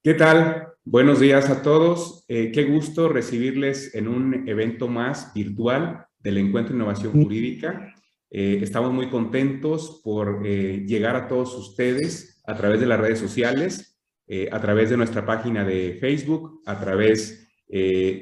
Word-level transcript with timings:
¿Qué 0.00 0.14
tal? 0.14 0.68
Buenos 0.84 1.18
días 1.18 1.50
a 1.50 1.60
todos. 1.60 2.24
Eh, 2.28 2.52
qué 2.52 2.62
gusto 2.62 3.08
recibirles 3.08 3.96
en 3.96 4.06
un 4.06 4.48
evento 4.48 4.86
más 4.86 5.34
virtual 5.34 6.06
del 6.20 6.38
Encuentro 6.38 6.72
de 6.72 6.76
Innovación 6.76 7.20
Jurídica. 7.20 7.92
Eh, 8.30 8.60
estamos 8.62 8.92
muy 8.92 9.10
contentos 9.10 10.00
por 10.04 10.42
eh, 10.46 10.84
llegar 10.86 11.16
a 11.16 11.26
todos 11.26 11.52
ustedes 11.56 12.40
a 12.46 12.54
través 12.54 12.78
de 12.78 12.86
las 12.86 13.00
redes 13.00 13.18
sociales, 13.18 13.98
a 14.52 14.60
través 14.60 14.90
de 14.90 14.96
nuestra 14.98 15.26
página 15.26 15.64
de 15.64 15.96
Facebook, 15.98 16.60
a 16.66 16.78
través 16.78 17.48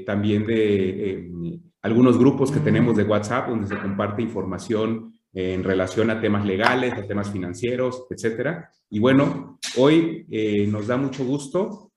también 0.06 0.46
de 0.46 1.60
algunos 1.82 2.16
grupos 2.16 2.52
que 2.52 2.60
tenemos 2.60 2.96
de 2.96 3.02
WhatsApp 3.02 3.48
donde 3.48 3.66
se 3.66 3.76
comparte 3.76 4.22
información 4.22 5.15
en 5.38 5.62
relación 5.62 6.08
a 6.08 6.18
temas 6.18 6.46
legales, 6.46 6.94
a 6.94 7.06
temas 7.06 7.30
financieros, 7.30 8.06
etcétera. 8.08 8.70
Y 8.88 8.98
bueno, 8.98 9.58
hoy 9.76 10.26
eh, 10.30 10.66
nos 10.66 10.86
da 10.86 10.96
mucho 10.96 11.26
gusto 11.26 11.92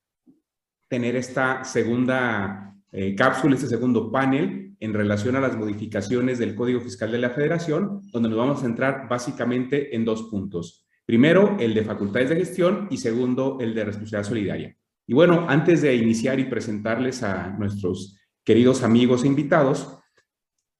tener 0.89 1.15
esta 1.15 1.63
segunda 1.63 2.75
eh, 2.91 3.15
cápsula, 3.15 3.55
este 3.55 3.67
segundo 3.67 4.11
panel 4.11 4.75
en 4.77 4.93
relación 4.93 5.37
a 5.37 5.39
las 5.39 5.55
modificaciones 5.55 6.37
del 6.37 6.53
Código 6.53 6.81
Fiscal 6.81 7.11
de 7.13 7.19
la 7.19 7.29
Federación, 7.29 8.01
donde 8.11 8.27
nos 8.27 8.37
vamos 8.37 8.59
a 8.59 8.63
centrar 8.63 9.07
básicamente 9.07 9.95
en 9.95 10.03
dos 10.03 10.23
puntos. 10.23 10.85
Primero, 11.05 11.55
el 11.59 11.73
de 11.73 11.85
facultades 11.85 12.29
de 12.29 12.35
gestión 12.35 12.87
y 12.91 12.97
segundo, 12.97 13.57
el 13.61 13.73
de 13.73 13.85
responsabilidad 13.85 14.27
solidaria. 14.27 14.77
Y 15.07 15.13
bueno, 15.13 15.45
antes 15.47 15.81
de 15.81 15.95
iniciar 15.95 16.39
y 16.39 16.45
presentarles 16.45 17.23
a 17.23 17.49
nuestros 17.57 18.19
Queridos 18.49 18.81
amigos 18.81 19.23
e 19.23 19.27
invitados, 19.27 19.99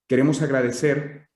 queremos 0.08 0.42
agradecer 0.42 1.29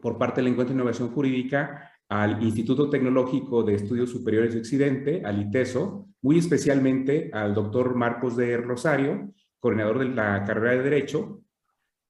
por 0.00 0.18
parte 0.18 0.40
del 0.40 0.48
Encuentro 0.48 0.74
de 0.74 0.80
Innovación 0.80 1.10
Jurídica 1.10 1.90
al 2.08 2.42
Instituto 2.42 2.90
Tecnológico 2.90 3.62
de 3.62 3.74
Estudios 3.74 4.10
Superiores 4.10 4.54
de 4.54 4.60
Occidente, 4.60 5.22
al 5.24 5.40
ITESO, 5.40 6.08
muy 6.22 6.38
especialmente 6.38 7.30
al 7.32 7.54
doctor 7.54 7.94
Marcos 7.94 8.36
de 8.36 8.56
Rosario, 8.56 9.32
coordinador 9.58 9.98
de 9.98 10.06
la 10.06 10.44
carrera 10.44 10.72
de 10.72 10.82
Derecho, 10.82 11.40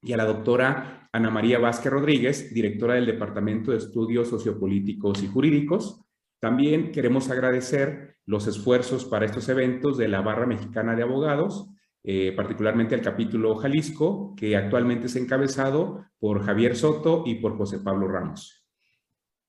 y 0.02 0.12
a 0.12 0.16
la 0.16 0.26
doctora 0.26 1.08
Ana 1.12 1.30
María 1.30 1.58
Vázquez 1.58 1.92
Rodríguez, 1.92 2.52
directora 2.52 2.94
del 2.94 3.06
Departamento 3.06 3.70
de 3.70 3.78
Estudios 3.78 4.28
Sociopolíticos 4.28 5.22
y 5.22 5.28
Jurídicos. 5.28 6.04
También 6.40 6.92
queremos 6.92 7.30
agradecer 7.30 8.16
los 8.26 8.46
esfuerzos 8.46 9.04
para 9.04 9.24
estos 9.24 9.48
eventos 9.48 9.96
de 9.96 10.08
la 10.08 10.20
Barra 10.20 10.46
Mexicana 10.46 10.94
de 10.94 11.04
Abogados, 11.04 11.70
eh, 12.06 12.34
particularmente 12.36 12.94
al 12.94 13.00
capítulo 13.00 13.56
Jalisco, 13.56 14.34
que 14.36 14.58
actualmente 14.58 15.06
es 15.06 15.16
encabezado 15.16 16.04
por 16.18 16.44
Javier 16.44 16.76
Soto 16.76 17.22
y 17.24 17.36
por 17.36 17.56
José 17.56 17.78
Pablo 17.78 18.08
Ramos. 18.08 18.66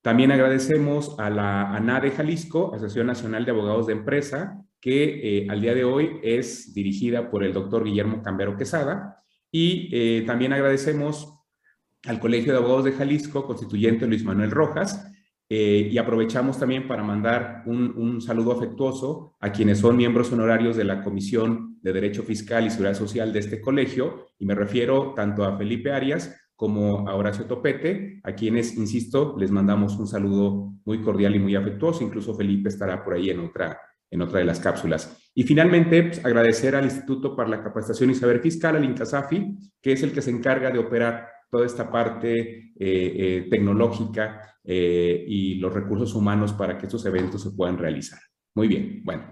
También 0.01 0.31
agradecemos 0.31 1.19
a 1.19 1.29
la 1.29 1.75
ANADE 1.75 2.11
Jalisco, 2.11 2.73
Asociación 2.73 3.07
Nacional 3.07 3.43
de 3.43 3.51
Abogados 3.51 3.87
de 3.87 3.93
Empresa, 3.93 4.63
que 4.79 5.39
eh, 5.39 5.47
al 5.49 5.59
día 5.59 5.73
de 5.73 5.83
hoy 5.83 6.21
es 6.23 6.73
dirigida 6.73 7.29
por 7.29 7.43
el 7.43 7.51
doctor 7.51 7.83
Guillermo 7.83 8.21
Cambero 8.23 8.55
Quesada. 8.55 9.21
Y 9.51 9.89
eh, 9.91 10.23
también 10.25 10.53
agradecemos 10.53 11.37
al 12.05 12.21
Colegio 12.21 12.53
de 12.53 12.59
Abogados 12.59 12.85
de 12.85 12.93
Jalisco, 12.93 13.45
constituyente 13.45 14.07
Luis 14.07 14.23
Manuel 14.23 14.51
Rojas, 14.51 15.11
y 15.47 15.95
aprovechamos 15.99 16.57
también 16.57 16.87
para 16.87 17.03
mandar 17.03 17.61
un, 17.67 18.19
saludo 18.19 18.53
afectuoso 18.53 19.35
a 19.39 19.51
quienes 19.51 19.77
son 19.77 19.95
miembros 19.95 20.31
honorarios 20.31 20.75
de 20.75 20.85
la 20.85 21.03
Comisión 21.03 21.74
de 21.85 21.93
Derecho 21.93 22.23
Fiscal 22.23 22.65
y 22.65 22.71
Seguridad 22.71 22.95
Social 22.95 23.31
de 23.31 23.37
este 23.37 23.61
colegio, 23.61 24.25
y 24.39 24.45
me 24.47 24.55
refiero 24.55 25.13
tanto 25.15 25.45
a 25.45 25.55
Felipe 25.55 25.91
Arias 25.91 26.35
como 26.55 27.07
a 27.07 27.13
Horacio 27.13 27.45
Topete, 27.45 28.21
a 28.23 28.33
quienes, 28.33 28.75
insisto, 28.75 29.35
les 29.37 29.51
mandamos 29.51 29.95
un 29.97 30.07
saludo 30.07 30.73
muy 30.83 30.99
cordial 31.03 31.35
y 31.35 31.39
muy 31.39 31.55
afectuoso, 31.55 32.03
incluso 32.03 32.33
Felipe 32.33 32.69
estará 32.69 33.03
por 33.03 33.13
ahí 33.13 33.29
en 33.29 33.39
otra, 33.41 33.79
en 34.09 34.19
otra 34.19 34.39
de 34.39 34.45
las 34.45 34.59
cápsulas. 34.59 35.15
Y 35.35 35.43
finalmente, 35.43 36.01
pues, 36.01 36.25
agradecer 36.25 36.75
al 36.75 36.85
Instituto 36.85 37.35
para 37.35 37.49
la 37.49 37.61
Capacitación 37.63 38.09
y 38.09 38.15
Saber 38.15 38.39
Fiscal, 38.39 38.77
al 38.77 38.85
INCASAFI, 38.85 39.55
que 39.79 39.91
es 39.91 40.01
el 40.01 40.11
que 40.11 40.23
se 40.23 40.31
encarga 40.31 40.71
de 40.71 40.79
operar 40.79 41.27
toda 41.51 41.67
esta 41.67 41.91
parte 41.91 42.31
eh, 42.31 42.73
eh, 42.79 43.47
tecnológica 43.47 44.57
eh, 44.63 45.23
y 45.27 45.55
los 45.55 45.71
recursos 45.71 46.15
humanos 46.15 46.51
para 46.53 46.79
que 46.79 46.87
estos 46.87 47.05
eventos 47.05 47.43
se 47.43 47.51
puedan 47.51 47.77
realizar. 47.77 48.19
Muy 48.55 48.67
bien, 48.67 49.01
bueno, 49.03 49.23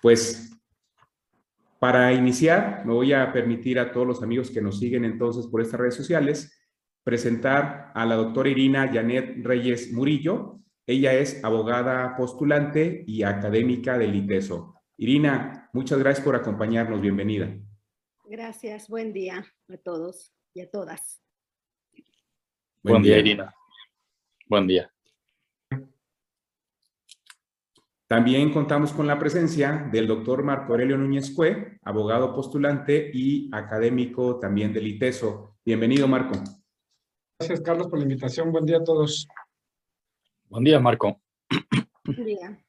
pues 0.00 0.51
para 1.82 2.12
iniciar 2.12 2.86
me 2.86 2.92
voy 2.92 3.12
a 3.12 3.32
permitir 3.32 3.80
a 3.80 3.90
todos 3.90 4.06
los 4.06 4.22
amigos 4.22 4.52
que 4.52 4.62
nos 4.62 4.78
siguen 4.78 5.04
entonces 5.04 5.48
por 5.48 5.60
estas 5.60 5.80
redes 5.80 5.96
sociales 5.96 6.56
presentar 7.02 7.90
a 7.92 8.06
la 8.06 8.14
doctora 8.14 8.50
Irina 8.50 8.88
Janet 8.92 9.44
Reyes 9.44 9.92
Murillo. 9.92 10.60
Ella 10.86 11.12
es 11.14 11.42
abogada 11.42 12.16
postulante 12.16 13.02
y 13.04 13.24
académica 13.24 13.98
del 13.98 14.14
ITESO. 14.14 14.80
Irina, 14.96 15.70
muchas 15.72 15.98
gracias 15.98 16.24
por 16.24 16.36
acompañarnos. 16.36 17.00
Bienvenida. 17.00 17.52
Gracias. 18.26 18.88
Buen 18.88 19.12
día 19.12 19.44
a 19.68 19.76
todos 19.76 20.32
y 20.54 20.60
a 20.60 20.70
todas. 20.70 21.20
Buen, 22.84 23.02
día, 23.02 23.18
Irina. 23.18 23.52
Buen 24.46 24.68
día. 24.68 24.88
También 28.12 28.52
contamos 28.52 28.92
con 28.92 29.06
la 29.06 29.18
presencia 29.18 29.88
del 29.90 30.06
doctor 30.06 30.42
Marco 30.42 30.74
Aurelio 30.74 30.98
Núñez 30.98 31.30
Cue, 31.30 31.78
abogado 31.82 32.34
postulante 32.34 33.10
y 33.10 33.48
académico 33.50 34.38
también 34.38 34.70
del 34.70 34.86
ITESO. 34.86 35.56
Bienvenido, 35.64 36.06
Marco. 36.06 36.34
Gracias, 37.38 37.62
Carlos, 37.62 37.88
por 37.88 37.98
la 37.98 38.02
invitación. 38.02 38.52
Buen 38.52 38.66
día 38.66 38.76
a 38.76 38.84
todos. 38.84 39.26
Buen 40.44 40.62
día, 40.62 40.78
Marco. 40.78 41.22
Buen 42.04 42.26
día. 42.26 42.62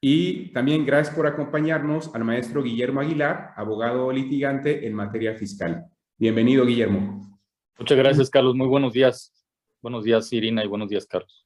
Y 0.00 0.52
también 0.52 0.86
gracias 0.86 1.16
por 1.16 1.26
acompañarnos 1.26 2.14
al 2.14 2.22
maestro 2.22 2.62
Guillermo 2.62 3.00
Aguilar, 3.00 3.54
abogado 3.56 4.12
litigante 4.12 4.86
en 4.86 4.94
materia 4.94 5.34
fiscal. 5.34 5.86
Bienvenido, 6.16 6.64
Guillermo. 6.64 7.40
Muchas 7.76 7.98
gracias, 7.98 8.30
Carlos. 8.30 8.54
Muy 8.54 8.68
buenos 8.68 8.92
días. 8.92 9.32
Buenos 9.80 10.04
días, 10.04 10.32
Irina, 10.32 10.62
y 10.62 10.68
buenos 10.68 10.88
días, 10.88 11.06
Carlos. 11.06 11.44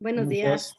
Buenos 0.00 0.26
días. 0.26 0.74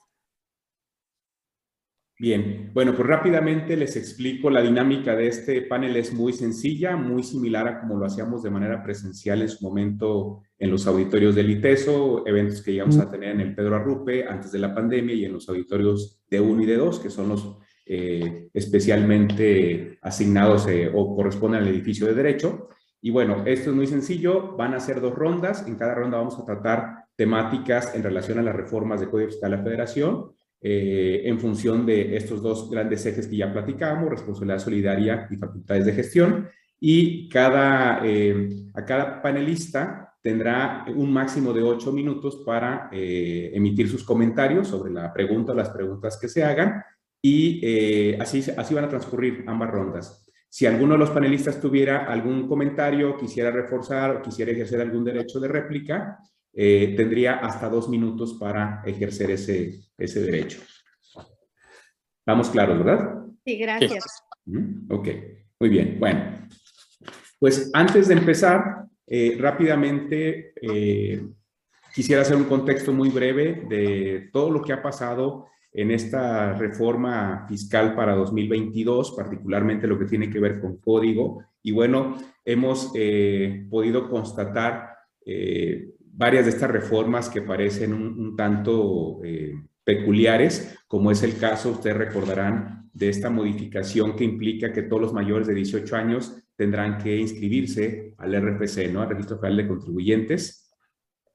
Bien, 2.18 2.72
bueno, 2.74 2.96
pues 2.96 3.08
rápidamente 3.08 3.76
les 3.76 3.98
explico 3.98 4.50
la 4.50 4.62
dinámica 4.62 5.18
de 5.18 5.28
este 5.28 5.62
panel. 5.64 5.98
Es 5.98 6.14
muy 6.14 6.32
sencilla, 6.32 6.96
muy 6.96 7.24
similar 7.24 7.68
a 7.68 7.82
como 7.82 7.98
lo 7.98 8.06
hacíamos 8.06 8.42
de 8.42 8.50
manera 8.50 8.82
presencial 8.82 9.42
en 9.42 9.50
su 9.50 9.66
momento 9.66 10.42
en 10.58 10.72
los 10.72 10.88
auditorios 10.88 11.36
del 11.36 11.50
ITESO, 11.50 12.26
eventos 12.26 12.62
que 12.62 12.72
llegamos 12.72 12.98
a 13.00 13.12
tener 13.12 13.32
en 13.32 13.42
el 13.42 13.54
Pedro 13.54 13.76
Arrupe 13.76 14.26
antes 14.26 14.54
de 14.54 14.60
la 14.60 14.74
pandemia 14.74 15.14
y 15.14 15.26
en 15.26 15.34
los 15.34 15.50
auditorios 15.50 16.22
de 16.30 16.40
1 16.40 16.64
y 16.64 16.66
de 16.66 16.78
2, 16.78 17.00
que 17.02 17.10
son 17.10 17.28
los 17.28 17.58
eh, 17.86 18.50
especialmente 18.54 20.00
asignados 20.02 20.68
eh, 20.68 20.90
o 20.94 21.16
corresponden 21.18 21.62
al 21.62 21.68
edificio 21.68 22.08
de 22.08 22.14
derecho. 22.14 22.70
Y 23.02 23.12
bueno, 23.12 23.44
esto 23.46 23.70
es 23.72 23.76
muy 23.76 23.88
sencillo, 23.88 24.56
van 24.56 24.74
a 24.74 24.80
ser 24.80 25.02
dos 25.02 25.14
rondas, 25.14 25.68
en 25.68 25.76
cada 25.76 25.94
ronda 25.94 26.18
vamos 26.18 26.40
a 26.40 26.46
tratar 26.46 27.06
temáticas 27.16 27.94
en 27.94 28.02
relación 28.02 28.40
a 28.40 28.42
las 28.42 28.56
reformas 28.56 29.02
de 29.02 29.10
Código 29.10 29.30
Fiscal 29.30 29.52
de 29.52 29.58
la 29.58 29.64
Federación, 29.64 30.32
eh, 30.68 31.22
en 31.30 31.40
función 31.40 31.86
de 31.86 32.18
estos 32.18 32.42
dos 32.42 32.72
grandes 32.72 33.06
ejes 33.06 33.28
que 33.28 33.38
ya 33.38 33.54
platicábamos, 33.54 34.10
responsabilidad 34.10 34.58
solidaria 34.58 35.28
y 35.30 35.36
facultades 35.36 35.86
de 35.86 35.94
gestión, 35.94 36.50
y 36.80 37.30
cada, 37.30 38.02
eh, 38.04 38.50
a 38.74 38.84
cada 38.84 39.22
panelista 39.22 40.16
tendrá 40.24 40.84
un 40.96 41.14
máximo 41.14 41.54
de 41.54 41.62
ocho 41.62 41.92
minutos 41.92 42.42
para 42.44 42.90
eh, 42.92 43.52
emitir 43.54 43.88
sus 43.88 44.04
comentarios 44.04 44.68
sobre 44.68 44.92
la 44.92 45.14
pregunta 45.14 45.54
las 45.54 45.70
preguntas 45.70 46.18
que 46.20 46.28
se 46.28 46.44
hagan, 46.44 46.82
y 47.22 48.16
así, 48.20 48.44
así 48.58 48.74
van 48.74 48.86
a 48.86 48.90
transcurrir 48.90 49.44
ambas 49.46 49.70
rondas. 49.70 50.32
Si 50.50 50.66
alguno 50.66 50.94
de 50.94 51.00
los 51.00 51.12
panelistas 51.12 51.62
tuviera 51.62 52.06
algún 52.06 52.48
comentario, 52.48 53.16
quisiera 53.18 53.52
reforzar 53.52 54.16
o 54.16 54.22
quisiera 54.24 54.52
ejercer 54.52 54.82
algún 54.82 55.04
derecho 55.04 55.40
de 55.40 55.48
réplica, 55.48 56.18
eh, 56.56 56.94
tendría 56.96 57.36
hasta 57.36 57.70
dos 57.70 57.90
minutos 57.90 58.36
para 58.40 58.82
ejercer 58.86 59.32
ese, 59.32 59.82
ese 59.98 60.22
derecho. 60.22 60.62
Vamos 62.26 62.50
claros, 62.50 62.80
¿verdad? 62.80 63.26
Sí, 63.46 63.58
gracias. 63.58 64.06
Ok, 64.90 65.10
muy 65.60 65.70
bien. 65.70 65.98
Bueno, 66.00 66.48
pues 67.40 67.70
antes 67.74 68.08
de 68.08 68.16
empezar, 68.16 68.86
eh, 69.06 69.38
rápidamente 69.40 70.54
eh, 70.62 71.28
quisiera 71.94 72.22
hacer 72.22 72.38
un 72.38 72.46
contexto 72.46 72.92
muy 72.92 73.10
breve 73.10 73.66
de 73.70 74.30
todo 74.32 74.50
lo 74.50 74.62
que 74.62 74.74
ha 74.74 74.82
pasado 74.82 75.48
en 75.72 75.92
esta 75.92 76.54
reforma 76.54 77.46
fiscal 77.50 77.94
para 77.96 78.16
2022, 78.16 79.14
particularmente 79.16 79.88
lo 79.88 80.00
que 80.00 80.06
tiene 80.06 80.30
que 80.30 80.40
ver 80.40 80.62
con 80.62 80.78
código. 80.78 81.44
Y 81.62 81.74
bueno, 81.74 82.16
hemos 82.46 82.94
eh, 82.96 83.68
podido 83.70 84.10
constatar 84.10 84.96
eh, 85.26 85.90
varias 86.16 86.46
de 86.46 86.52
estas 86.52 86.72
reformas 86.72 87.30
que 87.30 87.42
parecen 87.42 87.94
un, 87.94 88.36
tanto 88.36 89.22
eh, 89.24 89.54
peculiares, 89.84 90.78
como 90.88 91.12
es 91.12 91.24
el 91.24 91.38
caso, 91.38 91.72
ustedes 91.72 91.98
recordarán, 91.98 92.90
de 92.94 93.10
esta 93.10 93.30
modificación 93.30 94.16
que 94.16 94.24
implica 94.24 94.72
que 94.72 94.84
todos 94.84 95.02
los 95.02 95.14
mayores 95.14 95.48
de 95.48 95.54
18 95.54 95.96
años 95.98 96.34
tendrán 96.56 96.98
que 96.98 97.18
inscribirse 97.18 98.14
al 98.18 98.34
RFC, 98.34 98.90
¿no? 98.92 99.02
al 99.02 99.10
Registro 99.10 99.38
Federal 99.38 99.58
de 99.58 99.68
Contribuyentes, 99.68 100.72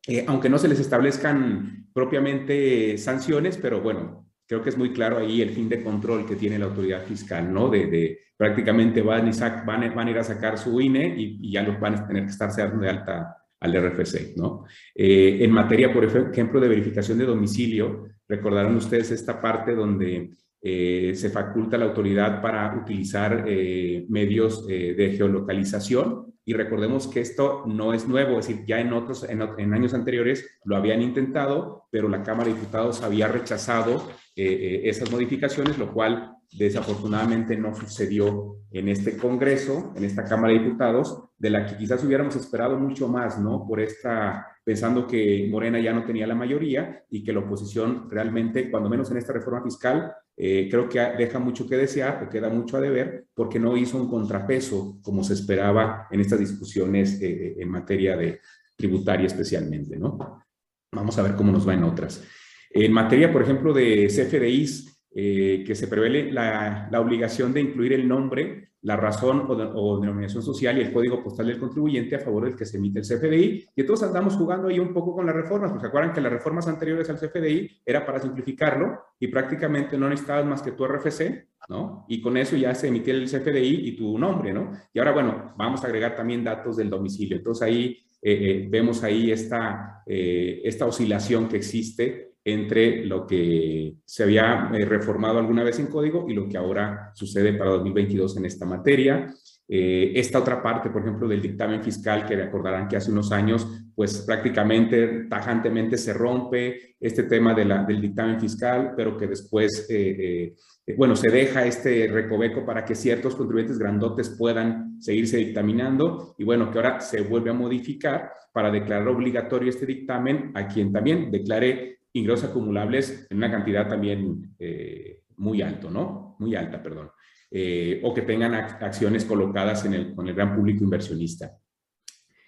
eh, 0.07 0.25
aunque 0.27 0.49
no 0.49 0.59
se 0.59 0.69
les 0.69 0.81
establezcan 0.81 1.89
propiamente 1.93 2.97
sanciones, 2.97 3.59
pero 3.59 3.83
bueno, 3.83 4.27
creo 4.47 4.63
que 4.63 4.71
es 4.71 4.79
muy 4.79 4.93
claro 4.93 5.19
ahí 5.19 5.43
el 5.43 5.51
fin 5.51 5.69
de 5.69 5.83
control 5.83 6.25
que 6.25 6.37
tiene 6.37 6.59
la 6.59 6.65
autoridad 6.65 7.05
fiscal, 7.05 7.53
¿no? 7.53 7.69
De, 7.69 8.19
prácticamente 8.39 9.03
van, 9.03 9.29
y 9.29 9.33
van, 9.39 9.95
van, 9.95 10.09
a 10.09 10.11
ir 10.11 10.19
a 10.19 10.25
sacar 10.25 10.57
su 10.57 10.81
INE 10.81 11.15
y, 11.15 11.53
ya 11.53 11.63
los 11.63 11.79
van 11.79 11.95
a 11.95 12.07
tener 12.07 12.25
que 12.25 12.31
estarse 12.31 12.63
dando 12.63 12.79
de 12.79 12.89
alta 12.89 13.37
al 13.61 13.75
RFC, 13.75 14.37
¿no? 14.37 14.65
Eh, 14.95 15.39
en 15.41 15.51
materia, 15.53 15.93
por 15.93 16.05
ejemplo, 16.05 16.61
de 16.61 16.69
verificación 16.69 17.19
de 17.19 17.27
domicilio, 17.27 18.09
recordarán 18.27 18.75
ustedes 18.75 19.11
esta 19.11 19.41
parte 19.41 19.75
donde 19.75 20.31
eh, 20.63 21.13
se 21.15 21.31
faculta 21.31 21.77
la 21.77 21.87
autoridad 21.87 22.41
para 22.41 22.75
utilizar 22.81 23.45
eh, 23.47 24.07
medios 24.09 24.67
de 24.67 25.15
geolocalización 25.17 26.35
y 26.45 26.55
recordemos 26.55 27.07
que 27.07 27.21
esto 27.21 27.65
no 27.67 27.93
es 27.93 28.09
nuevo, 28.09 28.39
es 28.39 28.49
decir, 28.49 28.65
ya 28.67 28.81
en 28.81 28.93
otros, 28.93 29.27
en, 29.29 29.75
años 29.75 29.95
anteriores 29.95 30.59
lo 30.65 30.77
habían 30.77 31.03
intentado, 31.03 31.85
pero 31.91 32.09
la 32.09 32.23
Cámara 32.23 32.49
de 32.49 32.55
Diputados 32.55 33.03
había 33.03 33.29
rechazado 33.29 34.11
esas 34.35 35.13
modificaciones, 35.13 35.79
lo 35.79 35.93
cual 35.93 36.33
desafortunadamente 36.53 37.57
no 37.57 37.75
sucedió 37.75 38.57
en 38.73 38.89
este 38.89 39.17
Congreso, 39.17 39.93
en 39.97 40.05
esta 40.05 40.25
Cámara 40.25 40.55
de 40.55 40.61
Diputados, 40.61 41.30
de 41.41 41.49
la 41.49 41.65
que 41.65 41.79
quizás 41.79 42.05
hubiéramos 42.05 42.37
esperado 42.37 42.79
mucho 42.79 43.09
más, 43.09 43.39
¿no? 43.41 43.67
Por 43.67 43.81
esta, 43.81 44.47
pensando 44.63 45.07
que 45.07 45.49
Morena 45.51 45.81
ya 45.81 45.95
no 45.95 46.05
tenía 46.05 46.27
la 46.27 46.35
mayoría 46.35 47.03
y 47.09 47.25
que 47.25 47.33
la 47.33 47.41
oposición 47.41 48.11
realmente, 48.11 48.71
cuando 48.71 48.91
menos 48.91 49.11
en 49.11 49.17
esta 49.17 49.33
reforma 49.33 49.63
fiscal, 49.63 50.13
eh, 50.37 50.69
creo 50.71 50.87
que 50.87 51.01
deja 51.19 51.39
mucho 51.39 51.67
que 51.67 51.79
desear 51.79 52.23
o 52.23 52.29
queda 52.29 52.51
mucho 52.51 52.77
a 52.77 52.81
deber 52.83 53.25
porque 53.35 53.59
no 53.59 53.75
hizo 53.75 53.97
un 53.97 54.11
contrapeso 54.11 54.99
como 55.01 55.25
se 55.25 55.33
esperaba 55.33 56.07
en 56.11 56.21
estas 56.21 56.41
discusiones 56.41 57.21
eh, 57.23 57.57
en 57.59 57.71
materia 57.71 58.19
de 58.19 58.41
tributaria 58.77 59.27
especialmente, 59.27 59.99
¿no? 59.99 60.45
Vamos 60.93 61.19
a 61.19 61.23
ver 61.23 61.37
cómo 61.37 61.53
nos 61.53 61.67
va 61.67 61.73
en 61.73 61.85
otras. 61.85 62.23
En 62.69 62.93
materia, 62.93 63.33
por 63.33 63.41
ejemplo, 63.41 63.73
de 63.73 64.09
CFDIs, 64.09 65.07
eh, 65.15 65.65
que 65.67 65.75
se 65.75 65.89
prevé 65.89 66.31
la, 66.31 66.91
obligación 67.01 67.55
de 67.55 67.63
incluir 67.63 67.95
el 67.95 68.07
nombre, 68.07 68.70
la 68.83 68.97
razón 68.97 69.47
o, 69.49 70.01
denominación 70.01 70.43
social 70.43 70.79
y 70.79 70.81
el 70.81 70.93
código 70.93 71.23
postal 71.23 71.47
del 71.49 71.59
contribuyente 71.59 72.17
a 72.17 72.21
favor 72.21 72.45
del 72.45 72.57
que 72.57 72.65
se 72.65 72.79
emite 72.79 73.01
el 73.01 73.05
CFDI. 73.05 73.69
Y 73.77 73.81
entonces 73.81 74.09
andamos 74.09 74.37
jugando 74.37 74.69
ahí 74.69 74.79
un 74.79 74.95
poco 74.95 75.15
con 75.15 75.27
las 75.27 75.35
reformas, 75.35 75.71
porque 75.71 75.89
acuerdan 75.89 76.13
que 76.13 76.21
las 76.21 76.33
reformas 76.33 76.67
anteriores 76.67 77.11
al 77.11 77.19
CFDI 77.19 77.83
era 77.85 78.07
para 78.07 78.21
simplificarlo 78.21 78.99
y 79.19 79.29
prácticamente 79.29 79.99
no 79.99 80.09
necesitabas 80.09 80.47
más 80.47 80.63
que 80.63 80.73
tu 80.73 80.87
RFC, 80.87 81.47
¿no? 81.69 82.07
Y 82.09 82.23
con 82.23 82.37
eso 82.37 82.57
ya 82.57 82.75
se 82.75 82.89
emitía 82.89 83.15
el 83.15 83.27
CFDI 83.27 83.89
y 83.89 83.97
tu 83.97 84.19
nombre, 84.19 84.53
¿no? 84.53 84.71
Y 84.95 84.99
ahora, 84.99 85.13
bueno, 85.13 85.55
vamos 85.57 85.85
a 85.85 85.87
agregar 85.87 86.17
también 86.17 86.43
datos 86.43 86.77
del 86.79 86.89
domicilio. 86.89 87.37
Entonces 87.37 87.63
ahí 87.63 87.99
eh, 88.23 88.33
eh, 88.33 88.67
vemos 88.71 89.03
ahí 89.03 89.31
esta, 89.31 90.03
esta 90.07 90.87
oscilación 90.87 91.49
que 91.49 91.57
existe 91.59 92.30
entre 92.45 93.05
lo 93.05 93.27
que 93.27 93.95
se 94.05 94.23
había 94.23 94.71
eh, 94.75 94.85
reformado 94.85 95.39
alguna 95.39 95.63
vez 95.63 95.79
en 95.79 95.89
código 95.89 96.27
y 96.29 96.35
lo 96.35 96.49
que 96.49 96.57
ahora 96.57 97.11
sucede 97.15 97.53
para 97.53 97.71
2022 97.71 98.37
en 98.39 98.47
esta 98.47 98.65
materia. 98.65 99.33
Eh, 99.73 100.13
esta 100.17 100.41
otra 100.41 100.61
parte, 100.61 100.91
por 100.91 101.03
ejemplo, 101.03 101.29
del 101.29 101.41
dictamen 101.41 101.83
fiscal, 101.83 102.27
que 102.27 102.35
recordarán 102.35 102.89
que 102.89 102.97
hace 102.97 103.13
unos 103.13 103.31
años, 103.31 103.69
pues 103.95 104.19
prácticamente, 104.27 105.27
tajantemente 105.29 105.97
se 105.97 106.13
rompe 106.13 106.97
este 106.99 107.25
tema 107.25 107.55
de 107.55 107.65
la, 107.67 107.85
del 107.85 108.01
dictamen 108.01 108.41
fiscal, 108.41 108.95
pero 108.97 109.17
que 109.17 109.29
después, 109.29 109.87
eh, 109.89 110.55
bueno, 110.97 111.15
se 111.15 111.31
deja 111.31 111.65
este 111.67 112.09
recoveco 112.09 112.67
para 112.67 112.85
que 112.85 112.97
ciertos 112.97 113.37
contribuyentes 113.37 113.79
grandotes 113.79 114.31
puedan 114.31 115.01
seguirse 115.01 115.37
dictaminando 115.37 116.35
y 116.37 116.43
bueno, 116.43 116.69
que 116.71 116.79
ahora 116.79 117.01
se 117.01 117.21
vuelve 117.21 117.51
a 117.51 117.55
modificar 117.55 118.33
para 118.53 118.73
declarar 118.73 119.07
obligatorio 119.07 119.71
este 119.71 119.87
dictamen 119.87 120.51
a 120.55 120.67
quien 120.67 120.93
también 120.93 121.31
declare 121.31 122.00
ingresos 122.13 122.51
acumulables 122.51 123.27
en 123.31 123.37
una 123.37 123.51
cantidad 123.51 123.89
también 123.89 124.55
eh, 124.59 125.23
muy 125.37 125.63
alto, 125.63 125.91
¿no? 125.91 126.37
Muy 126.39 126.55
alta, 126.55 126.83
perdón. 126.83 127.11
Eh, 127.51 128.01
o 128.05 128.15
que 128.15 128.23
tengan 128.23 128.55
acciones 128.55 129.25
colocadas 129.25 129.85
en 129.85 129.95
el, 129.95 130.15
con 130.15 130.29
el 130.29 130.35
gran 130.35 130.55
público 130.55 130.85
inversionista. 130.85 131.57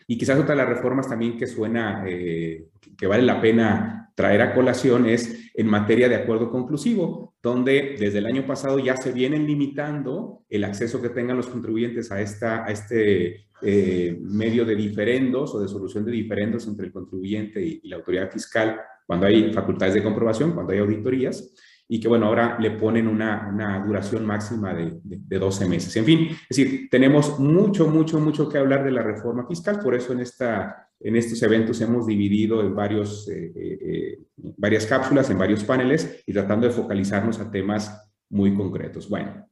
Y 0.06 0.18
quizás 0.18 0.38
otra 0.38 0.54
de 0.54 0.62
las 0.62 0.68
reformas 0.68 1.08
también 1.08 1.36
que 1.36 1.46
suena, 1.46 2.04
eh, 2.06 2.68
que 2.96 3.06
vale 3.06 3.22
la 3.22 3.40
pena 3.40 4.12
traer 4.14 4.42
a 4.42 4.54
colación 4.54 5.06
es 5.06 5.50
en 5.54 5.66
materia 5.66 6.08
de 6.08 6.16
acuerdo 6.16 6.50
conclusivo, 6.50 7.34
donde 7.42 7.96
desde 7.98 8.18
el 8.18 8.26
año 8.26 8.46
pasado 8.46 8.78
ya 8.78 8.96
se 8.96 9.12
vienen 9.12 9.46
limitando 9.46 10.44
el 10.50 10.64
acceso 10.64 11.00
que 11.00 11.08
tengan 11.08 11.36
los 11.36 11.46
contribuyentes 11.46 12.12
a, 12.12 12.20
esta, 12.20 12.64
a 12.64 12.68
este 12.68 13.46
medio 13.62 14.64
de 14.64 14.74
diferendos 14.74 15.54
o 15.54 15.60
de 15.60 15.68
solución 15.68 16.04
de 16.04 16.12
diferendos 16.12 16.66
entre 16.66 16.86
el 16.86 16.92
contribuyente 16.92 17.62
y 17.62 17.88
la 17.88 17.96
autoridad 17.96 18.30
fiscal 18.30 18.80
cuando 19.06 19.26
hay 19.26 19.52
facultades 19.52 19.94
de 19.94 20.02
comprobación, 20.02 20.52
cuando 20.52 20.72
hay 20.72 20.78
auditorías, 20.78 21.52
y 21.88 22.00
que 22.00 22.08
bueno, 22.08 22.26
ahora 22.26 22.58
le 22.58 22.70
ponen 22.70 23.06
una, 23.06 23.50
una 23.52 23.84
duración 23.84 24.24
máxima 24.24 24.72
de, 24.72 24.98
de, 25.02 25.38
12 25.38 25.68
meses. 25.68 25.94
En 25.96 26.04
fin, 26.06 26.28
es 26.48 26.56
decir, 26.56 26.88
tenemos 26.90 27.38
mucho, 27.38 27.86
mucho, 27.86 28.18
mucho 28.18 28.48
que 28.48 28.56
hablar 28.56 28.82
de 28.82 28.92
la 28.92 29.02
reforma 29.02 29.46
fiscal, 29.46 29.78
por 29.78 29.94
eso 29.94 30.14
en, 30.14 30.20
esta, 30.20 30.88
en 30.98 31.16
estos 31.16 31.42
eventos 31.42 31.80
hemos 31.82 32.06
dividido 32.06 32.62
en 32.62 32.74
varios, 32.74 33.28
eh, 33.28 33.52
eh, 33.54 33.78
eh, 33.82 34.18
varias 34.56 34.86
cápsulas, 34.86 35.28
en 35.28 35.36
varios 35.36 35.64
paneles, 35.64 36.22
y 36.26 36.32
tratando 36.32 36.66
de 36.66 36.72
focalizarnos 36.72 37.38
a 37.40 37.50
temas 37.50 38.10
muy 38.30 38.54
concretos. 38.54 39.08
Bueno, 39.08 39.46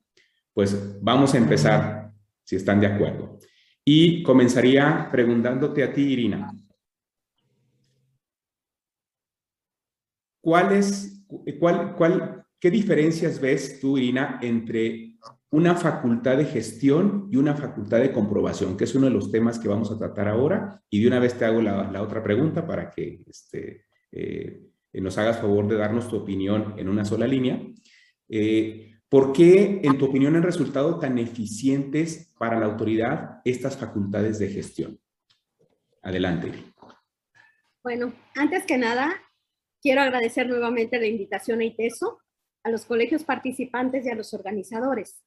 pues 0.55 0.99
vamos 1.03 1.35
a 1.35 1.39
empezar, 1.39 2.11
si 2.43 2.57
están 2.57 2.81
de 2.81 2.87
acuerdo. 2.87 3.39
Y 3.85 4.23
comenzaría 4.23 5.09
preguntándote 5.11 5.83
a 5.83 5.93
ti, 5.93 6.03
Irina. 6.03 6.51
¿Cuáles, 10.41 11.25
cuál, 11.59 11.95
cuál, 11.97 12.45
¿Qué 12.61 12.71
diferencias 12.71 13.41
ves 13.41 13.81
tú, 13.81 13.97
Irina, 13.97 14.39
entre 14.43 15.17
una 15.51 15.75
facultad 15.75 16.37
de 16.37 16.45
gestión 16.45 17.29
y 17.31 17.37
una 17.37 17.57
facultad 17.57 18.01
de 18.01 18.13
comprobación, 18.13 18.77
que 18.77 18.85
es 18.85 18.95
uno 18.95 19.07
de 19.07 19.13
los 19.13 19.33
temas 19.33 19.59
que 19.59 19.69
vamos 19.69 19.91
a 19.91 19.99
tratar 19.99 20.29
ahora? 20.29 20.83
Y 20.91 21.01
de 21.01 21.09
una 21.09 21.19
vez 21.19 21.39
te 21.39 21.47
hago 21.47 21.63
la, 21.63 22.03
otra 22.03 22.23
pregunta 22.23 22.67
para 22.67 22.91
que 22.91 23.23
este, 23.27 23.87
eh, 24.13 24.63
nos 24.93 25.17
hagas 25.17 25.39
favor 25.39 25.67
de 25.69 25.77
darnos 25.77 26.09
tu 26.09 26.17
opinión 26.17 26.75
en 26.77 26.89
una 26.91 27.07
sola 27.07 27.27
línea. 27.27 27.63
Eh, 28.29 28.95
¿Por 29.09 29.33
qué, 29.33 29.81
en 29.83 29.97
tu 29.97 30.05
opinión, 30.05 30.37
han 30.37 30.43
resultado 30.43 30.99
tan 30.99 31.19
eficientes 31.19 32.33
para 32.39 32.61
la 32.61 32.67
autoridad 32.67 33.41
estas 33.45 33.77
facultades 33.77 34.39
de 34.39 34.49
gestión? 34.51 35.01
Adelante. 36.03 36.53
Bueno, 37.83 38.13
antes 38.37 38.65
que 38.67 38.77
nada, 38.77 39.15
Quiero 39.83 40.03
agradecer 40.03 40.47
nuevamente 40.47 40.99
la 40.99 41.07
invitación 41.07 41.61
a 41.61 41.65
ITESO, 41.65 42.21
a 42.63 42.71
los 42.71 42.85
colegios 42.85 43.25
participantes 43.25 44.05
y 44.05 44.11
a 44.11 44.15
los 44.15 44.35
organizadores. 44.35 45.23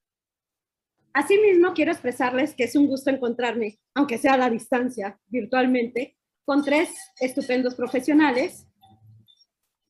Asimismo, 1.14 1.74
quiero 1.74 1.92
expresarles 1.92 2.56
que 2.56 2.64
es 2.64 2.76
un 2.76 2.88
gusto 2.88 3.10
encontrarme, 3.10 3.80
aunque 3.94 4.18
sea 4.18 4.34
a 4.34 4.50
distancia, 4.50 5.20
virtualmente, 5.28 6.18
con 6.46 6.64
tres 6.64 6.90
estupendos 7.20 7.76
profesionales, 7.76 8.68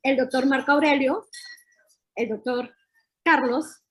el 0.04 0.18
doctor 0.18 0.46
Marco 0.46 0.74
Aurelio, 0.74 1.28
el 2.16 2.30
doctor 2.30 2.74
Carlos 3.24 3.82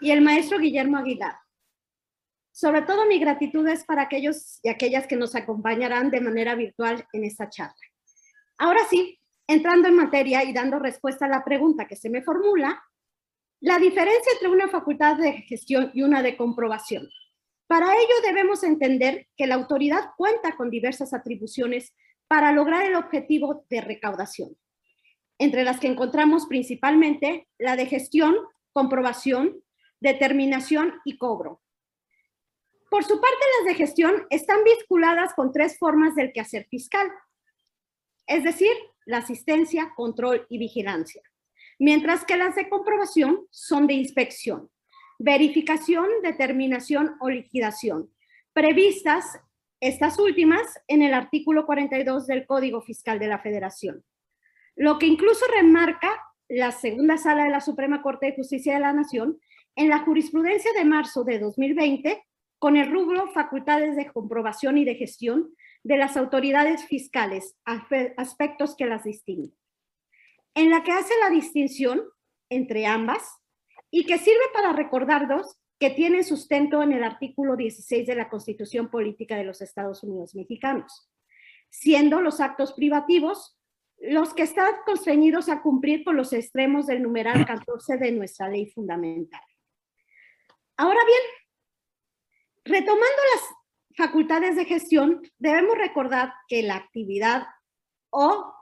y 0.00 0.12
el 0.12 0.22
maestro 0.22 0.58
Guillermo 0.58 0.96
Aguilar. 0.96 1.36
Sobre 2.52 2.82
todo 2.82 3.06
mi 3.06 3.18
gratitud 3.18 3.66
es 3.68 3.84
para 3.84 4.02
aquellos 4.02 4.60
y 4.62 4.70
aquellas 4.70 5.06
que 5.06 5.16
nos 5.16 5.34
acompañarán 5.34 6.10
de 6.10 6.20
manera 6.20 6.54
virtual 6.54 7.06
en 7.12 7.24
esta 7.24 7.50
charla. 7.50 7.74
Ahora 8.58 8.80
sí, 8.88 9.20
entrando 9.46 9.88
en 9.88 9.94
materia 9.94 10.44
y 10.44 10.52
dando 10.52 10.78
respuesta 10.78 11.26
a 11.26 11.28
la 11.28 11.44
pregunta 11.44 11.86
que 11.86 11.96
se 11.96 12.10
me 12.10 12.22
formula, 12.22 12.82
la 13.60 13.78
diferencia 13.78 14.32
entre 14.32 14.48
una 14.48 14.68
facultad 14.68 15.16
de 15.16 15.32
gestión 15.42 15.90
y 15.94 16.02
una 16.02 16.22
de 16.22 16.36
comprobación. 16.36 17.08
Para 17.66 17.94
ello 17.94 18.14
debemos 18.22 18.62
entender 18.62 19.28
que 19.36 19.46
la 19.46 19.56
autoridad 19.56 20.10
cuenta 20.16 20.56
con 20.56 20.70
diversas 20.70 21.12
atribuciones 21.12 21.94
para 22.28 22.52
lograr 22.52 22.86
el 22.86 22.94
objetivo 22.94 23.64
de 23.70 23.80
recaudación, 23.80 24.56
entre 25.38 25.64
las 25.64 25.80
que 25.80 25.88
encontramos 25.88 26.46
principalmente 26.46 27.48
la 27.58 27.76
de 27.76 27.86
gestión, 27.86 28.36
comprobación, 28.72 29.62
determinación 30.00 30.94
y 31.04 31.18
cobro. 31.18 31.62
Por 32.90 33.04
su 33.04 33.20
parte, 33.20 33.44
las 33.58 33.68
de 33.68 33.74
gestión 33.74 34.26
están 34.30 34.62
vinculadas 34.62 35.34
con 35.34 35.52
tres 35.52 35.78
formas 35.78 36.14
del 36.14 36.32
quehacer 36.32 36.66
fiscal, 36.68 37.10
es 38.26 38.44
decir, 38.44 38.72
la 39.06 39.18
asistencia, 39.18 39.92
control 39.96 40.46
y 40.50 40.58
vigilancia. 40.58 41.22
mientras 41.78 42.24
que 42.24 42.38
las 42.38 42.54
de 42.54 42.70
comprobación 42.70 43.46
son 43.50 43.86
de 43.86 43.92
inspección, 43.92 44.70
verificación, 45.18 46.06
determinación 46.22 47.16
o 47.20 47.28
liquidación, 47.28 48.10
previstas 48.54 49.38
estas 49.80 50.18
últimas 50.18 50.62
en 50.88 51.02
el 51.02 51.12
artículo 51.12 51.66
42 51.66 52.26
del 52.26 52.46
Código 52.46 52.80
Fiscal 52.80 53.18
de 53.18 53.28
la 53.28 53.40
Federación, 53.40 54.02
lo 54.74 54.98
que 54.98 55.06
incluso 55.06 55.44
remarca 55.54 56.10
la 56.48 56.72
segunda 56.72 57.18
sala 57.18 57.44
de 57.44 57.50
la 57.50 57.60
Suprema 57.60 58.00
Corte 58.00 58.26
de 58.26 58.36
Justicia 58.36 58.74
de 58.74 58.80
la 58.80 58.94
Nación 58.94 59.38
en 59.74 59.90
la 59.90 59.98
jurisprudencia 59.98 60.72
de 60.72 60.84
marzo 60.84 61.24
de 61.24 61.38
2020 61.38 62.24
con 62.58 62.76
el 62.76 62.90
rubro 62.90 63.30
facultades 63.32 63.96
de 63.96 64.10
comprobación 64.10 64.78
y 64.78 64.84
de 64.84 64.94
gestión 64.94 65.54
de 65.86 65.96
las 65.96 66.16
autoridades 66.16 66.84
fiscales, 66.86 67.56
aspectos 68.16 68.74
que 68.74 68.86
las 68.86 69.04
distinguen, 69.04 69.56
en 70.56 70.70
la 70.70 70.82
que 70.82 70.90
hace 70.90 71.14
la 71.20 71.30
distinción 71.30 72.02
entre 72.50 72.86
ambas 72.86 73.22
y 73.88 74.04
que 74.04 74.18
sirve 74.18 74.42
para 74.52 74.72
recordarnos 74.72 75.60
que 75.78 75.90
tiene 75.90 76.24
sustento 76.24 76.82
en 76.82 76.92
el 76.92 77.04
artículo 77.04 77.54
16 77.54 78.04
de 78.04 78.16
la 78.16 78.28
Constitución 78.28 78.90
Política 78.90 79.36
de 79.36 79.44
los 79.44 79.62
Estados 79.62 80.02
Unidos 80.02 80.34
Mexicanos, 80.34 81.08
siendo 81.70 82.20
los 82.20 82.40
actos 82.40 82.72
privativos 82.72 83.56
los 83.98 84.34
que 84.34 84.42
están 84.42 84.74
constreñidos 84.84 85.48
a 85.48 85.62
cumplir 85.62 86.02
por 86.02 86.16
los 86.16 86.32
extremos 86.32 86.88
del 86.88 87.00
numeral 87.00 87.46
14 87.46 87.96
de 87.96 88.10
nuestra 88.10 88.48
ley 88.48 88.66
fundamental. 88.66 89.40
Ahora 90.76 91.00
bien, 91.06 91.20
retomando 92.64 93.22
las 93.34 93.56
facultades 93.96 94.56
de 94.56 94.64
gestión, 94.66 95.22
debemos 95.38 95.76
recordar 95.78 96.32
que 96.48 96.62
la 96.62 96.76
actividad 96.76 97.46
o 98.10 98.52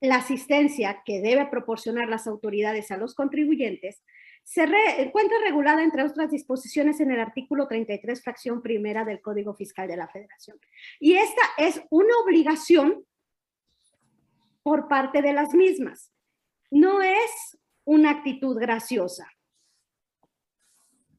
la 0.00 0.16
asistencia 0.16 1.02
que 1.04 1.20
debe 1.20 1.46
proporcionar 1.46 2.08
las 2.08 2.26
autoridades 2.26 2.90
a 2.90 2.96
los 2.96 3.14
contribuyentes 3.14 4.02
se 4.44 4.64
encuentra 4.98 5.36
regulada, 5.44 5.82
entre 5.82 6.04
otras 6.04 6.30
disposiciones, 6.30 7.00
en 7.00 7.10
el 7.10 7.20
artículo 7.20 7.66
33, 7.68 8.22
fracción 8.22 8.62
primera 8.62 9.04
del 9.04 9.20
Código 9.20 9.54
Fiscal 9.54 9.88
de 9.88 9.96
la 9.96 10.08
Federación. 10.08 10.58
Y 11.00 11.14
esta 11.14 11.42
es 11.58 11.82
una 11.90 12.16
obligación 12.24 13.04
por 14.62 14.88
parte 14.88 15.20
de 15.20 15.34
las 15.34 15.52
mismas. 15.52 16.12
No 16.70 17.02
es 17.02 17.58
una 17.84 18.10
actitud 18.10 18.58
graciosa. 18.58 19.28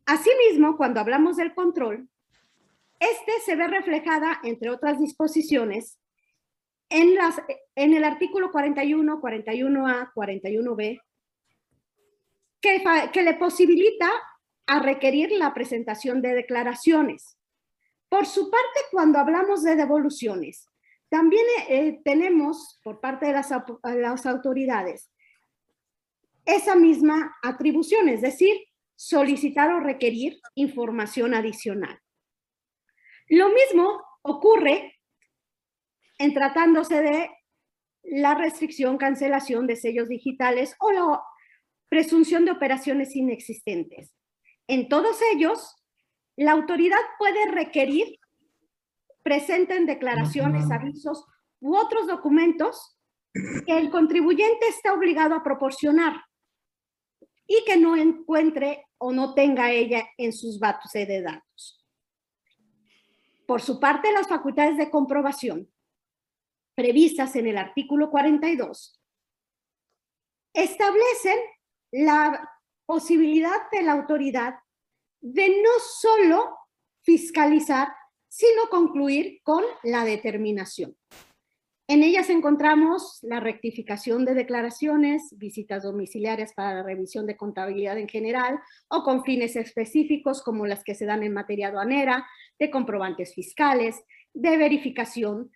Asimismo, 0.07 0.75
cuando 0.75 0.99
hablamos 0.99 1.37
del 1.37 1.53
control, 1.53 2.09
este 2.99 3.31
se 3.45 3.55
ve 3.55 3.67
reflejada, 3.67 4.39
entre 4.43 4.69
otras 4.69 4.99
disposiciones, 4.99 5.99
en, 6.89 7.17
el 7.75 8.03
artículo 8.03 8.51
41, 8.51 9.21
41A, 9.21 10.11
41B, 10.13 11.01
que, 12.61 12.83
que 13.13 13.23
le 13.23 13.33
posibilita 13.35 14.09
a 14.67 14.79
requerir 14.79 15.31
la 15.31 15.53
presentación 15.53 16.21
de 16.21 16.33
declaraciones. 16.33 17.37
Por 18.09 18.25
su 18.25 18.49
parte, 18.49 18.79
cuando 18.91 19.19
hablamos 19.19 19.63
de 19.63 19.75
devoluciones, 19.75 20.67
también 21.09 21.45
eh, 21.67 22.01
tenemos 22.03 22.79
por 22.83 22.99
parte 22.99 23.27
de 23.27 23.33
las, 23.33 23.49
las 23.83 24.25
autoridades 24.25 25.09
esa 26.45 26.75
misma 26.75 27.35
atribución, 27.43 28.09
es 28.09 28.21
decir, 28.21 28.57
solicitar 28.95 29.71
o 29.71 29.79
requerir 29.79 30.39
información 30.55 31.33
adicional. 31.33 31.99
Lo 33.29 33.49
mismo 33.49 34.03
ocurre 34.23 34.99
en 36.17 36.33
tratándose 36.33 37.01
de 37.01 37.29
la 38.03 38.35
restricción, 38.35 38.97
cancelación 38.97 39.67
de 39.67 39.75
sellos 39.75 40.09
digitales 40.09 40.75
o 40.79 40.91
la 40.91 41.21
presunción 41.89 42.45
de 42.45 42.51
operaciones 42.51 43.15
inexistentes. 43.15 44.13
En 44.67 44.89
todos 44.89 45.19
ellos, 45.33 45.75
la 46.35 46.51
autoridad 46.51 46.99
puede 47.17 47.51
requerir 47.51 48.19
presenten 49.23 49.85
declaraciones, 49.85 50.71
avisos 50.71 51.25
u 51.59 51.75
otros 51.75 52.07
documentos 52.07 52.97
que 53.65 53.77
el 53.77 53.91
contribuyente 53.91 54.67
está 54.67 54.93
obligado 54.93 55.35
a 55.35 55.43
proporcionar 55.43 56.23
y 57.45 57.63
que 57.65 57.77
no 57.77 57.95
encuentre 57.95 58.85
o 58.97 59.11
no 59.11 59.33
tenga 59.33 59.71
ella 59.71 60.07
en 60.17 60.33
sus 60.33 60.59
bases 60.59 61.07
de 61.07 61.21
datos. 61.21 61.78
Por 63.49 63.63
su 63.63 63.79
parte, 63.79 64.11
las 64.11 64.27
facultades 64.27 64.77
de 64.77 64.91
comprobación 64.91 65.73
previstas 66.75 67.35
en 67.35 67.47
el 67.47 67.57
artículo 67.57 68.11
42 68.11 69.01
establecen 70.53 71.39
la 71.91 72.47
posibilidad 72.85 73.57
de 73.71 73.81
la 73.81 73.93
autoridad 73.93 74.59
de 75.19 75.49
no 75.63 75.79
solo 75.79 76.59
fiscalizar 77.01 77.87
sino 78.27 78.69
concluir 78.69 79.41
con 79.41 79.63
la 79.81 80.05
determinación. 80.05 80.95
En 81.89 82.03
ellas 82.03 82.29
encontramos 82.29 83.17
la 83.23 83.39
rectificación 83.39 84.23
de 84.23 84.35
declaraciones, 84.35 85.33
visitas 85.39 85.81
domiciliarias 85.81 86.53
para 86.53 86.75
la 86.75 86.83
revisión 86.83 87.25
de 87.25 87.35
contabilidad 87.35 87.97
en 87.97 88.07
general 88.07 88.59
o 88.89 89.01
con 89.01 89.23
fines 89.23 89.55
específicos 89.55 90.43
como 90.43 90.67
las 90.67 90.83
que 90.83 90.93
se 90.93 91.07
dan 91.07 91.23
en 91.23 91.33
materia 91.33 91.69
aduanera, 91.69 92.27
de 92.59 92.69
comprobantes 92.69 93.33
fiscales, 93.33 94.03
de 94.35 94.55
verificación 94.57 95.51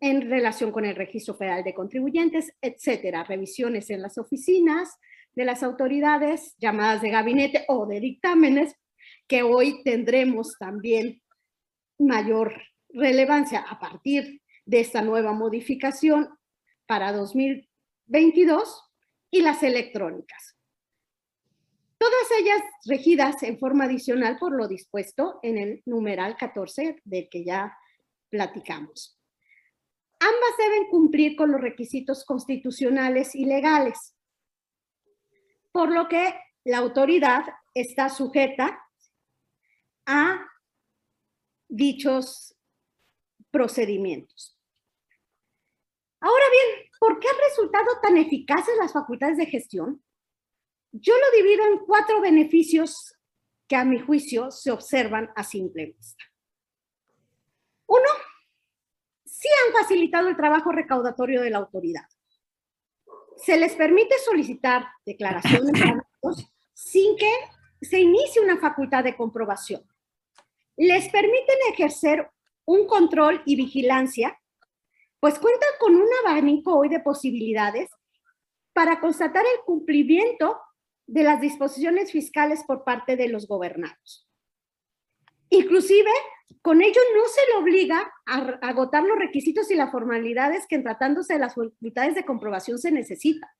en 0.00 0.28
relación 0.28 0.70
con 0.70 0.84
el 0.84 0.94
Registro 0.94 1.34
Federal 1.34 1.64
de 1.64 1.72
Contribuyentes, 1.72 2.52
etcétera. 2.60 3.24
Revisiones 3.24 3.88
en 3.88 4.02
las 4.02 4.18
oficinas 4.18 4.98
de 5.34 5.46
las 5.46 5.62
autoridades, 5.62 6.54
llamadas 6.58 7.00
de 7.00 7.08
gabinete 7.08 7.64
o 7.68 7.86
de 7.86 7.98
dictámenes, 7.98 8.76
que 9.26 9.42
hoy 9.42 9.82
tendremos 9.84 10.58
también 10.58 11.22
mayor 11.98 12.60
relevancia 12.90 13.60
a 13.60 13.80
partir 13.80 14.42
de 14.66 14.80
esta 14.80 15.02
nueva 15.02 15.32
modificación 15.32 16.38
para 16.86 17.12
2022 17.12 18.90
y 19.30 19.42
las 19.42 19.62
electrónicas. 19.62 20.56
Todas 21.98 22.30
ellas 22.38 22.62
regidas 22.86 23.42
en 23.42 23.58
forma 23.58 23.84
adicional 23.84 24.36
por 24.38 24.54
lo 24.54 24.68
dispuesto 24.68 25.38
en 25.42 25.58
el 25.58 25.82
numeral 25.86 26.36
14 26.36 27.00
del 27.04 27.28
que 27.28 27.44
ya 27.44 27.76
platicamos. 28.28 29.18
Ambas 30.20 30.56
deben 30.58 30.88
cumplir 30.88 31.36
con 31.36 31.52
los 31.52 31.60
requisitos 31.60 32.24
constitucionales 32.24 33.34
y 33.34 33.44
legales, 33.44 34.14
por 35.72 35.92
lo 35.92 36.08
que 36.08 36.34
la 36.64 36.78
autoridad 36.78 37.44
está 37.74 38.08
sujeta 38.08 38.80
a 40.06 40.46
dichos 41.68 42.53
procedimientos. 43.54 44.58
Ahora 46.20 46.44
bien, 46.50 46.90
¿por 46.98 47.20
qué 47.20 47.28
han 47.28 47.48
resultado 47.48 47.86
tan 48.02 48.16
eficaces 48.16 48.76
las 48.80 48.92
facultades 48.92 49.36
de 49.36 49.46
gestión? 49.46 50.02
Yo 50.90 51.14
lo 51.16 51.36
divido 51.36 51.64
en 51.66 51.78
cuatro 51.86 52.20
beneficios 52.20 53.14
que 53.68 53.76
a 53.76 53.84
mi 53.84 54.00
juicio 54.00 54.50
se 54.50 54.72
observan 54.72 55.30
a 55.36 55.44
simple 55.44 55.86
vista. 55.86 56.24
Uno, 57.86 58.08
sí 59.24 59.48
han 59.64 59.72
facilitado 59.72 60.28
el 60.28 60.36
trabajo 60.36 60.72
recaudatorio 60.72 61.40
de 61.40 61.50
la 61.50 61.58
autoridad. 61.58 62.08
Se 63.36 63.56
les 63.56 63.76
permite 63.76 64.18
solicitar 64.18 64.84
declaraciones 65.06 65.80
sin 66.72 67.16
que 67.16 67.32
se 67.80 68.00
inicie 68.00 68.42
una 68.42 68.58
facultad 68.58 69.04
de 69.04 69.16
comprobación 69.16 69.86
les 70.76 71.08
permiten 71.08 71.56
ejercer 71.72 72.30
un 72.64 72.86
control 72.86 73.42
y 73.44 73.56
vigilancia, 73.56 74.38
pues 75.20 75.38
cuentan 75.38 75.70
con 75.80 75.96
un 75.96 76.08
abanico 76.24 76.76
hoy 76.76 76.88
de 76.88 77.00
posibilidades 77.00 77.90
para 78.72 79.00
constatar 79.00 79.44
el 79.44 79.64
cumplimiento 79.64 80.58
de 81.06 81.22
las 81.22 81.40
disposiciones 81.40 82.12
fiscales 82.12 82.64
por 82.66 82.84
parte 82.84 83.16
de 83.16 83.28
los 83.28 83.46
gobernados. 83.46 84.28
Inclusive, 85.50 86.10
con 86.62 86.82
ello 86.82 87.00
no 87.14 87.28
se 87.28 87.40
le 87.50 87.62
obliga 87.62 88.12
a 88.26 88.38
agotar 88.68 89.04
los 89.04 89.18
requisitos 89.18 89.70
y 89.70 89.74
las 89.74 89.92
formalidades 89.92 90.66
que 90.66 90.76
en 90.76 90.82
tratándose 90.82 91.34
de 91.34 91.40
las 91.40 91.54
facultades 91.54 92.14
de 92.14 92.24
comprobación 92.24 92.78
se 92.78 92.90
necesitan. 92.90 93.50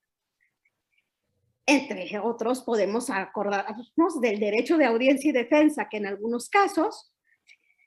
Entre 1.67 2.19
otros, 2.19 2.61
podemos 2.61 3.09
acordarnos 3.09 4.21
del 4.21 4.39
derecho 4.39 4.77
de 4.77 4.85
audiencia 4.85 5.29
y 5.29 5.33
defensa, 5.33 5.87
que 5.89 5.97
en 5.97 6.05
algunos 6.05 6.49
casos 6.49 7.11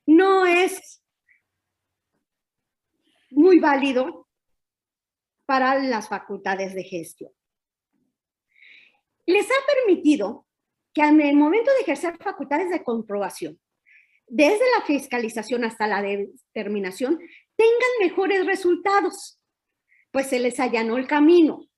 no 0.06 0.46
es 0.46 1.02
muy 3.30 3.58
válido 3.58 4.28
para 5.46 5.78
las 5.78 6.08
facultades 6.08 6.74
de 6.74 6.84
gestión. 6.84 7.32
Les 9.26 9.46
ha 9.46 9.66
permitido 9.66 10.46
que 10.92 11.02
en 11.02 11.20
el 11.20 11.36
momento 11.36 11.70
de 11.72 11.80
ejercer 11.80 12.16
facultades 12.18 12.70
de 12.70 12.82
comprobación, 12.82 13.60
desde 14.26 14.64
la 14.76 14.84
fiscalización 14.84 15.64
hasta 15.64 15.86
la 15.86 16.02
determinación, 16.02 17.18
tengan 17.56 17.90
mejores 18.00 18.44
resultados, 18.46 19.40
pues 20.10 20.26
se 20.26 20.38
les 20.38 20.60
allanó 20.60 20.96
el 20.96 21.06
camino 21.06 21.68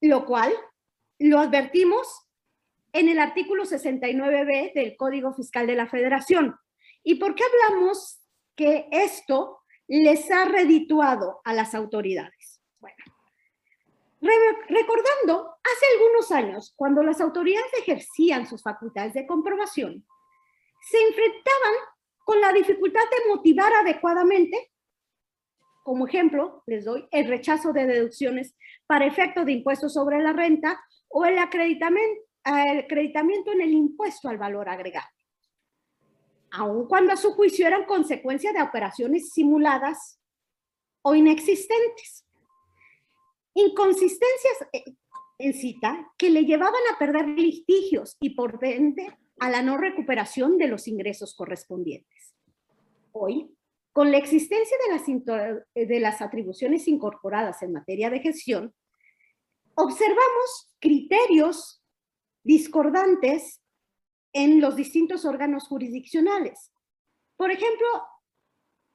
lo 0.00 0.24
cual 0.24 0.52
lo 1.18 1.38
advertimos 1.38 2.26
en 2.92 3.08
el 3.08 3.18
artículo 3.18 3.64
69b 3.64 4.72
del 4.74 4.96
Código 4.96 5.32
Fiscal 5.34 5.66
de 5.66 5.76
la 5.76 5.86
Federación. 5.86 6.56
¿Y 7.02 7.16
por 7.16 7.34
qué 7.34 7.44
hablamos 7.44 8.20
que 8.56 8.88
esto 8.90 9.59
les 9.98 10.30
ha 10.30 10.44
redituado 10.44 11.40
a 11.44 11.52
las 11.52 11.74
autoridades? 11.74 12.62
Bueno, 12.78 12.96
recordando, 14.68 15.56
hace 15.64 15.86
algunos 15.96 16.30
años, 16.30 16.72
cuando 16.76 17.02
las 17.02 17.20
autoridades 17.20 17.72
ejercían 17.78 18.46
sus 18.46 18.62
facultades 18.62 19.14
de 19.14 19.26
comprobación, 19.26 20.06
se 20.82 21.00
enfrentaban 21.08 21.74
con 22.24 22.40
la 22.40 22.52
dificultad 22.52 23.02
de 23.10 23.28
motivar 23.34 23.72
adecuadamente, 23.72 24.70
como 25.82 26.06
ejemplo, 26.06 26.62
les 26.66 26.84
doy, 26.84 27.08
el 27.10 27.26
rechazo 27.26 27.72
de 27.72 27.86
deducciones 27.86 28.54
para 28.86 29.06
efecto 29.06 29.44
de 29.44 29.52
impuestos 29.52 29.94
sobre 29.94 30.20
la 30.20 30.32
renta 30.32 30.80
o 31.08 31.24
el 31.24 31.38
acreditamiento, 31.38 32.22
el 32.44 32.80
acreditamiento 32.80 33.52
en 33.52 33.62
el 33.62 33.72
impuesto 33.72 34.28
al 34.28 34.38
valor 34.38 34.68
agregado, 34.68 35.08
aun 36.52 36.86
cuando 36.86 37.12
a 37.12 37.16
su 37.16 37.32
juicio 37.32 37.66
eran 37.66 37.84
consecuencia 37.84 38.52
de 38.52 38.62
operaciones 38.62 39.32
simuladas 39.32 40.20
o 41.02 41.14
inexistentes. 41.14 42.26
Inconsistencias 43.54 44.68
eh, 44.72 44.84
en 45.38 45.54
cita 45.54 46.12
que 46.18 46.30
le 46.30 46.44
llevaban 46.44 46.82
a 46.92 46.98
perder 46.98 47.28
litigios 47.28 48.16
y 48.20 48.30
por 48.30 48.58
ende 48.62 49.16
a 49.38 49.50
la 49.50 49.62
no 49.62 49.78
recuperación 49.78 50.58
de 50.58 50.68
los 50.68 50.86
ingresos 50.86 51.34
correspondientes. 51.34 52.34
Hoy, 53.12 53.50
con 53.92 54.10
la 54.10 54.18
existencia 54.18 54.76
de 54.86 54.92
las, 54.92 55.64
de 55.74 56.00
las 56.00 56.20
atribuciones 56.20 56.86
incorporadas 56.86 57.62
en 57.62 57.72
materia 57.72 58.10
de 58.10 58.20
gestión, 58.20 58.74
observamos 59.74 60.74
criterios 60.78 61.82
discordantes 62.44 63.60
en 64.32 64.60
los 64.60 64.76
distintos 64.76 65.24
órganos 65.24 65.66
jurisdiccionales. 65.66 66.72
Por 67.36 67.50
ejemplo, 67.50 67.86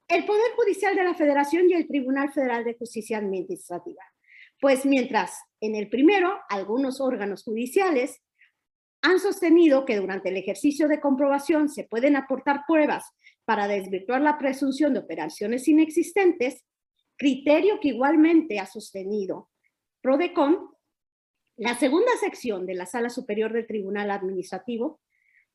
el 0.08 0.26
Poder 0.26 0.52
Judicial 0.56 0.96
de 0.96 1.04
la 1.04 1.16
Federación 1.16 1.70
y 1.70 1.74
el 1.74 1.88
Tribunal 1.88 2.32
Federal 2.32 2.64
de 2.64 2.76
Justicia 2.76 3.18
Administrativa. 3.18 4.04
Pues 4.62 4.86
mientras 4.86 5.38
en 5.60 5.76
el 5.76 5.90
primero, 5.90 6.40
algunos 6.50 7.02
órganos 7.02 7.44
judiciales 7.44 8.22
han 9.02 9.20
sostenido 9.20 9.86
que 9.86 9.98
durante 9.98 10.30
el 10.30 10.38
ejercicio 10.38 10.88
de 10.88 11.00
comprobación 11.00 11.70
se 11.70 11.84
pueden 11.84 12.16
aportar 12.16 12.62
pruebas 12.68 13.06
para 13.46 13.68
desvirtuar 13.68 14.22
la 14.22 14.38
presunción 14.38 14.94
de 14.94 15.00
operaciones 15.00 15.68
inexistentes, 15.68 16.64
criterio 17.18 17.80
que 17.80 17.90
igualmente 17.90 18.60
ha 18.60 18.66
sostenido 18.66 19.50
PRODECON, 20.02 20.70
la 21.58 21.76
segunda 21.76 22.12
sección 22.20 22.66
de 22.66 22.76
la 22.76 22.86
Sala 22.86 23.10
Superior 23.10 23.54
del 23.54 23.68
Tribunal 23.68 24.12
Administrativo 24.12 25.00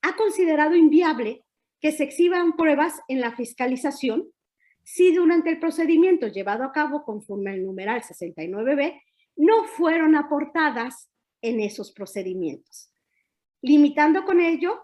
ha 0.03 0.17
considerado 0.17 0.75
inviable 0.75 1.45
que 1.81 1.93
se 1.93 2.05
exhiban 2.05 2.57
pruebas 2.57 3.01
en 3.09 3.21
la 3.21 3.33
fiscalización 3.33 4.29
si 4.83 5.15
durante 5.15 5.51
el 5.51 5.61
procedimiento 5.61 6.27
llevado 6.29 6.65
a 6.65 6.73
cabo 6.73 7.05
conforme 7.05 7.51
al 7.51 7.65
numeral 7.65 8.03
69b 8.03 9.03
no 9.37 9.65
fueron 9.65 10.17
aportadas 10.17 11.11
en 11.43 11.61
esos 11.61 11.93
procedimientos 11.93 12.91
limitando 13.63 14.25
con 14.25 14.41
ello 14.41 14.81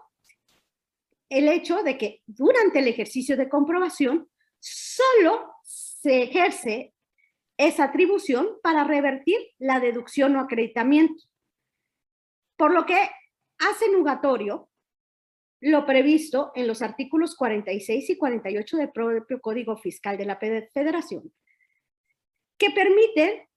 el 1.29 1.47
hecho 1.49 1.83
de 1.83 1.97
que 1.97 2.21
durante 2.25 2.79
el 2.79 2.87
ejercicio 2.87 3.35
de 3.35 3.49
comprobación 3.49 4.29
solo 4.59 5.53
se 5.63 6.23
ejerce 6.23 6.93
esa 7.57 7.85
atribución 7.85 8.49
para 8.61 8.83
revertir 8.83 9.37
la 9.57 9.79
deducción 9.79 10.35
o 10.35 10.39
acreditamiento. 10.39 11.23
Por 12.55 12.73
lo 12.73 12.85
que 12.85 13.09
hace 13.57 13.91
nugatorio 13.91 14.66
lo 15.59 15.85
previsto 15.85 16.51
en 16.55 16.67
los 16.67 16.81
artículos 16.81 17.35
46 17.35 18.09
y 18.11 18.17
48 18.17 18.77
del 18.77 18.91
propio 18.91 19.41
Código 19.41 19.77
Fiscal 19.77 20.17
de 20.17 20.25
la 20.25 20.37
Federación, 20.37 21.33
que 22.57 22.71
permiten 22.71 23.47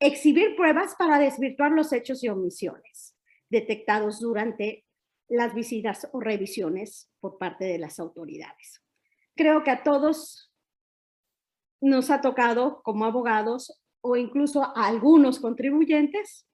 exhibir 0.00 0.56
pruebas 0.56 0.94
para 0.96 1.18
desvirtuar 1.18 1.72
los 1.72 1.92
hechos 1.92 2.22
y 2.24 2.28
omisiones 2.28 3.16
detectados 3.48 4.20
durante 4.20 4.84
las 5.28 5.54
visitas 5.54 6.08
o 6.12 6.20
revisiones 6.20 7.10
por 7.20 7.38
parte 7.38 7.64
de 7.64 7.78
las 7.78 7.98
autoridades. 7.98 8.82
Creo 9.36 9.62
que 9.62 9.70
a 9.70 9.82
todos 9.82 10.52
nos 11.80 12.10
ha 12.10 12.20
tocado 12.20 12.82
como 12.82 13.04
abogados 13.04 13.80
o 14.00 14.16
incluso 14.16 14.62
a 14.62 14.86
algunos 14.86 15.40
contribuyentes 15.40 16.46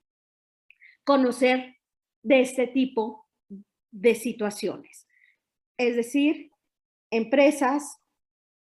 conocer 1.05 1.77
de 2.23 2.41
este 2.41 2.67
tipo 2.67 3.29
de 3.91 4.15
situaciones. 4.15 5.07
Es 5.79 5.97
decir, 5.97 6.53
empresas 7.11 7.99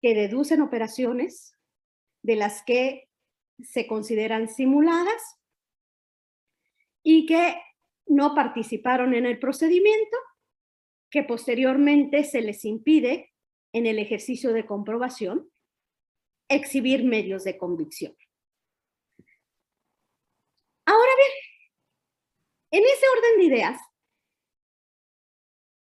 que 0.00 0.14
deducen 0.14 0.62
operaciones 0.62 1.54
de 2.22 2.36
las 2.36 2.62
que 2.62 3.08
se 3.62 3.86
consideran 3.86 4.48
simuladas 4.48 5.22
y 7.02 7.26
que 7.26 7.60
no 8.06 8.34
participaron 8.34 9.14
en 9.14 9.26
el 9.26 9.38
procedimiento, 9.38 10.16
que 11.10 11.22
posteriormente 11.22 12.24
se 12.24 12.40
les 12.40 12.64
impide, 12.64 13.30
en 13.72 13.86
el 13.86 13.98
ejercicio 13.98 14.52
de 14.52 14.66
comprobación, 14.66 15.50
exhibir 16.48 17.04
medios 17.04 17.44
de 17.44 17.56
convicción. 17.56 18.16
Ahora 20.86 21.12
bien, 21.16 22.82
en 22.82 22.84
ese 22.84 23.06
orden 23.16 23.38
de 23.38 23.44
ideas, 23.44 23.80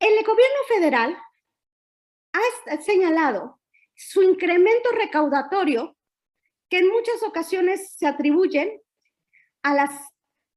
el 0.02 0.24
gobierno 0.24 0.58
federal 0.68 1.18
ha 2.32 2.76
señalado 2.80 3.60
su 3.94 4.22
incremento 4.22 4.90
recaudatorio 4.92 5.96
que 6.68 6.78
en 6.78 6.88
muchas 6.88 7.22
ocasiones 7.22 7.94
se 7.96 8.06
atribuyen 8.06 8.80
a 9.62 9.74
las 9.74 9.90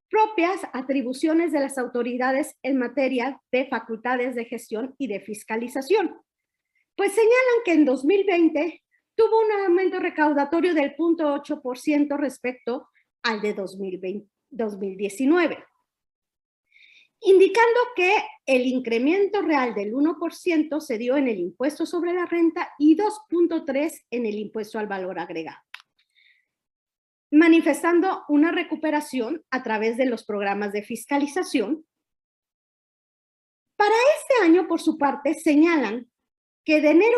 propias 0.10 0.62
atribuciones 0.74 1.52
de 1.52 1.60
las 1.60 1.78
autoridades 1.78 2.56
en 2.64 2.78
materia 2.78 3.42
de 3.52 3.68
facultades 3.68 4.34
de 4.34 4.46
gestión 4.46 4.96
y 4.98 5.08
de 5.08 5.20
fiscalización. 5.20 6.20
Pues 6.96 7.12
señalan 7.12 7.64
que 7.66 7.74
en 7.74 7.86
2020 7.86 8.82
tuvo 9.16 9.42
un 9.42 9.52
aumento 9.66 10.00
recaudatorio 10.00 10.74
del 10.74 10.96
0.8% 10.96 12.18
respecto 12.18 12.88
al 13.24 13.42
de 13.42 13.54
2020, 13.54 14.30
2019, 14.50 15.64
indicando 17.22 17.80
que 17.96 18.16
el 18.46 18.68
incremento 18.68 19.42
real 19.42 19.74
del 19.74 19.94
1% 19.94 20.80
se 20.80 20.98
dio 20.98 21.18
en 21.18 21.28
el 21.28 21.40
impuesto 21.40 21.86
sobre 21.86 22.14
la 22.14 22.26
renta 22.26 22.70
y 22.78 22.96
2.3% 22.96 24.06
en 24.12 24.26
el 24.26 24.36
impuesto 24.36 24.80
al 24.80 24.88
valor 24.88 25.20
agregado 25.20 25.60
manifestando 27.36 28.24
una 28.30 28.52
recuperación 28.52 29.44
a 29.52 29.62
través 29.62 29.98
de 29.98 30.06
los 30.06 30.26
programas 30.26 30.72
de 30.72 30.84
fiscalización. 30.84 31.86
Para 33.76 33.94
este 34.18 34.46
año, 34.46 34.68
por 34.68 34.82
su 34.82 34.98
parte, 34.98 35.34
señalan 35.34 36.10
que 36.64 36.80
de 36.82 36.92
enero 36.92 37.18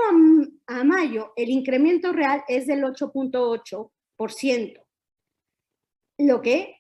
a, 0.66 0.84
mayo 0.84 1.34
el 1.36 1.50
incremento 1.50 2.12
real 2.12 2.44
es 2.48 2.66
del 2.66 2.84
8.8%, 2.84 4.84
lo 6.18 6.42
que 6.42 6.78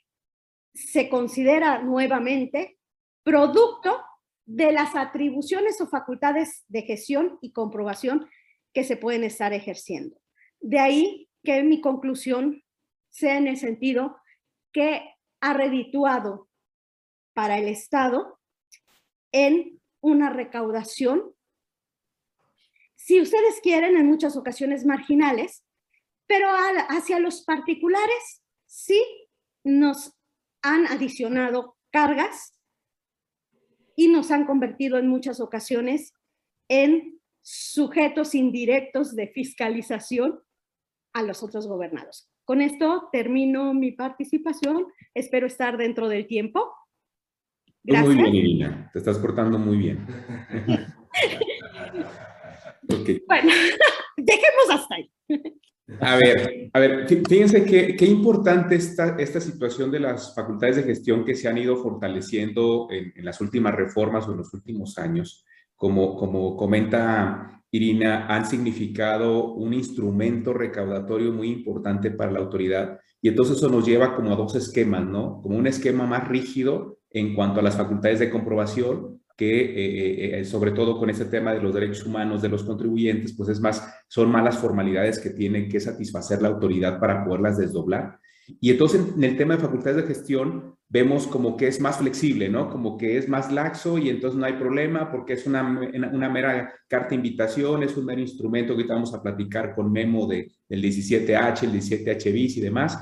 se 0.73 1.08
considera 1.08 1.84
nuevamente 1.84 2.77
producto 3.28 4.06
de 4.46 4.72
las 4.72 4.96
atribuciones 4.96 5.82
o 5.82 5.88
facultades 5.88 6.63
de 6.70 6.84
gestión 6.84 7.38
y 7.42 7.52
comprobación 7.52 8.26
que 8.74 8.86
se 8.86 8.96
pueden 8.96 9.26
estar 9.26 9.52
ejerciendo. 9.52 10.16
De 10.62 10.80
ahí 10.80 11.30
que 11.44 11.62
mi 11.62 11.82
conclusión 11.82 12.63
sea 13.10 13.36
en 13.36 13.48
el 13.48 13.58
sentido 13.58 14.16
que 14.72 15.13
ha 15.42 15.54
redituado 15.54 16.48
para 17.34 17.58
el 17.58 17.68
Estado 17.68 18.40
en 19.34 19.82
una 20.00 20.30
recaudación, 20.30 21.36
si 22.96 23.20
ustedes 23.20 23.60
quieren, 23.62 23.98
en 23.98 24.08
muchas 24.08 24.38
ocasiones 24.38 24.86
marginales, 24.86 25.66
pero 26.28 26.48
hacia 26.88 27.20
los 27.20 27.44
particulares 27.44 28.42
sí 28.66 29.04
nos 29.66 30.13
han 30.62 30.88
adicionado 30.88 31.76
cargas 31.92 32.57
y 33.98 34.08
nos 34.08 34.32
han 34.32 34.46
convertido 34.46 34.98
en 34.98 35.08
muchas 35.08 35.42
ocasiones 35.42 36.14
en 36.70 37.20
sujetos 37.42 38.36
indirectos 38.36 39.16
de 39.16 39.28
fiscalización 39.28 40.40
a 41.14 41.24
los 41.24 41.42
otros 41.44 41.68
gobernados. 41.68 42.30
Con 42.46 42.62
esto 42.62 43.10
termino 43.12 43.74
mi 43.74 43.92
participación. 43.92 44.86
Espero 45.14 45.48
estar 45.48 45.78
dentro 45.78 46.08
del 46.08 46.28
tiempo. 46.28 46.72
Muy 47.84 48.16
bien, 48.16 48.36
Irina. 48.36 48.90
Te 48.94 49.00
estás 49.00 49.18
portando 49.18 49.58
muy 49.58 49.78
bien. 49.78 50.06
Bueno, 53.28 53.52
dejemos 54.18 54.70
hasta 54.70 54.96
ahí. 54.96 55.12
A 56.02 56.17
ver, 56.17 56.69
a 56.73 56.80
ver, 56.80 57.08
fíjense 57.08 57.63
qué, 57.63 57.95
qué 57.95 58.06
importante 58.06 58.76
esta, 58.76 59.15
esta 59.17 59.39
situación 59.39 59.89
de 59.89 60.02
las 60.02 60.36
facultades 60.36 60.76
de 60.78 60.84
gestión 60.84 61.23
que 61.23 61.34
se 61.34 61.47
han 61.47 61.58
ido 61.58 61.78
fortaleciendo 61.78 62.88
en, 62.91 63.13
en 63.15 63.23
las 63.23 63.39
últimas 63.39 63.73
reformas 63.73 64.28
o 64.28 64.32
en 64.32 64.39
los 64.39 64.54
últimos 64.54 64.97
años. 64.97 65.45
Como, 65.78 66.17
como 66.17 66.58
comenta 66.58 67.62
Irina, 67.71 68.28
han 68.28 68.45
significado 68.45 69.54
un 69.54 69.73
instrumento 69.73 70.54
recaudatorio 70.54 71.32
muy 71.32 71.50
importante 71.50 72.12
para 72.12 72.32
la 72.32 72.39
autoridad. 72.39 73.00
Y 73.21 73.30
entonces 73.30 73.58
eso 73.58 73.69
nos 73.69 73.86
lleva 73.86 74.13
como 74.15 74.34
a 74.34 74.36
dos 74.36 74.56
esquemas, 74.56 75.06
¿no? 75.06 75.41
Como 75.41 75.58
un 75.58 75.67
esquema 75.67 76.06
más 76.06 76.28
rígido 76.28 77.00
en 77.10 77.34
cuanto 77.34 77.62
a 77.62 77.63
las 77.63 77.78
facultades 77.78 78.19
de 78.19 78.30
comprobación 78.30 79.16
que 79.38 79.62
eh, 79.62 80.39
eh, 80.39 80.45
sobre 80.45 80.71
todo 80.71 80.97
con 80.97 81.12
este 81.12 81.26
tema 81.26 81.54
de 81.54 81.62
los 81.62 81.73
derechos 81.73 82.06
humanos 82.06 82.41
de 82.41 82.50
los 82.50 82.63
contribuyentes, 82.63 83.34
pues 83.38 83.50
es 83.50 83.62
más, 83.62 83.88
son 84.08 84.32
malas 84.32 84.58
formalidades 84.58 85.19
que 85.19 85.30
tiene 85.30 85.67
que 85.69 85.80
satisfacer 85.80 86.41
la 86.41 86.47
autoridad 86.47 87.00
para 87.00 87.23
poderlas 87.23 87.58
desdoblar. 87.58 88.19
Y 88.60 88.71
entonces 88.71 89.02
en 89.15 89.23
el 89.23 89.38
tema 89.38 89.56
de 89.56 89.62
facultades 89.62 89.97
de 89.97 90.08
gestión 90.08 90.76
vemos 90.89 91.28
como 91.28 91.56
que 91.56 91.67
es 91.67 91.80
más 91.80 91.97
flexible, 91.97 92.50
¿no? 92.50 92.69
Como 92.69 92.97
que 92.97 93.17
es 93.17 93.30
más 93.30 93.52
laxo 93.52 94.00
y 94.00 94.10
entonces 94.10 94.39
no 94.39 94.45
hay 94.45 94.54
problema 94.54 95.12
porque 95.12 95.34
es 95.34 95.45
una, 95.45 95.62
una 96.12 96.30
mera 96.30 96.73
carta 96.88 97.13
invitación, 97.13 97.84
es 97.84 97.95
un 97.95 98.06
mero 98.06 98.21
instrumento 98.21 98.76
que 98.76 98.86
vamos 98.86 99.13
a 99.13 99.21
platicar 99.21 99.76
con 99.76 99.91
Memo 99.91 100.26
de, 100.26 100.52
del 100.67 100.82
17H, 100.82 101.63
el 101.63 101.73
17H 101.73 102.34
bis 102.34 102.58
y 102.58 102.62
demás. 102.62 102.97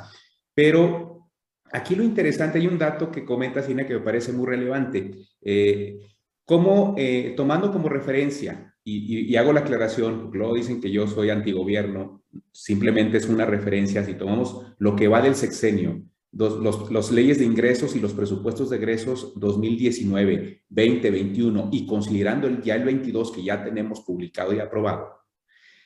Pero 0.54 1.30
aquí 1.72 1.96
lo 1.96 2.04
interesante, 2.04 2.58
hay 2.58 2.68
un 2.68 2.78
dato 2.78 3.10
que 3.10 3.24
comenta 3.24 3.62
Cine 3.62 3.86
que 3.86 3.94
me 3.94 4.02
parece 4.02 4.34
muy 4.34 4.48
relevante. 4.48 5.12
Eh, 5.42 6.00
como 6.46 6.96
eh, 6.98 7.34
tomando 7.36 7.72
como 7.72 7.90
referencia, 7.90 8.72
y, 8.88 9.36
hago 9.36 9.52
la 9.52 9.62
aclaración, 9.62 10.22
porque 10.22 10.38
luego 10.38 10.54
dicen 10.54 10.80
que 10.80 10.92
yo 10.92 11.08
soy 11.08 11.32
antigobierno, 11.32 12.22
simplemente 12.52 13.18
es 13.18 13.28
una 13.28 13.46
referencia, 13.46 14.06
si 14.06 14.14
tomamos 14.14 14.62
lo 14.78 14.96
que 14.96 15.08
va 15.08 15.22
del 15.22 15.34
sexenio, 15.34 16.04
los, 16.32 16.92
los, 16.92 17.12
leyes 17.12 17.40
de 17.40 17.46
ingresos 17.46 17.96
y 17.96 18.00
los 18.00 18.14
presupuestos 18.14 18.70
de 18.70 18.78
egresos 18.78 19.34
2019, 19.40 20.64
2021 20.70 21.70
y 21.72 21.88
considerando 21.88 22.48
el, 22.48 22.62
ya 22.62 22.76
el 22.76 22.84
22 22.84 23.32
que 23.32 23.44
ya 23.44 23.64
tenemos 23.64 24.02
publicado 24.02 24.54
y 24.54 24.60
aprobado, 24.60 25.16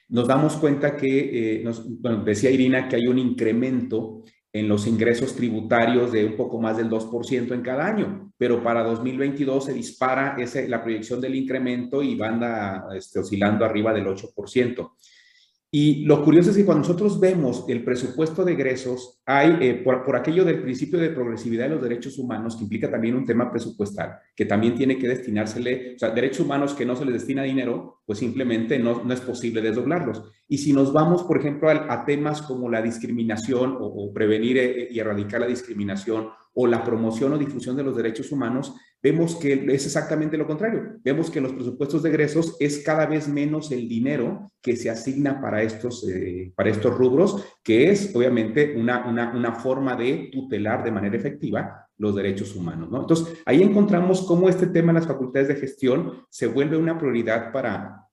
nos 0.10 0.28
damos 0.28 0.56
cuenta 0.58 0.98
que, 0.98 1.60
eh, 1.60 1.64
nos, 1.64 1.86
decía 2.26 2.52
Irina 2.52 2.90
que 2.90 2.98
hay 2.98 3.08
un 3.08 3.20
incremento 3.20 4.24
en 4.52 4.68
los 4.68 4.88
ingresos 4.88 5.36
tributarios 5.36 6.12
de 6.12 6.26
un 6.26 6.36
poco 6.36 6.60
más 6.60 6.78
del 6.78 6.90
2% 6.90 7.54
en 7.54 7.62
cada 7.62 7.86
año, 7.86 8.32
pero 8.38 8.64
para 8.64 8.84
2022 8.84 9.66
se 9.66 9.74
dispara 9.74 10.36
ese, 10.40 10.68
la 10.68 10.82
proyección 10.82 11.22
del 11.22 11.36
incremento 11.36 12.02
y 12.02 12.16
va 12.16 12.30
anda, 12.30 12.88
este, 12.96 13.20
oscilando 13.20 13.64
arriba 13.64 13.94
del 13.94 14.08
8%. 14.08 14.92
Y 15.72 16.04
lo 16.06 16.24
curioso 16.24 16.50
es 16.50 16.58
que 16.58 16.66
cuando 16.66 16.82
nosotros 16.82 17.20
vemos 17.20 17.66
el 17.68 17.84
presupuesto 17.84 18.44
de 18.44 18.54
egresos, 18.54 19.22
hay, 19.24 19.56
eh, 19.62 19.76
por, 19.76 20.04
por, 20.04 20.16
aquello 20.16 20.44
del 20.44 20.64
principio 20.64 20.98
de 20.98 21.12
progresividad 21.12 21.66
de 21.66 21.76
los 21.76 21.84
derechos 21.84 22.18
humanos, 22.18 22.56
que 22.56 22.64
implica 22.64 22.90
también 22.90 23.14
un 23.14 23.24
tema 23.24 23.52
presupuestal, 23.52 24.18
que 24.36 24.46
también 24.46 24.74
tiene 24.74 24.98
que 24.98 25.08
destinársele, 25.08 25.94
o 25.96 26.00
sea, 26.00 26.10
derechos 26.10 26.40
humanos 26.40 26.74
que 26.74 26.88
no 26.88 26.96
se 26.96 27.06
les 27.06 27.14
destina 27.14 27.44
dinero, 27.44 28.02
pues 28.04 28.18
simplemente 28.18 28.80
no, 28.80 29.04
no 29.04 29.14
es 29.14 29.22
posible 29.22 29.62
desdoblarlos. 29.62 30.24
Y 30.48 30.58
si 30.58 30.74
nos 30.74 30.92
vamos, 30.92 31.22
por 31.24 31.38
ejemplo, 31.38 31.70
a, 31.70 32.04
temas 32.04 32.42
como 32.42 32.68
la 32.68 32.82
discriminación 32.82 33.78
o, 33.80 33.86
o 33.86 34.12
prevenir 34.12 34.58
eh, 34.58 34.88
y 34.90 34.98
erradicar 34.98 35.40
la 35.40 35.48
discriminación 35.48 36.30
o 36.56 36.66
la 36.66 36.84
promoción 36.84 37.34
o 37.34 37.38
difusión 37.38 37.76
de 37.76 37.84
los 37.84 37.96
derechos 37.96 38.32
humanos, 38.32 38.74
vemos 39.02 39.36
que 39.36 39.54
es 39.54 39.86
exactamente 39.86 40.38
lo 40.38 40.48
contrario. 40.48 40.98
Vemos 41.04 41.30
que 41.30 41.40
en 41.40 41.44
los 41.44 41.54
presupuestos 41.54 42.04
de 42.04 42.10
egresos 42.10 42.58
es 42.60 42.80
cada 42.80 43.06
vez 43.06 43.28
menos 43.28 43.72
el 43.72 43.88
dinero 43.88 44.52
que 44.62 44.76
se 44.76 44.90
asigna 44.90 45.40
para 45.40 45.64
estos, 45.64 46.08
eh, 46.08 46.52
para 46.56 46.70
estos 46.70 46.96
rubros, 46.98 47.44
que 47.64 47.90
es 47.90 48.16
obviamente 48.16 48.76
una, 48.76 49.06
una, 49.08 49.34
una, 49.36 49.54
forma 49.54 49.96
de 49.96 50.30
tutelar 50.32 50.84
de 50.84 50.92
manera 50.92 51.16
efectiva 51.16 51.88
los 51.98 52.16
derechos 52.16 52.56
humanos. 52.56 52.90
¿no? 52.90 53.02
Entonces, 53.02 53.42
ahí 53.46 53.62
encontramos 53.62 54.26
cómo 54.26 54.50
este 54.50 54.68
tema 54.68 54.94
de 54.94 55.00
las 55.00 55.08
facultades 55.08 55.48
de 55.48 55.56
gestión 55.56 56.26
se 56.30 56.48
vuelve 56.48 56.78
una 56.78 56.98
prioridad 56.98 57.52
para, 57.52 58.06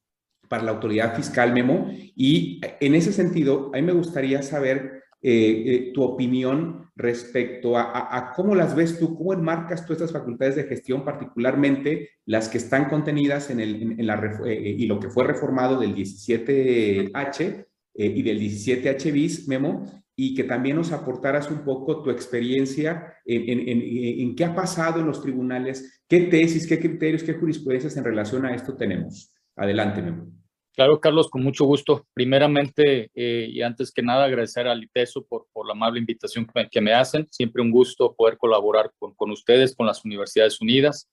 para 0.49 0.63
la 0.63 0.73
autoridad 0.73 1.15
fiscal, 1.15 1.53
Memo, 1.53 1.89
y 2.15 2.61
en 2.81 2.95
ese 2.95 3.13
sentido, 3.13 3.71
a 3.73 3.77
mí 3.77 3.83
me 3.83 3.93
gustaría 3.93 4.43
saber 4.43 4.96
eh, 5.23 5.65
eh, 5.67 5.93
tu 5.95 6.03
opinión 6.03 6.91
respecto 6.95 7.77
a, 7.77 8.33
cómo 8.37 8.55
las 8.55 8.77
ves 8.77 8.99
tú, 8.99 9.17
cómo 9.17 9.33
enmarcas 9.33 9.85
tú 9.85 9.93
estas 9.93 10.13
facultades 10.13 10.57
de 10.57 10.65
gestión, 10.65 11.05
particularmente 11.05 12.11
las 12.27 12.49
que 12.49 12.59
están 12.59 12.89
contenidas 12.89 13.51
en, 13.51 14.07
la, 14.07 14.39
eh, 14.47 14.77
y 14.79 14.87
lo 14.87 15.01
que 15.01 15.11
fue 15.11 15.25
reformado 15.25 15.81
del 15.81 15.95
17H 15.95 17.67
y 17.95 18.23
del 18.23 18.41
17H 18.41 19.13
bis, 19.13 19.49
Memo, 19.49 19.91
y 20.15 20.35
que 20.35 20.45
también 20.45 20.77
nos 20.77 20.93
aportaras 20.93 21.51
un 21.51 21.65
poco 21.65 22.03
tu 22.03 22.11
experiencia 22.11 23.15
en, 23.25 23.69
en, 23.69 24.37
qué 24.37 24.45
ha 24.45 24.55
pasado 24.55 25.01
en 25.01 25.07
los 25.07 25.23
tribunales, 25.23 26.03
qué 26.09 26.21
tesis, 26.21 26.67
qué 26.67 26.79
criterios, 26.79 27.23
qué 27.23 27.35
jurisprudencias 27.35 27.97
en 27.97 28.05
relación 28.05 28.47
a 28.47 28.55
esto 28.55 28.77
tenemos. 28.77 29.35
Adelante, 29.57 30.03
Memo. 30.03 30.31
Claro, 30.77 31.01
Carlos, 31.01 31.31
con 31.31 31.43
mucho 31.43 31.65
gusto. 31.65 32.07
Primeramente, 32.13 33.11
eh, 33.15 33.49
y 33.51 33.63
antes 33.63 33.91
que 33.91 34.03
nada, 34.03 34.27
agradecer 34.27 34.69
al 34.69 34.85
ITESO 34.85 35.25
por, 35.25 35.47
la 35.67 35.73
amable 35.73 36.01
invitación 36.01 36.47
que 36.71 36.81
me, 36.83 36.93
hacen. 36.93 37.27
Siempre 37.31 37.63
un 37.63 37.71
gusto 37.71 38.15
poder 38.15 38.37
colaborar 38.37 38.93
con, 38.99 39.31
ustedes, 39.31 39.75
con 39.75 39.87
las 39.87 40.05
Universidades 40.05 40.61
Unidas. 40.61 41.09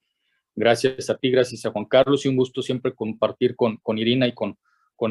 Gracias 0.54 1.10
a 1.10 1.18
ti, 1.18 1.32
gracias 1.32 1.66
a 1.66 1.72
Juan 1.72 1.86
Carlos 1.86 2.26
y 2.26 2.28
un 2.28 2.36
gusto 2.36 2.62
siempre 2.62 2.94
compartir 2.94 3.56
con, 3.56 3.80
Irina 3.98 4.28
y 4.28 4.34
con, 4.34 4.58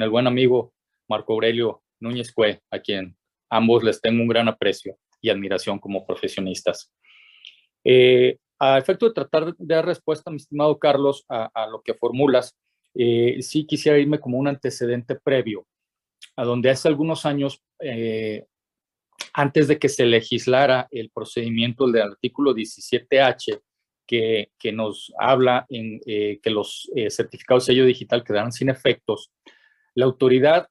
el 0.02 0.10
buen 0.10 0.26
amigo 0.26 0.74
Marco 1.08 1.32
Aurelio 1.32 1.82
Núñez 1.98 2.30
Cue, 2.30 2.60
a 2.70 2.78
quien 2.78 3.16
ambos 3.48 3.82
les 3.82 4.02
tengo 4.02 4.20
un 4.20 4.28
gran 4.28 4.48
aprecio 4.48 4.98
y 5.22 5.30
admiración 5.30 5.78
como 5.78 6.04
profesionistas. 6.04 6.92
Eh, 7.84 8.36
a 8.58 8.76
efecto 8.76 9.06
de 9.06 9.14
tratar 9.14 9.46
de 9.46 9.74
dar 9.74 9.86
respuesta, 9.86 10.30
mi 10.30 10.36
estimado 10.36 10.78
Carlos, 10.78 11.24
a 11.28 11.66
lo 11.68 11.80
que 11.80 11.94
formulas, 11.94 12.54
eh, 12.94 13.38
sí 13.40 13.66
quisiera 13.66 13.98
irme 13.98 14.20
como 14.20 14.38
un 14.38 14.48
antecedente 14.48 15.16
previo, 15.16 15.66
a 16.36 16.44
donde 16.44 16.70
hace 16.70 16.88
algunos 16.88 17.24
años, 17.26 17.62
eh, 17.80 18.46
antes 19.32 19.68
de 19.68 19.78
que 19.78 19.88
se 19.88 20.04
legislara 20.04 20.88
el 20.90 21.10
procedimiento 21.10 21.86
del 21.90 22.02
artículo 22.02 22.54
17H, 22.54 23.60
que, 24.06 24.50
que 24.58 24.72
nos 24.72 25.12
habla 25.18 25.64
en 25.68 26.00
eh, 26.06 26.38
que 26.42 26.50
los 26.50 26.90
certificados 27.08 27.66
de 27.66 27.72
sello 27.72 27.86
digital 27.86 28.24
quedaran 28.24 28.52
sin 28.52 28.68
efectos, 28.68 29.30
la 29.94 30.04
autoridad, 30.04 30.68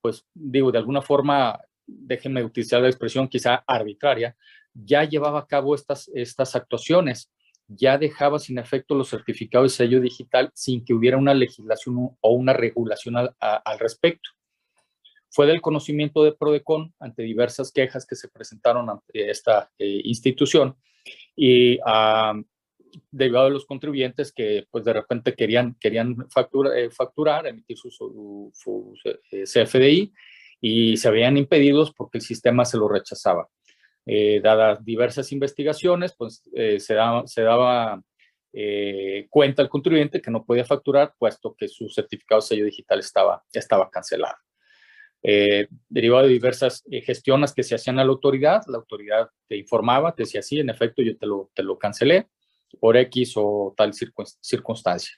pues 0.00 0.26
digo, 0.34 0.70
de 0.70 0.78
alguna 0.78 1.00
forma, 1.00 1.58
déjenme 1.86 2.44
utilizar 2.44 2.82
la 2.82 2.88
expresión 2.88 3.28
quizá 3.28 3.64
arbitraria, 3.66 4.36
ya 4.74 5.04
llevaba 5.04 5.40
a 5.40 5.46
cabo 5.46 5.74
estas, 5.74 6.10
estas 6.14 6.56
actuaciones 6.56 7.30
ya 7.68 7.98
dejaba 7.98 8.38
sin 8.38 8.58
efecto 8.58 8.94
los 8.94 9.10
certificados 9.10 9.72
de 9.72 9.84
sello 9.84 10.00
digital 10.00 10.50
sin 10.54 10.84
que 10.84 10.94
hubiera 10.94 11.16
una 11.16 11.34
legislación 11.34 12.16
o 12.20 12.32
una 12.32 12.52
regulación 12.52 13.16
al, 13.16 13.78
respecto. 13.78 14.30
Fue 15.30 15.46
del 15.46 15.60
conocimiento 15.60 16.22
de 16.22 16.32
Prodecon 16.32 16.94
ante 17.00 17.22
diversas 17.22 17.72
quejas 17.72 18.06
que 18.06 18.16
se 18.16 18.28
presentaron 18.28 18.88
ante 18.90 19.30
esta 19.30 19.70
eh, 19.78 20.00
institución 20.04 20.76
y 21.34 21.78
derivado 23.10 23.46
de 23.46 23.52
los 23.52 23.66
contribuyentes 23.66 24.32
que 24.32 24.66
pues 24.70 24.84
de 24.84 24.92
repente 24.92 25.34
querían, 25.34 25.76
querían 25.80 26.16
eh, 26.74 26.90
facturar, 26.90 27.46
emitir 27.46 27.76
su, 27.76 27.90
su, 27.90 28.94
eh, 29.04 29.44
CFDI 29.44 30.12
y 30.60 30.96
se 30.96 31.08
habían 31.08 31.36
impedidos 31.36 31.92
porque 31.92 32.18
el 32.18 32.22
sistema 32.22 32.64
se 32.64 32.78
lo 32.78 32.88
rechazaba. 32.88 33.48
Eh, 34.06 34.40
dadas 34.42 34.84
diversas 34.84 35.32
investigaciones, 35.32 36.14
pues 36.16 36.42
eh, 36.54 36.78
se 36.78 36.94
daba, 36.94 37.26
se 37.26 37.42
daba 37.42 38.02
eh, 38.52 39.26
cuenta 39.30 39.62
al 39.62 39.68
contribuyente 39.68 40.20
que 40.20 40.30
no 40.30 40.44
podía 40.44 40.64
facturar, 40.64 41.14
puesto 41.18 41.54
que 41.54 41.68
su 41.68 41.88
certificado 41.88 42.40
de 42.40 42.46
sello 42.46 42.64
digital 42.64 43.00
estaba, 43.00 43.42
estaba 43.52 43.90
cancelado. 43.90 44.36
derivado 45.88 46.24
de 46.24 46.32
diversas 46.32 46.84
gestiones 47.02 47.54
que 47.54 47.62
se 47.62 47.74
hacían 47.74 47.98
a 47.98 48.04
la 48.04 48.10
autoridad, 48.10 48.62
la 48.68 48.78
autoridad 48.78 49.30
te 49.48 49.56
informaba, 49.56 50.14
te 50.14 50.24
decía, 50.24 50.42
sí, 50.42 50.60
en 50.60 50.68
efecto, 50.68 51.02
yo 51.02 51.16
te 51.16 51.26
lo, 51.26 51.50
te 51.54 51.62
lo 51.62 51.78
cancelé 51.78 52.28
por 52.78 52.96
X 52.96 53.34
o 53.36 53.74
tal 53.76 53.92
circunstancia. 53.94 55.14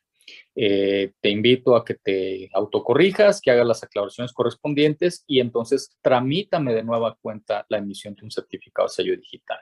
Eh, 0.55 1.13
te 1.21 1.31
invito 1.31 1.77
a 1.77 1.85
que 1.85 1.95
te 1.95 2.51
autocorrijas, 2.53 3.41
que 3.41 3.51
hagas 3.51 3.67
las 3.67 3.83
aclaraciones 3.83 4.33
correspondientes 4.33 5.25
y 5.27 5.41
entonces 5.41 5.97
tramítame 6.03 6.75
de 6.75 6.83
nueva 6.83 7.17
cuenta 7.21 7.67
la 7.69 7.79
emisión 7.79 8.15
de 8.15 8.25
un 8.25 8.31
certificado 8.31 8.89
de 8.89 8.95
sello 8.95 9.17
digital. 9.17 9.59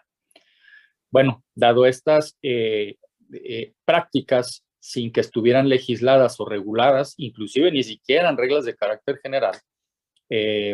Bueno, 1.10 1.44
dado 1.54 1.86
estas 1.86 2.36
eh, 2.42 2.96
eh, 3.32 3.72
prácticas 3.84 4.64
sin 4.80 5.12
que 5.12 5.20
estuvieran 5.20 5.68
legisladas 5.68 6.38
o 6.40 6.44
reguladas, 6.44 7.14
inclusive 7.16 7.70
ni 7.70 7.82
siquiera 7.82 8.28
en 8.28 8.36
reglas 8.36 8.64
de 8.64 8.76
carácter 8.76 9.18
general, 9.22 9.56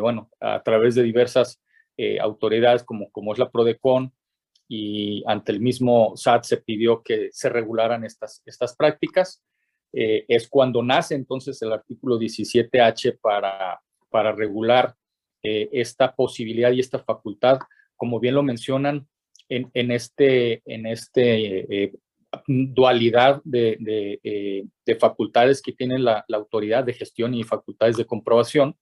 bueno, 0.01 0.31
a 0.41 0.63
través 0.63 0.95
de 0.95 1.03
diversas 1.03 1.61
autoridades 2.21 2.83
como, 2.83 3.11
como 3.11 3.33
es 3.33 3.39
la 3.39 3.51
PRODECON, 3.51 4.13
y 4.73 5.25
ante 5.27 5.51
el 5.51 5.59
mismo 5.59 6.13
SAT 6.17 6.45
se 6.45 6.57
pidió 6.59 7.03
que 7.03 7.31
se 7.33 7.49
regularan 7.49 8.05
estas, 8.05 8.41
estas 8.47 8.77
prácticas. 8.77 9.43
Eh, 9.93 10.25
es 10.29 10.49
cuando 10.49 10.83
nace 10.83 11.15
entonces 11.15 11.61
el 11.63 11.73
artículo 11.73 12.19
17H 12.19 13.19
para, 13.21 13.81
para 14.09 14.33
regular 14.33 14.95
esta 15.43 16.15
posibilidad 16.15 16.71
y 16.71 16.81
esta 16.81 16.99
facultad, 16.99 17.61
como 17.97 18.21
bien 18.21 18.35
lo 18.35 18.43
mencionan, 18.43 19.09
en, 19.49 19.71
en 19.73 19.91
este, 19.91 20.61
en 20.67 20.85
este 20.85 21.93
dualidad 22.47 23.41
de, 23.45 24.69
de, 24.85 24.97
facultades 24.97 25.63
que 25.63 25.73
tiene 25.73 25.99
la, 25.99 26.25
la, 26.29 26.37
autoridad 26.37 26.85
de 26.85 26.93
gestión 26.93 27.35
y 27.35 27.43
facultades 27.43 27.97
de 27.97 28.05
comprobación. 28.05 28.77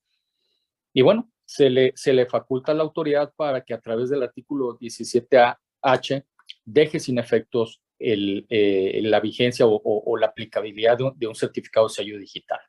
Y 0.92 1.02
bueno, 1.02 1.30
se 1.44 1.70
le, 1.70 1.92
se 1.96 2.12
le 2.12 2.26
faculta 2.26 2.72
a 2.72 2.74
la 2.74 2.82
autoridad 2.82 3.32
para 3.34 3.62
que 3.62 3.72
a 3.72 3.80
través 3.80 4.10
del 4.10 4.22
artículo 4.22 4.78
17H 4.78 6.24
deje 6.64 7.00
sin 7.00 7.18
efectos 7.18 7.80
el, 7.98 8.46
eh, 8.48 9.00
la 9.04 9.20
vigencia 9.20 9.66
o, 9.66 10.16
la 10.16 10.26
aplicabilidad 10.26 10.98
de 11.14 11.26
un, 11.26 11.34
certificado 11.34 11.88
de 11.88 11.94
sello 11.94 12.18
digital. 12.18 12.60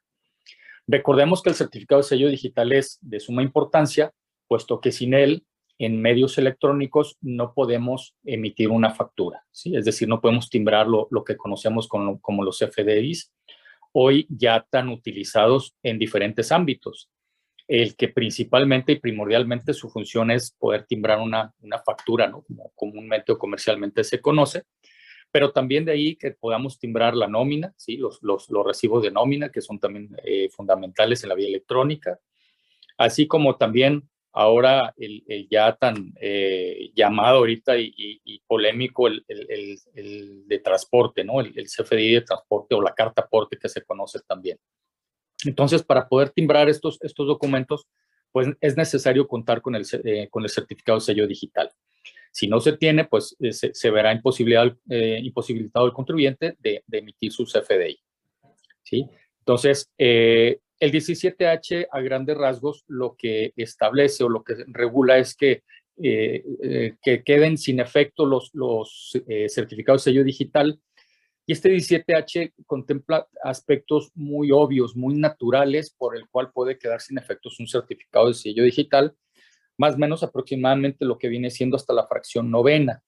Recordemos 0.88 1.42
que 1.42 1.50
el 1.50 1.56
certificado 1.56 2.02
de 2.02 2.08
sello 2.08 2.30
digital 2.30 2.72
es 2.72 2.98
de 3.02 3.20
suma 3.20 3.44
importancia, 3.44 4.12
puesto 4.48 4.82
que 4.82 4.92
sin 4.92 5.13
él, 5.13 5.46
en 5.78 6.02
medios 6.02 6.38
electrónicos 6.38 7.18
no 7.22 7.54
podemos 7.54 8.15
emitir 8.26 8.70
una 8.70 8.92
factura, 8.92 9.46
¿sí? 9.52 9.76
es 9.78 9.86
decir, 9.86 10.10
no 10.10 10.20
podemos 10.20 10.50
timbrar 10.50 10.88
lo, 10.88 11.08
que 11.24 11.38
conocemos 11.38 11.88
como, 11.88 12.20
como 12.20 12.44
los 12.44 12.60
FDIs, 12.60 13.32
hoy 13.94 14.28
ya 14.30 14.65
tan 14.70 14.89
utilizados 14.89 15.76
en 15.82 15.98
diferentes 15.98 16.52
ámbitos, 16.52 17.10
el 17.70 17.96
que 17.96 18.10
principalmente 18.10 18.94
y 18.94 19.00
primordialmente 19.00 19.74
su 19.74 19.89
función 19.89 20.32
es 20.32 20.52
poder 20.58 20.86
timbrar 20.86 21.20
una, 21.20 21.54
una 21.62 21.78
factura, 21.80 22.28
¿no? 22.28 22.42
como 22.42 22.72
comúnmente 22.74 23.32
o 23.32 23.38
comercialmente 23.38 24.04
se 24.04 24.20
conoce, 24.20 24.63
pero 25.32 25.52
también 25.52 25.86
de 25.86 25.92
ahí 25.92 26.15
que 26.15 26.32
podamos 26.32 26.80
timbrar 26.80 27.15
la 27.15 27.28
nómina, 27.28 27.74
¿sí? 27.78 27.98
los, 27.98 28.20
los, 28.22 28.50
los 28.50 28.65
recibos 28.65 29.04
de 29.04 29.12
nómina, 29.12 29.50
que 29.50 29.62
son 29.62 29.80
también 29.80 30.15
eh, 30.24 30.50
fundamentales 30.50 31.24
en 31.24 31.30
la 31.30 31.36
vía 31.36 31.48
electrónica, 31.48 32.20
así 32.98 33.28
como 33.28 33.56
también 33.56 34.10
ahora 34.32 34.94
el, 34.98 35.48
ya 35.50 35.76
tan 35.76 36.13
eh, 36.20 36.92
llamado 36.96 37.39
ahorita 37.39 37.78
y, 37.78 37.94
y, 37.96 38.39
polémico 38.48 39.08
el, 39.08 39.24
el, 39.28 39.80
el, 39.96 40.48
de 40.48 40.60
transporte, 40.60 41.24
¿no? 41.24 41.42
El, 41.42 41.54
CFDI 41.54 42.13
de 42.15 42.22
transporte 42.22 42.76
o 42.76 42.82
la 42.82 42.94
carta 42.94 43.24
aporte 43.24 43.58
que 43.58 43.70
se 43.70 43.84
conoce 43.84 44.20
también. 44.28 44.58
Entonces, 45.46 45.84
para 45.84 46.08
poder 46.08 46.30
timbrar 46.30 46.70
estos, 46.70 47.00
estos 47.02 47.28
documentos, 47.28 47.88
pues 48.32 48.48
es 48.62 48.78
necesario 48.78 49.28
contar 49.28 49.62
con 49.62 49.76
el, 49.76 49.86
eh, 50.04 50.28
con 50.30 50.44
el 50.44 50.50
certificado 50.50 51.00
de 51.00 51.06
sello 51.06 51.28
digital. 51.28 51.72
Si 52.32 52.48
no 52.48 52.60
se 52.60 52.74
tiene, 52.74 53.06
pues 53.06 53.36
eh, 53.39 53.52
se, 53.52 53.92
verá 53.92 54.13
imposibilidad, 54.13 54.76
eh, 54.89 55.20
imposibilitado 55.24 55.86
el 55.86 55.94
contribuyente 55.94 56.56
de, 56.60 56.84
emitir 56.92 57.32
su 57.32 57.46
CFDI. 57.46 58.00
¿sí? 58.84 59.08
Entonces, 59.39 59.92
el 59.98 60.60
17H 60.80 61.88
a 61.92 62.02
grandes 62.02 62.38
rasgos 62.38 62.84
lo 62.88 63.15
que 63.15 63.54
establece 63.56 64.24
o 64.24 64.30
lo 64.30 64.44
que 64.44 64.56
regula 64.68 65.18
es 65.18 65.36
que, 65.36 65.63
que 65.98 67.24
queden 67.26 67.58
sin 67.58 67.80
efecto 67.80 68.26
los, 68.26 68.52
los 68.54 69.12
certificados 69.48 70.06
de 70.06 70.12
sello 70.12 70.24
digital 70.24 70.80
y 71.50 71.54
este 71.54 71.72
17H 71.72 72.54
contempla 72.68 73.28
aspectos 73.44 74.12
muy 74.13 74.52
obvios, 74.52 74.96
muy 74.96 75.15
naturales, 75.15 75.89
por 75.89 76.15
el 76.15 76.28
cual 76.30 76.52
puede 76.52 76.78
quedar 76.78 77.02
sin 77.02 77.18
efectos 77.18 77.60
un 77.60 77.65
certificado 77.68 78.28
de 78.28 78.36
sello 78.36 78.62
digital, 78.62 79.15
más 79.80 79.96
o 79.96 79.98
menos 79.98 80.24
aproximadamente 80.24 81.06
lo 81.06 81.18
que 81.18 81.30
viene 81.30 81.50
siendo 81.50 81.78
hasta 81.78 81.94
la 81.94 82.06
fracción 82.06 82.52
novena. 82.52 83.02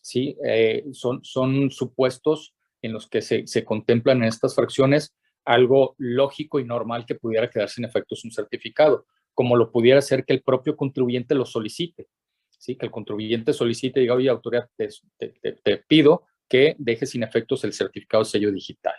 ¿sí? 0.00 0.36
Eh, 0.44 0.84
son, 0.92 1.24
son 1.24 1.70
supuestos 1.70 2.54
en 2.82 2.92
los 2.92 3.08
que 3.08 3.22
se, 3.22 3.46
se 3.46 3.64
contemplan 3.64 4.18
en 4.18 4.28
estas 4.28 4.54
fracciones 4.54 5.16
algo 5.44 5.94
lógico 5.98 6.60
y 6.60 6.64
normal 6.64 7.06
que 7.06 7.14
pudiera 7.14 7.48
quedar 7.50 7.68
sin 7.68 7.84
efectos 7.84 8.24
un 8.24 8.30
certificado, 8.30 9.06
como 9.34 9.56
lo 9.56 9.72
pudiera 9.72 10.00
ser 10.02 10.24
que 10.24 10.34
el 10.34 10.42
propio 10.42 10.76
contribuyente 10.76 11.34
lo 11.34 11.46
solicite. 11.46 12.08
¿sí? 12.50 12.76
Que 12.76 12.86
el 12.86 12.92
contribuyente 12.92 13.54
solicite 13.54 13.98
y 13.98 14.02
diga, 14.02 14.14
oye, 14.14 14.28
autoridad, 14.28 14.68
te, 14.76 15.76
pido 15.88 16.26
que 16.46 16.76
deje 16.78 17.06
sin 17.06 17.22
efectos 17.22 17.64
el 17.64 17.72
certificado 17.72 18.22
de 18.22 18.30
sello 18.30 18.52
digital 18.52 18.94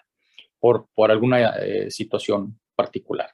por, 0.59 0.87
por 0.95 1.11
alguna 1.11 1.57
eh, 1.57 1.91
situación 1.91 2.59
particular. 2.75 3.29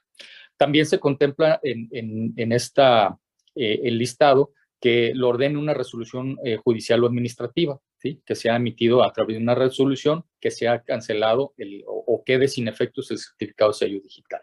También 0.60 0.84
se 0.84 1.00
contempla 1.00 1.58
en, 1.62 2.34
en, 2.36 2.52
esta, 2.52 3.18
eh, 3.54 3.80
el 3.84 3.98
listado 3.98 4.52
que 4.80 5.12
lo 5.14 5.28
ordene 5.28 5.58
una 5.58 5.74
resolución 5.74 6.38
eh, 6.44 6.56
judicial 6.56 7.04
o 7.04 7.06
administrativa, 7.06 7.78
¿sí? 7.98 8.22
que 8.24 8.34
se 8.34 8.50
ha 8.50 8.56
emitido 8.56 9.02
a 9.02 9.12
través 9.12 9.36
de 9.36 9.42
una 9.42 9.54
resolución 9.54 10.24
que 10.40 10.50
se 10.50 10.68
ha 10.68 10.82
cancelado 10.82 11.52
el, 11.58 11.84
o, 11.86 12.04
o, 12.06 12.24
quede 12.24 12.48
sin 12.48 12.66
efectos 12.66 13.10
el 13.10 13.18
certificado 13.18 13.72
de 13.72 13.76
sello 13.76 14.00
digital. 14.00 14.40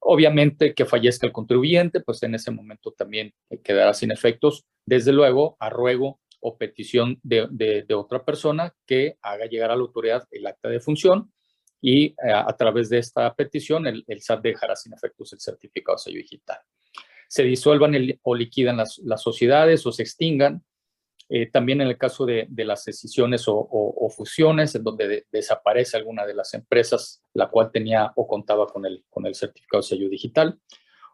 Obviamente 0.00 0.74
que 0.74 0.86
fallezca 0.86 1.26
el 1.26 1.32
contribuyente, 1.32 2.00
pues 2.00 2.22
en 2.22 2.34
ese 2.34 2.50
momento 2.50 2.92
también 2.92 3.34
quedará 3.62 3.92
sin 3.92 4.12
efectos, 4.12 4.64
desde 4.86 5.12
luego 5.12 5.56
a 5.60 5.68
ruego 5.68 6.20
o 6.40 6.56
petición 6.56 7.18
de, 7.22 7.84
otra 7.94 8.24
persona 8.24 8.74
que 8.86 9.18
haga 9.22 9.46
llegar 9.46 9.70
a 9.70 9.76
la 9.76 9.82
autoridad 9.82 10.26
el 10.30 10.46
acta 10.46 10.68
de 10.68 10.80
función 10.80 11.32
y 11.80 12.06
eh, 12.06 12.14
a, 12.32 12.56
través 12.56 12.88
de 12.88 12.98
esta 12.98 13.32
petición 13.34 13.86
el, 13.86 14.04
SAT 14.20 14.42
dejará 14.42 14.76
sin 14.76 14.92
efectos 14.92 15.32
el 15.32 15.40
certificado 15.40 15.96
de 15.96 16.02
sello 16.02 16.18
digital. 16.18 16.58
Se 17.28 17.44
disuelvan 17.44 17.94
o 18.22 18.34
liquidan 18.34 18.78
las, 18.78 19.22
sociedades 19.22 19.86
o 19.86 19.92
se 19.92 20.02
extingan. 20.02 20.64
Eh, 21.28 21.50
también 21.50 21.82
en 21.82 21.88
el 21.88 21.98
caso 21.98 22.24
de, 22.24 22.48
las 22.56 22.84
decisiones 22.84 23.44
o, 23.46 24.08
fusiones, 24.16 24.74
en 24.74 24.82
donde 24.82 25.26
desaparece 25.30 25.96
alguna 25.96 26.26
de 26.26 26.34
las 26.34 26.54
empresas 26.54 27.22
la 27.34 27.48
cual 27.48 27.70
tenía 27.70 28.12
o 28.16 28.26
contaba 28.26 28.66
con 28.66 28.86
el, 28.86 29.04
con 29.10 29.26
el 29.26 29.34
certificado 29.34 29.82
de 29.82 29.88
sello 29.88 30.08
digital. 30.08 30.58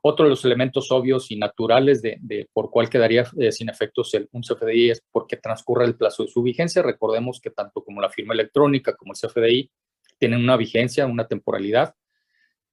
Otro 0.07 0.27
de 0.27 0.31
los 0.31 0.44
elementos 0.44 0.92
obvios 0.92 1.31
y 1.31 1.37
naturales 1.37 2.03
de, 2.03 2.48
por 2.53 2.70
cuál 2.70 2.90
quedaría 2.90 3.24
eh, 3.38 3.50
sin 3.50 3.70
efectos 3.70 4.12
el, 4.12 4.29
un 4.33 4.42
CFDI 4.42 4.90
es 4.90 5.03
porque 5.11 5.38
transcurre 5.38 5.87
el 5.87 5.96
plazo 5.96 6.24
de 6.24 6.29
su 6.29 6.42
vigencia. 6.42 6.83
Recordemos 6.83 7.40
que 7.40 7.48
tanto 7.48 7.83
como 7.83 8.03
la 8.03 8.11
firma 8.11 8.35
electrónica 8.35 8.94
como 8.94 9.14
el 9.14 9.18
CFDI 9.18 9.70
tienen 10.18 10.42
una 10.42 10.59
vigencia, 10.59 11.07
una 11.07 11.27
temporalidad 11.27 11.94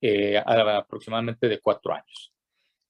eh, 0.01 0.43
aproximadamente 0.45 1.47
de 1.47 1.61
cuatro 1.61 1.93
años. 1.93 2.33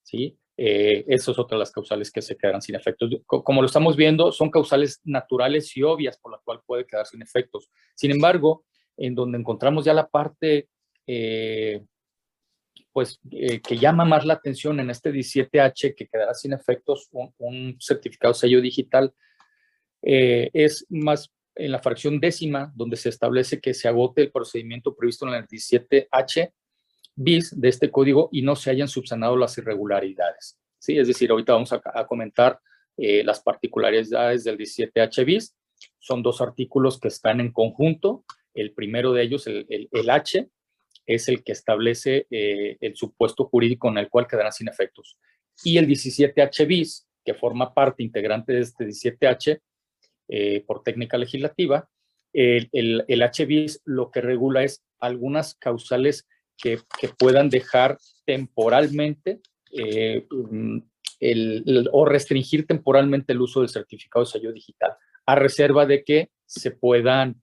¿sí? 0.02 0.36
Eh, 0.64 1.06
esas 1.08 1.34
son 1.36 1.46
otras 1.46 1.58
las 1.58 1.72
causales 1.72 2.12
que 2.12 2.22
se 2.22 2.38
quedarán 2.38 2.62
sin 2.62 2.76
efectos. 2.76 3.10
Como 3.26 3.62
lo 3.62 3.66
estamos 3.66 3.96
viendo, 3.96 4.32
son 4.32 4.52
causales 4.52 5.02
naturales 5.04 5.76
y 5.76 5.82
obvias 5.82 6.20
por 6.20 6.32
las 6.32 6.42
cuales 6.44 6.64
puede 6.68 6.86
quedar 6.86 7.08
sin 7.08 7.24
efectos. 7.24 7.72
Sin 7.96 8.12
embargo, 8.12 8.64
en 8.96 9.16
donde 9.16 9.40
encontramos 9.40 9.86
ya 9.86 9.96
la 9.96 10.08
parte 10.08 10.70
eh, 11.08 11.84
pues, 12.92 13.20
eh, 13.32 13.60
que 13.60 13.78
llama 13.78 14.06
más 14.06 14.24
la 14.24 14.34
atención 14.34 14.80
en 14.80 14.92
este 14.92 15.12
17H, 15.12 15.96
que 15.96 16.08
quedará 16.08 16.36
sin 16.36 16.54
efectos 16.54 17.10
un, 17.40 17.76
certificado 17.80 18.36
sello 18.36 18.62
digital, 18.62 19.12
eh, 20.04 20.52
es 20.54 20.86
más 20.90 21.32
en 21.56 21.72
la 21.72 21.80
fracción 21.80 22.20
décima, 22.20 22.72
donde 22.76 22.98
se 22.98 23.10
establece 23.10 23.60
que 23.60 23.74
se 23.74 23.88
agote 23.88 24.22
el 24.22 24.32
procedimiento 24.32 24.96
previsto 24.96 25.28
en 25.28 25.34
el 25.34 25.48
17H 25.48 26.52
bis 27.24 27.60
de 27.60 27.70
este 27.70 27.92
código 27.92 28.30
y 28.32 28.42
no 28.42 28.56
se 28.56 28.72
hayan 28.72 28.88
subsanado 28.88 29.38
las 29.38 29.58
irregularidades. 29.58 30.60
¿sí? 30.80 30.98
Es 30.98 31.08
decir, 31.08 31.32
ahorita 31.32 31.54
vamos 31.54 31.74
a, 31.74 32.08
comentar 32.08 32.60
eh, 32.98 33.24
las 33.24 33.42
particularidades 33.42 34.44
del 34.44 34.58
17H 34.58 35.26
bis. 35.26 35.56
Son 36.00 36.22
dos 36.22 36.42
artículos 36.42 37.00
que 37.00 37.08
están 37.08 37.40
en 37.40 37.52
conjunto. 37.52 38.24
El 38.54 38.74
primero 38.74 39.14
de 39.14 39.24
ellos, 39.24 39.48
el, 39.48 39.66
el 39.70 40.10
H, 40.10 40.50
es 41.06 41.28
el 41.28 41.44
que 41.44 41.52
establece 41.52 42.28
eh, 42.30 42.78
el 42.80 42.96
supuesto 42.96 43.46
jurídico 43.46 43.90
en 43.90 43.98
el 43.98 44.10
cual 44.10 44.28
quedará 44.28 44.52
sin 44.52 44.68
efectos. 44.68 45.18
Y 45.64 45.78
el 45.78 45.88
17H 45.88 46.68
bis, 46.68 47.08
que 47.24 47.34
forma 47.34 47.74
parte 47.74 48.04
integrante 48.04 48.54
de 48.54 48.62
este 48.62 48.86
17H 48.86 49.62
eh, 50.30 50.64
por 50.66 50.84
técnica 50.84 51.18
legislativa, 51.18 51.88
el, 52.34 52.70
el, 52.72 53.22
H 53.22 53.46
bis 53.46 53.82
lo 53.84 54.10
que 54.10 54.22
regula 54.22 54.64
es 54.64 54.84
algunas 55.00 55.56
causales 55.56 56.28
que, 56.62 56.80
puedan 57.18 57.50
dejar 57.50 57.98
temporalmente 58.26 59.42
eh, 59.72 60.28
mm, 60.30 60.78
o 61.92 62.06
restringir 62.06 62.66
temporalmente 62.66 63.34
el 63.34 63.42
uso 63.42 63.62
del 63.62 63.70
certificado 63.70 64.26
de 64.26 64.32
sello 64.32 64.52
digital, 64.52 64.92
a 65.26 65.36
reserva 65.36 65.86
de 65.86 66.04
que 66.04 66.30
se 66.46 66.72
puedan 66.72 67.42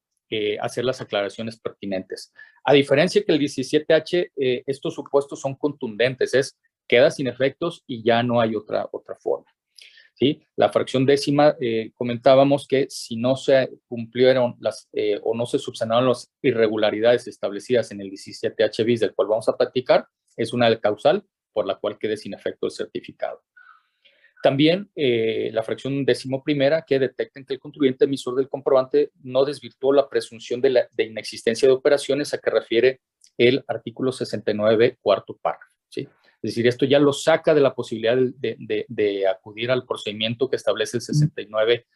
hacer 0.60 0.84
las 0.84 1.00
aclaraciones 1.00 1.58
pertinentes. 1.58 2.32
A 2.68 2.74
diferencia 2.74 3.24
que 3.24 3.32
el 3.32 3.40
17H, 3.40 4.32
eh, 4.36 4.62
estos 4.66 4.94
supuestos 4.94 5.40
son 5.40 5.54
contundentes, 5.54 6.34
es 6.34 6.58
queda 6.86 7.10
sin 7.10 7.26
efectos 7.26 7.82
y 7.86 8.02
ya 8.02 8.22
no 8.22 8.42
hay 8.42 8.54
otra, 8.56 8.86
otra 8.92 9.14
forma. 9.14 9.46
¿Sí? 10.18 10.42
La 10.56 10.70
fracción 10.70 11.06
décima, 11.06 11.56
eh, 11.60 11.92
comentábamos 11.94 12.66
que 12.66 12.86
si 12.90 13.16
no 13.16 13.36
se 13.36 13.70
cumplieron 13.86 14.56
las 14.60 14.88
eh, 14.92 15.20
o 15.22 15.34
no 15.34 15.46
se 15.46 15.58
subsanaron 15.58 16.08
las 16.08 16.32
irregularidades 16.42 17.26
establecidas 17.28 17.90
en 17.92 18.00
el 18.00 18.10
17H 18.10 18.84
bis 18.84 19.00
del 19.00 19.14
cual 19.14 19.28
vamos 19.28 19.48
a 19.48 19.56
platicar, 19.56 20.06
es 20.36 20.52
una 20.52 20.74
causal 20.80 21.24
por 21.52 21.66
la 21.66 21.76
cual 21.76 21.98
quede 21.98 22.16
sin 22.16 22.34
efecto 22.34 22.66
el 22.66 22.72
certificado. 22.72 23.42
También 24.42 24.90
eh, 24.94 25.50
la 25.52 25.62
fracción 25.62 26.04
décimo 26.04 26.44
primera 26.44 26.82
que 26.82 26.98
detecten 26.98 27.44
que 27.44 27.54
el 27.54 27.60
contribuyente 27.60 28.04
emisor 28.04 28.36
del 28.36 28.48
comprobante 28.48 29.10
no 29.22 29.44
desvirtuó 29.44 29.92
la 29.92 30.08
presunción 30.08 30.60
de, 30.60 30.70
la, 30.70 30.88
de 30.92 31.04
inexistencia 31.04 31.66
de 31.66 31.74
operaciones 31.74 32.32
a 32.34 32.38
que 32.38 32.50
refiere 32.50 33.00
el 33.36 33.64
artículo 33.66 34.12
69, 34.12 34.98
cuarto 35.00 35.36
párrafo. 35.40 35.72
¿sí? 35.88 36.08
Es 36.40 36.50
decir, 36.50 36.68
esto 36.68 36.84
ya 36.84 37.00
lo 37.00 37.12
saca 37.12 37.52
de 37.52 37.60
la 37.60 37.74
posibilidad 37.74 38.16
de, 38.16 39.26
acudir 39.26 39.70
al 39.72 39.84
procedimiento 39.84 40.48
que 40.48 40.56
establece 40.56 40.98
el 40.98 41.02
69, 41.02 41.86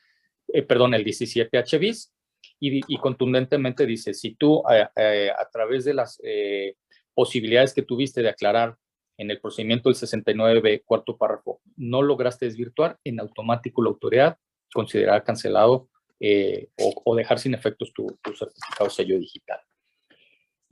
eh, 0.48 0.62
perdón, 0.62 0.94
el 0.94 1.05
17H 1.05 1.78
bis 1.78 2.12
y, 2.59 2.96
contundentemente 2.98 3.87
dice, 3.87 4.14
si 4.14 4.35
tú 4.35 4.62
eh, 4.70 4.88
eh, 4.96 5.31
a 5.31 5.48
través 5.48 5.85
de 5.85 5.94
las 5.94 6.20
posibilidades 7.14 7.72
que 7.72 7.83
tuviste 7.83 8.20
de 8.22 8.31
aclarar 8.31 8.76
en 9.16 9.31
el 9.31 9.40
procedimiento 9.40 9.88
del 9.88 9.96
69B, 9.96 10.83
cuarto 10.85 11.16
párrafo, 11.16 11.61
no 11.76 12.02
lograste 12.02 12.46
desvirtuar, 12.46 12.98
en 13.05 13.20
automático 13.20 13.83
la 13.83 13.90
autoridad 13.90 14.38
considerará 14.72 15.22
cancelado 15.22 15.88
o, 17.05 17.16
dejar 17.16 17.38
sin 17.38 17.55
efectos 17.55 17.92
tu, 17.92 18.18
tu 18.22 18.35
certificado 18.35 18.90
sello 18.90 19.18
digital. 19.18 19.61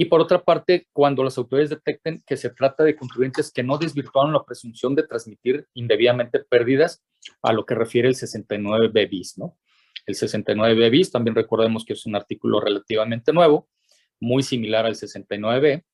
Y 0.00 0.06
por 0.06 0.22
otra 0.22 0.42
parte, 0.42 0.88
cuando 0.94 1.22
las 1.22 1.36
autoridades 1.36 1.68
detecten 1.68 2.22
que 2.26 2.38
se 2.38 2.48
trata 2.48 2.84
de 2.84 2.96
contribuyentes 2.96 3.52
que 3.52 3.62
no 3.62 3.76
desvirtuaron 3.76 4.32
la 4.32 4.42
presunción 4.42 4.94
de 4.94 5.06
transmitir 5.06 5.66
indebidamente 5.74 6.38
pérdidas 6.38 7.04
a 7.42 7.52
lo 7.52 7.66
que 7.66 7.74
refiere 7.74 8.08
el 8.08 8.14
69B 8.14 9.10
bis, 9.10 9.36
¿no? 9.36 9.58
El 10.06 10.14
69B 10.14 10.90
bis, 10.90 11.10
también 11.10 11.34
recordemos 11.34 11.84
que 11.84 11.92
es 11.92 12.06
un 12.06 12.16
artículo 12.16 12.62
relativamente 12.62 13.34
nuevo, 13.34 13.68
muy 14.20 14.42
similar 14.42 14.86
al 14.86 14.94
69B, 14.94 15.84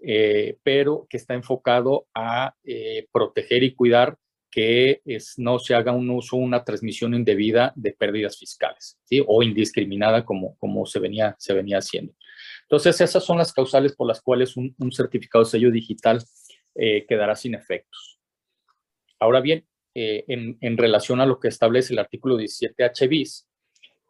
eh, 0.00 0.58
pero 0.64 1.06
que 1.08 1.18
está 1.18 1.34
enfocado 1.34 2.08
a 2.16 2.56
eh, 2.64 3.06
proteger 3.12 3.62
y 3.62 3.76
cuidar 3.76 4.18
que 4.50 5.02
es, 5.04 5.38
no 5.38 5.60
se 5.60 5.76
haga 5.76 5.92
un 5.92 6.10
uso, 6.10 6.36
una 6.36 6.64
transmisión 6.64 7.14
indebida 7.14 7.72
de 7.76 7.92
pérdidas 7.92 8.36
fiscales, 8.36 8.98
¿sí? 9.04 9.22
O 9.24 9.44
indiscriminada 9.44 10.24
como, 10.24 10.56
como 10.58 10.84
se, 10.84 10.98
venía, 10.98 11.36
se 11.38 11.54
venía 11.54 11.78
haciendo. 11.78 12.12
Entonces, 12.72 13.02
esas 13.02 13.22
son 13.22 13.36
las 13.36 13.52
causales 13.52 13.94
por 13.94 14.08
las 14.08 14.22
cuales 14.22 14.56
un, 14.56 14.74
certificado 14.92 15.44
de 15.44 15.50
sello 15.50 15.70
digital 15.70 16.24
eh, 16.74 17.04
quedará 17.06 17.36
sin 17.36 17.54
efectos. 17.54 18.18
Ahora 19.20 19.42
bien, 19.42 19.66
eh, 19.94 20.24
en, 20.26 20.78
relación 20.78 21.20
a 21.20 21.26
lo 21.26 21.38
que 21.38 21.48
establece 21.48 21.92
el 21.92 21.98
artículo 21.98 22.38
17H 22.38 23.08
bis, 23.10 23.46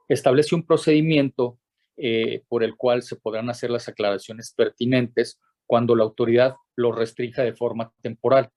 establece 0.08 0.54
un 0.54 0.64
procedimiento 0.64 1.58
eh, 1.96 2.44
por 2.46 2.62
el 2.62 2.76
cual 2.76 3.02
se 3.02 3.16
podrán 3.16 3.50
hacer 3.50 3.68
las 3.68 3.88
aclaraciones 3.88 4.54
pertinentes 4.56 5.40
cuando 5.66 5.96
la 5.96 6.04
autoridad 6.04 6.54
lo 6.76 6.92
restrinja 6.92 7.42
de 7.42 7.54
forma 7.54 7.92
temporal. 8.00 8.48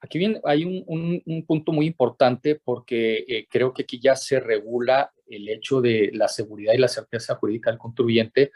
Aquí 0.00 0.16
bien, 0.18 0.40
hay 0.44 0.64
un, 0.64 1.22
un 1.26 1.44
punto 1.44 1.72
muy 1.72 1.84
importante 1.84 2.58
porque 2.64 3.46
creo 3.50 3.74
que 3.74 3.82
aquí 3.82 4.00
ya 4.00 4.16
se 4.16 4.40
regula 4.40 5.12
el 5.26 5.46
hecho 5.50 5.82
de 5.82 6.10
la 6.14 6.26
seguridad 6.26 6.72
y 6.72 6.78
la 6.78 6.88
certeza 6.88 7.34
jurídica 7.34 7.68
del 7.68 7.78
contribuyente 7.78 8.50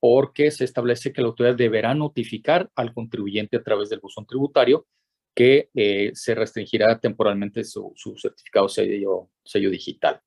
porque 0.00 0.50
se 0.50 0.64
establece 0.64 1.12
que 1.12 1.20
la 1.20 1.28
autoridad 1.28 1.56
deberá 1.56 1.94
notificar 1.94 2.70
al 2.74 2.92
contribuyente 2.92 3.56
a 3.56 3.62
través 3.62 3.88
del 3.88 4.00
buzón 4.00 4.26
tributario 4.26 4.86
que 5.34 5.68
eh, 5.74 6.12
se 6.14 6.34
restringirá 6.34 6.98
temporalmente 6.98 7.62
su, 7.62 7.92
certificado 8.16 8.68
sello, 8.68 9.28
sello 9.44 9.70
digital. 9.70 10.20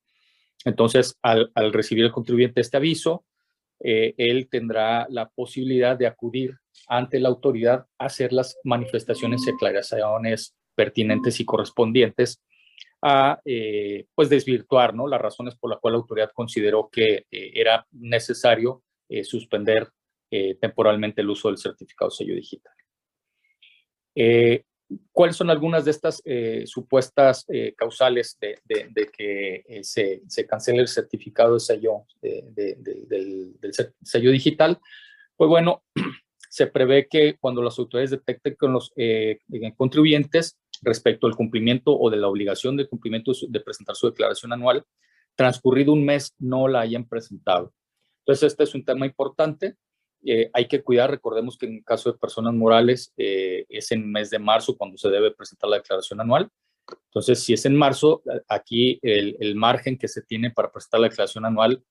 Entonces, 0.64 1.18
al, 1.22 1.50
recibir 1.72 2.04
el 2.04 2.12
contribuyente 2.12 2.60
este 2.60 2.76
aviso, 2.76 3.24
eh, 3.80 4.14
él 4.18 4.48
tendrá 4.48 5.06
la 5.08 5.28
posibilidad 5.28 5.96
de 5.96 6.06
acudir 6.06 6.54
ante 6.86 7.18
la 7.18 7.28
autoridad 7.28 7.86
a 7.98 8.06
hacer 8.06 8.32
las 8.32 8.56
manifestaciones 8.62 9.44
y 9.46 9.50
aclaraciones 9.50 10.54
pertinentes 10.76 11.40
y 11.40 11.44
correspondientes 11.44 12.40
a 13.02 13.40
eh, 13.44 14.06
pues 14.14 14.28
desvirtuar 14.28 14.94
¿no? 14.94 15.08
las 15.08 15.20
razones 15.20 15.56
por 15.56 15.70
las 15.70 15.80
cuales 15.80 15.96
la 15.96 16.02
autoridad 16.02 16.30
consideró 16.34 16.88
que 16.90 17.26
era 17.30 17.86
necesario 17.90 18.84
eh, 19.12 19.24
suspender 19.24 19.88
eh, 20.30 20.54
temporalmente 20.60 21.20
el 21.20 21.30
uso 21.30 21.48
del 21.48 21.58
certificado 21.58 22.12
sello 22.12 22.36
digital. 22.36 22.72
Eh, 24.14 24.62
¿Cuáles 25.10 25.34
son 25.34 25.50
algunas 25.50 25.84
de 25.84 25.90
estas 25.90 26.22
supuestas 26.64 27.46
causales 27.76 28.36
de, 28.40 29.10
que 29.16 29.80
se, 29.82 30.46
cancele 30.48 30.80
el 30.80 30.88
certificado 30.88 31.54
de 31.54 31.60
sello, 31.60 32.06
del, 32.20 33.56
sello 34.02 34.30
digital? 34.32 34.80
Pues 35.36 35.48
bueno, 35.48 35.84
se 36.50 36.66
prevé 36.66 37.06
que 37.08 37.36
cuando 37.38 37.62
las 37.62 37.78
autoridades 37.78 38.10
detecten 38.10 38.56
con 38.56 38.72
los 38.72 38.92
contribuyentes 39.76 40.58
respecto 40.82 41.28
al 41.28 41.36
cumplimiento 41.36 41.96
o 41.96 42.10
de 42.10 42.16
la 42.16 42.26
obligación 42.26 42.76
de 42.76 42.88
cumplimiento 42.88 43.30
de 43.48 43.60
presentar 43.60 43.94
su 43.94 44.08
declaración 44.08 44.52
anual, 44.52 44.84
transcurrido 45.36 45.92
un 45.92 46.04
mes 46.04 46.34
no 46.40 46.66
la 46.66 46.80
hayan 46.80 47.08
presentado 47.08 47.72
entonces, 48.20 48.52
este 48.52 48.64
es 48.64 48.74
un 48.74 48.84
tema 48.84 49.06
importante. 49.06 49.76
Eh, 50.24 50.50
hay 50.52 50.68
que 50.68 50.82
cuidar, 50.82 51.10
recordemos 51.10 51.56
que 51.56 51.66
en 51.66 51.76
el 51.76 51.84
caso 51.84 52.12
de 52.12 52.18
personas 52.18 52.52
morales 52.54 53.12
eh, 53.16 53.64
es 53.68 53.90
en 53.92 54.10
mes 54.10 54.30
de 54.30 54.38
marzo 54.38 54.76
cuando 54.76 54.98
se 54.98 55.08
debe 55.08 55.30
presentar 55.32 55.70
la 55.70 55.76
declaración 55.76 56.20
anual. 56.20 56.50
Entonces, 57.06 57.42
si 57.42 57.52
es 57.52 57.64
en 57.66 57.76
marzo, 57.76 58.22
aquí 58.48 58.98
el, 59.02 59.54
margen 59.54 59.96
que 59.96 60.08
se 60.08 60.22
tiene 60.22 60.50
para 60.50 60.70
presentar 60.72 61.00
la 61.00 61.08
declaración 61.08 61.44
anual 61.44 61.82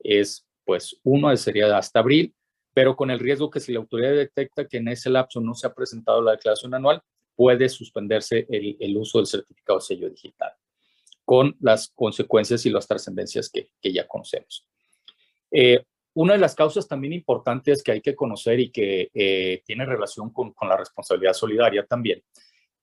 es, 0.00 0.46
pues, 0.64 0.98
uno 1.04 1.34
sería 1.36 1.76
hasta 1.76 2.00
abril, 2.00 2.34
pero 2.74 2.96
con 2.96 3.10
el 3.10 3.20
riesgo 3.20 3.50
que 3.50 3.60
si 3.60 3.72
la 3.72 3.78
autoridad 3.78 4.12
detecta 4.12 4.66
que 4.66 4.78
en 4.78 4.88
ese 4.88 5.10
lapso 5.10 5.40
no 5.40 5.54
se 5.54 5.66
ha 5.66 5.74
presentado 5.74 6.20
la 6.22 6.32
declaración 6.32 6.74
anual, 6.74 7.02
puede 7.34 7.68
suspenderse 7.68 8.46
el, 8.50 8.96
uso 8.96 9.18
del 9.18 9.26
certificado 9.26 9.80
sello 9.80 10.10
digital, 10.10 10.50
con 11.24 11.56
las 11.60 11.88
consecuencias 11.94 12.66
y 12.66 12.70
las 12.70 12.86
trascendencias 12.86 13.48
que, 13.48 13.70
que 13.80 13.92
ya 13.92 14.06
conocemos. 14.08 14.66
Eh, 15.50 15.84
una 16.14 16.32
de 16.32 16.40
las 16.40 16.54
causas 16.54 16.88
también 16.88 17.12
importantes 17.12 17.82
que 17.82 17.92
hay 17.92 18.00
que 18.00 18.16
conocer 18.16 18.58
y 18.58 18.70
que 18.70 19.10
eh, 19.14 19.62
tiene 19.64 19.86
relación 19.86 20.30
con, 20.32 20.52
la 20.62 20.76
responsabilidad 20.76 21.32
solidaria 21.32 21.86
también 21.86 22.22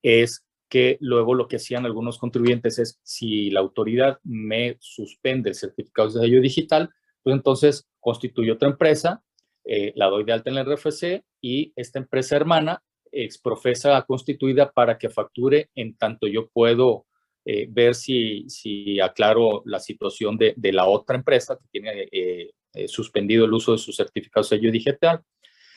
es 0.01 0.45
que 0.69 0.97
luego 1.01 1.33
lo 1.33 1.47
que 1.47 1.57
hacían 1.57 1.85
algunos 1.85 2.17
contribuyentes 2.17 2.79
es 2.79 2.99
si 3.03 3.49
la 3.49 3.59
autoridad 3.59 4.19
me 4.23 4.77
suspende 4.79 5.49
el 5.49 5.55
certificado 5.55 6.09
de 6.09 6.21
sello 6.21 6.41
digital, 6.41 6.89
pues 7.23 7.35
entonces 7.35 7.87
constituyo 7.99 8.53
otra 8.53 8.69
empresa, 8.69 9.23
eh, 9.63 9.91
la 9.95 10.07
doy 10.07 10.23
de 10.23 10.33
alta 10.33 10.49
en 10.49 10.57
el 10.57 10.65
RFC 10.65 11.23
y 11.41 11.73
esta 11.75 11.99
empresa 11.99 12.35
hermana 12.35 12.83
exprofesa 13.11 14.01
constituida 14.03 14.71
para 14.71 14.97
que 14.97 15.09
facture 15.09 15.69
en 15.75 15.97
tanto 15.97 16.27
yo 16.27 16.47
puedo 16.49 17.05
eh, 17.47 17.67
ver 17.69 17.93
si, 17.93 18.43
si 18.49 18.99
aclaro 18.99 19.61
la 19.65 19.79
situación 19.79 20.35
de, 20.35 20.55
de 20.57 20.73
la 20.73 20.87
otra 20.87 21.15
empresa 21.15 21.55
que 21.55 21.67
tiene 21.71 22.07
eh, 22.11 22.51
eh, 22.73 22.87
suspendido 22.87 23.45
el 23.45 23.53
uso 23.53 23.73
de 23.73 23.77
su 23.77 23.91
certificado 23.91 24.43
sello 24.43 24.71
digital. 24.71 25.21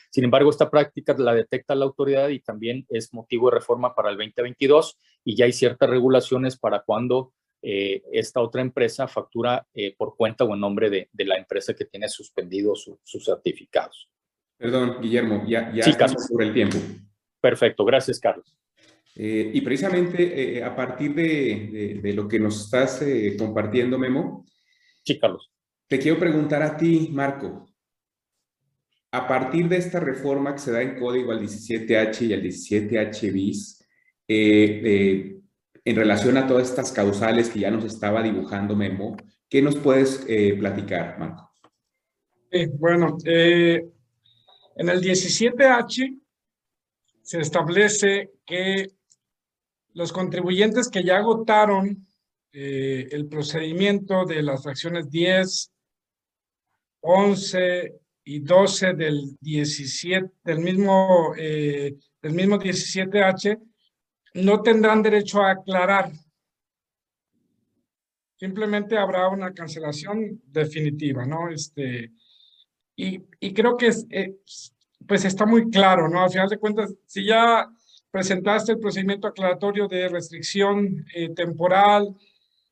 Sin 0.09 0.23
embargo, 0.23 0.49
esta 0.49 0.71
práctica 0.71 1.15
la 1.19 1.35
detecta 1.35 1.75
la 1.75 1.85
autoridad 1.85 2.29
y 2.29 2.39
también 2.39 2.87
es 2.89 3.13
motivo 3.13 3.51
de 3.51 3.57
reforma 3.57 3.93
para 3.93 4.09
el 4.09 4.17
2022 4.17 4.97
y 5.23 5.35
ya 5.35 5.45
hay 5.45 5.53
ciertas 5.53 5.87
regulaciones 5.87 6.57
para 6.57 6.81
cuando 6.81 7.33
esta 7.61 8.39
otra 8.39 8.61
empresa 8.61 9.05
factura 9.07 9.67
por 9.97 10.15
cuenta 10.15 10.45
o 10.45 10.53
en 10.53 10.61
nombre 10.61 10.89
de, 10.89 11.09
de 11.11 11.25
la 11.25 11.35
empresa 11.35 11.73
que 11.73 11.83
tiene 11.83 12.07
suspendido 12.07 12.73
sus 12.73 13.25
certificados. 13.25 14.09
Perdón, 14.57 14.97
Guillermo, 15.01 15.43
ya, 15.45 15.71
ya 15.73 15.83
estamos 15.83 16.25
sobre 16.25 16.47
el 16.47 16.53
tiempo. 16.53 16.77
Perfecto, 17.41 17.85
gracias, 17.85 18.17
Carlos. 18.17 18.55
Eh, 19.21 19.51
y 19.53 19.59
precisamente 19.59 20.59
eh, 20.59 20.63
a 20.63 20.73
partir 20.73 21.13
de, 21.13 22.13
lo 22.15 22.25
que 22.25 22.39
nos 22.39 22.63
estás 22.63 23.01
eh, 23.01 23.35
compartiendo, 23.37 23.99
Memo. 23.99 24.45
Sí, 25.03 25.19
Carlos. 25.19 25.51
Te 25.89 25.99
quiero 25.99 26.17
preguntar 26.17 26.61
a 26.63 26.77
ti, 26.77 27.09
Marco. 27.11 27.69
A 29.11 29.27
partir 29.27 29.67
de 29.67 29.75
esta 29.75 29.99
reforma 29.99 30.53
que 30.53 30.59
se 30.59 30.71
da 30.71 30.81
en 30.81 30.97
código 30.97 31.33
al 31.33 31.41
17H 31.41 32.27
y 32.27 32.33
al 32.33 32.41
17H 32.41 33.33
bis, 33.33 33.85
en 34.25 35.95
relación 35.95 36.37
a 36.37 36.47
todas 36.47 36.69
estas 36.69 36.93
causales 36.93 37.49
que 37.49 37.59
ya 37.59 37.71
nos 37.71 37.83
estaba 37.83 38.23
dibujando 38.23 38.73
Memo, 38.73 39.17
¿qué 39.49 39.61
nos 39.61 39.75
puedes 39.75 40.25
platicar, 40.57 41.19
Marco? 41.19 41.51
bueno, 42.77 43.17
en 43.25 43.89
el 44.77 45.01
17H 45.01 46.21
se 47.21 47.39
establece 47.39 48.31
que 48.45 48.98
los 49.93 50.11
contribuyentes 50.11 50.89
que 50.89 51.03
ya 51.03 51.17
agotaron 51.17 52.07
eh, 52.51 53.07
el 53.11 53.27
procedimiento 53.27 54.25
de 54.25 54.41
las 54.41 54.63
fracciones 54.63 55.09
10, 55.09 55.71
11 57.01 57.99
y 58.23 58.39
12 58.39 58.93
del 58.93 59.37
17, 59.39 60.31
del 60.43 60.59
mismo, 60.59 61.33
eh, 61.37 61.95
del 62.21 62.33
mismo 62.33 62.57
17H, 62.57 63.59
no 64.35 64.61
tendrán 64.61 65.01
derecho 65.01 65.41
a 65.41 65.51
aclarar. 65.51 66.11
Simplemente 68.37 68.97
habrá 68.97 69.27
una 69.27 69.53
cancelación 69.53 70.41
definitiva, 70.45 71.25
¿no? 71.25 71.49
Este, 71.49 72.11
y, 72.95 73.21
y 73.39 73.53
creo 73.53 73.77
que 73.77 73.87
es, 73.87 74.05
eh, 74.09 74.35
pues 75.07 75.25
está 75.25 75.45
muy 75.45 75.69
claro, 75.69 76.07
¿no? 76.07 76.23
Al 76.23 76.29
final 76.29 76.49
de 76.49 76.57
cuentas, 76.57 76.93
si 77.05 77.25
ya 77.25 77.69
presentaste 78.11 78.73
el 78.73 78.79
procedimiento 78.79 79.27
aclaratorio 79.27 79.87
de 79.87 80.07
restricción 80.07 81.05
eh, 81.13 81.29
temporal 81.33 82.15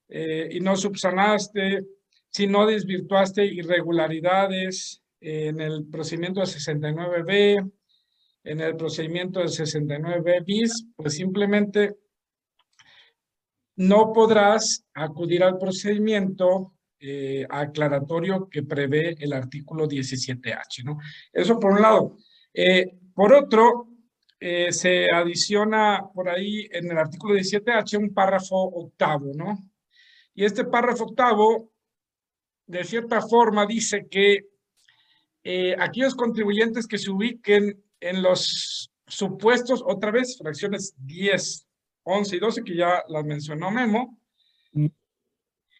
eh, 0.10 0.50
y 0.52 0.60
no 0.60 0.76
subsanaste, 0.76 1.86
si 2.30 2.48
no 2.48 2.66
desvirtuaste 2.66 3.46
irregularidades 3.46 5.02
en 5.20 5.60
el 5.62 5.86
procedimiento 5.88 6.40
de 6.40 6.48
69B, 6.48 7.72
en 8.44 8.62
el 8.62 8.76
procedimiento 8.76 9.40
del 9.40 9.50
69 9.50 10.42
bis, 10.46 10.88
pues 10.96 11.16
simplemente 11.16 11.98
no 13.76 14.12
podrás 14.14 14.86
acudir 14.94 15.44
al 15.44 15.58
procedimiento 15.58 16.74
eh, 17.00 17.46
aclaratorio 17.50 18.50
que 18.50 18.64
prevé 18.64 19.16
el 19.20 19.34
artículo 19.34 19.88
17H, 19.88 20.84
¿no? 20.84 20.98
Eso 21.32 21.60
por 21.60 21.74
un 21.74 21.82
lado. 21.82 22.18
Eh, 22.54 22.98
por 23.14 23.34
otro, 23.34 23.88
eh, 24.40 24.72
se 24.72 25.08
adiciona 25.12 26.02
por 26.14 26.30
ahí 26.30 26.68
en 26.72 26.92
el 26.92 26.98
artículo 26.98 27.36
17H 27.36 27.98
un 27.98 28.14
párrafo 28.14 28.56
octavo, 28.56 29.32
¿no? 29.36 29.58
Y 30.34 30.46
este 30.46 30.66
párrafo 30.66 31.06
octavo, 31.06 31.72
de 32.68 32.84
cierta 32.84 33.22
forma, 33.22 33.66
dice 33.66 34.08
que 34.10 34.46
aquellos 35.80 36.14
contribuyentes 36.14 36.86
que 36.86 36.98
se 36.98 37.10
ubiquen 37.10 37.82
en 38.02 38.22
los 38.22 38.92
supuestos, 39.08 39.82
otra 39.86 40.12
vez, 40.12 40.38
fracciones 40.38 40.94
10, 40.98 41.68
11 42.04 42.36
y 42.36 42.40
12, 42.40 42.64
que 42.64 42.76
ya 42.76 43.04
las 43.08 43.26
mencionó 43.26 43.72
Memo, 43.72 44.20
mm. 44.74 44.88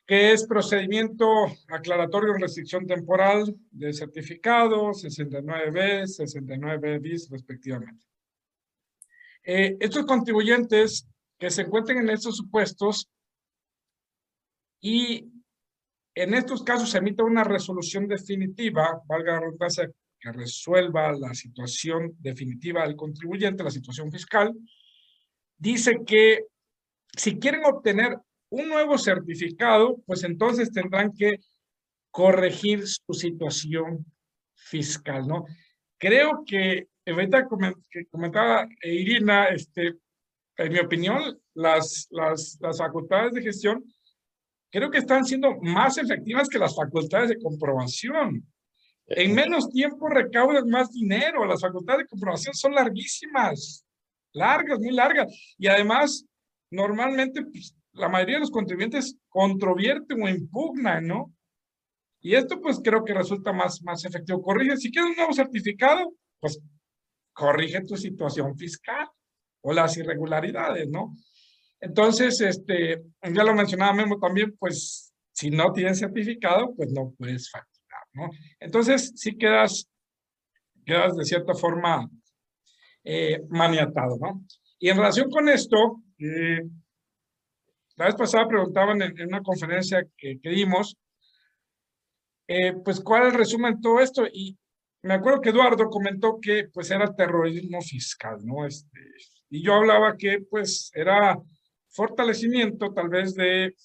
que 0.06 0.32
es 0.32 0.48
procedimiento 0.48 1.28
aclaratorio 1.70 2.34
en 2.34 2.42
restricción 2.42 2.86
temporal 2.88 3.56
de 3.72 3.94
certificado, 3.94 4.92
69B, 4.92 6.08
69 6.08 7.00
bis 7.00 7.30
respectivamente. 7.30 8.06
Eh, 9.50 9.78
estos 9.80 10.06
contribuyentes 10.06 11.08
que 11.40 11.50
se 11.50 11.62
encuentren 11.62 12.00
en 12.00 12.10
estos 12.10 12.36
supuestos 12.36 13.10
y 14.82 15.26
en 16.14 16.34
estos 16.34 16.64
casos 16.64 16.90
se 16.90 16.98
emite 16.98 17.24
una 17.24 17.46
resolución 17.46 18.10
definitiva, 18.10 19.02
valga 19.08 19.36
la 19.36 19.40
redundancia, 19.40 19.90
que 20.20 20.32
resuelva 20.34 21.14
la 21.14 21.34
situación 21.34 22.14
definitiva 22.20 22.86
del 22.86 22.98
contribuyente, 22.98 23.64
la 23.64 23.72
situación 23.72 24.12
fiscal, 24.12 24.54
dice 25.58 26.00
que 26.06 26.48
si 27.16 27.40
quieren 27.40 27.64
obtener 27.64 28.18
un 28.50 28.68
nuevo 28.68 28.98
certificado, 28.98 30.02
pues 30.06 30.26
entonces 30.26 30.74
tendrán 30.74 31.14
que 31.14 31.40
corregir 32.12 32.86
su 32.86 33.14
situación 33.14 34.06
fiscal, 34.56 35.26
¿no? 35.26 35.46
Creo 35.98 36.44
que, 36.46 36.88
ahorita 37.12 37.48
que 37.90 38.06
comentaba 38.08 38.68
Irina, 38.84 39.46
este, 39.48 39.96
en 40.58 40.74
mi 40.74 40.80
opinión, 40.80 41.40
las, 41.54 42.08
las, 42.12 42.58
las 42.60 42.78
facultades 42.78 43.34
de 43.34 43.42
gestión 43.42 43.84
creo 44.70 44.92
que 44.92 45.00
están 45.00 45.26
siendo 45.26 45.56
más 45.62 45.98
efectivas 45.98 46.50
que 46.50 46.60
las 46.60 46.76
facultades 46.76 47.30
de 47.30 47.40
comprobación. 47.40 48.46
En 49.08 49.34
menos 49.34 49.70
tiempo 49.70 50.10
recaudan 50.10 50.70
más 50.70 50.92
dinero. 50.92 51.46
Las 51.46 51.62
facultades 51.62 52.04
de 52.04 52.08
comprobación 52.08 52.54
son 52.54 52.74
larguísimas 52.74 53.86
largas, 54.34 54.80
muy 54.80 54.92
largas. 54.92 55.34
Y 55.58 55.68
además, 55.68 56.26
normalmente 56.70 57.44
pues, 57.44 57.76
la 57.94 58.10
mayoría 58.10 58.36
de 58.36 58.42
los 58.42 58.52
contribuyentes 58.52 59.18
controvierten 59.30 60.22
o 60.22 60.30
impugnan, 60.30 61.08
¿no? 61.08 61.34
Y 62.20 62.36
esto 62.36 62.60
pues 62.60 62.80
creo 62.84 63.04
que 63.04 63.14
resulta 63.14 63.54
más, 63.54 63.82
más 63.84 64.04
efectivo. 64.04 64.42
Corrige, 64.42 64.78
si 64.78 64.92
quieres 64.92 65.12
un 65.12 65.18
nuevo 65.18 65.34
certificado, 65.34 66.14
pues 66.40 66.60
corrige 67.38 67.84
tu 67.84 67.96
situación 67.96 68.58
fiscal 68.58 69.08
o 69.62 69.72
las 69.72 69.96
irregularidades, 69.96 70.90
¿no? 70.90 71.16
Entonces, 71.80 72.42
este, 72.42 73.04
ya 73.32 73.44
lo 73.44 73.54
mencionaba 73.54 73.94
Memo 73.94 74.18
también, 74.18 74.58
pues 74.58 75.14
si 75.32 75.52
no 75.52 75.72
tienes 75.72 76.00
certificado, 76.00 76.74
pues 76.76 76.92
no 76.92 77.14
puedes 77.16 77.52
facturar, 77.52 78.02
¿no? 78.14 78.30
Entonces, 78.60 79.14
sí 79.16 79.38
quedas, 79.38 79.88
quedas 80.84 81.16
de 81.16 81.26
cierta 81.26 81.54
forma 81.54 82.10
eh, 83.04 83.44
maniatado, 83.50 84.18
¿no? 84.20 84.44
Y 84.80 84.90
en 84.90 84.98
relación 84.98 85.30
con 85.30 85.48
esto, 85.48 86.02
eh, 86.18 86.64
la 87.98 88.06
vez 88.06 88.16
pasada 88.16 88.48
preguntaban 88.48 89.00
en, 89.04 89.28
una 89.28 89.44
conferencia 89.44 90.04
que, 90.18 90.40
dimos, 90.44 90.98
eh, 92.48 92.74
pues, 92.84 93.00
¿cuál 93.00 93.28
es 93.28 93.34
el 93.34 93.40
resumen 93.40 93.76
de 93.76 93.82
todo 93.82 94.00
esto? 94.00 94.26
Y 94.26 94.58
me 95.04 95.14
acuerdo 95.14 95.42
que 95.42 95.50
Eduardo 95.50 95.90
comentó 95.90 96.40
que, 96.42 96.70
pues, 96.74 96.92
era 96.92 97.14
terrorismo 97.14 97.82
fiscal, 97.82 98.38
¿no? 98.44 98.66
Este, 98.66 99.00
y 99.50 99.64
yo 99.64 99.76
hablaba 99.76 100.18
que, 100.18 100.42
pues, 100.42 100.92
era 100.94 101.38
fortalecimiento, 101.90 102.94
tal 102.94 103.10
vez, 103.10 103.34
de 103.36 103.76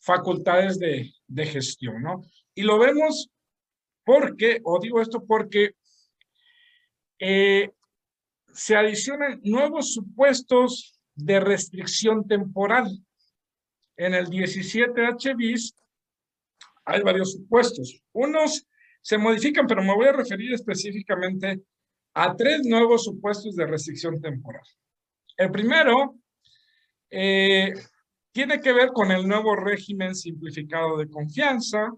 facultades 0.00 0.78
de, 0.78 1.10
de 1.26 1.46
gestión, 1.46 2.02
¿no? 2.02 2.22
Y 2.54 2.62
lo 2.62 2.78
vemos 2.78 3.30
porque, 4.04 4.60
o 4.62 4.78
digo 4.78 5.00
esto 5.00 5.24
porque 5.26 5.74
eh, 7.18 7.70
se 8.52 8.76
adicionan 8.76 9.40
nuevos 9.42 9.94
supuestos 9.94 11.00
de 11.14 11.40
restricción 11.40 12.26
temporal. 12.26 12.90
En 13.96 14.14
el 14.14 14.26
17H 14.26 15.36
bis 15.36 15.74
hay 16.84 17.02
varios 17.02 17.32
supuestos. 17.32 18.02
Unos 18.12 18.66
se 19.04 19.18
modifican, 19.18 19.66
pero 19.66 19.82
me 19.82 19.94
voy 19.94 20.06
a 20.06 20.12
referir 20.12 20.54
específicamente 20.54 21.60
a 22.14 22.34
tres 22.34 22.62
nuevos 22.64 23.04
supuestos 23.04 23.54
de 23.54 23.66
restricción 23.66 24.18
temporal. 24.18 24.62
El 25.36 25.50
primero 25.50 26.16
eh, 27.10 27.74
tiene 28.32 28.60
que 28.60 28.72
ver 28.72 28.92
con 28.92 29.12
el 29.12 29.28
nuevo 29.28 29.56
régimen 29.56 30.14
simplificado 30.14 30.96
de 30.96 31.10
confianza. 31.10 31.92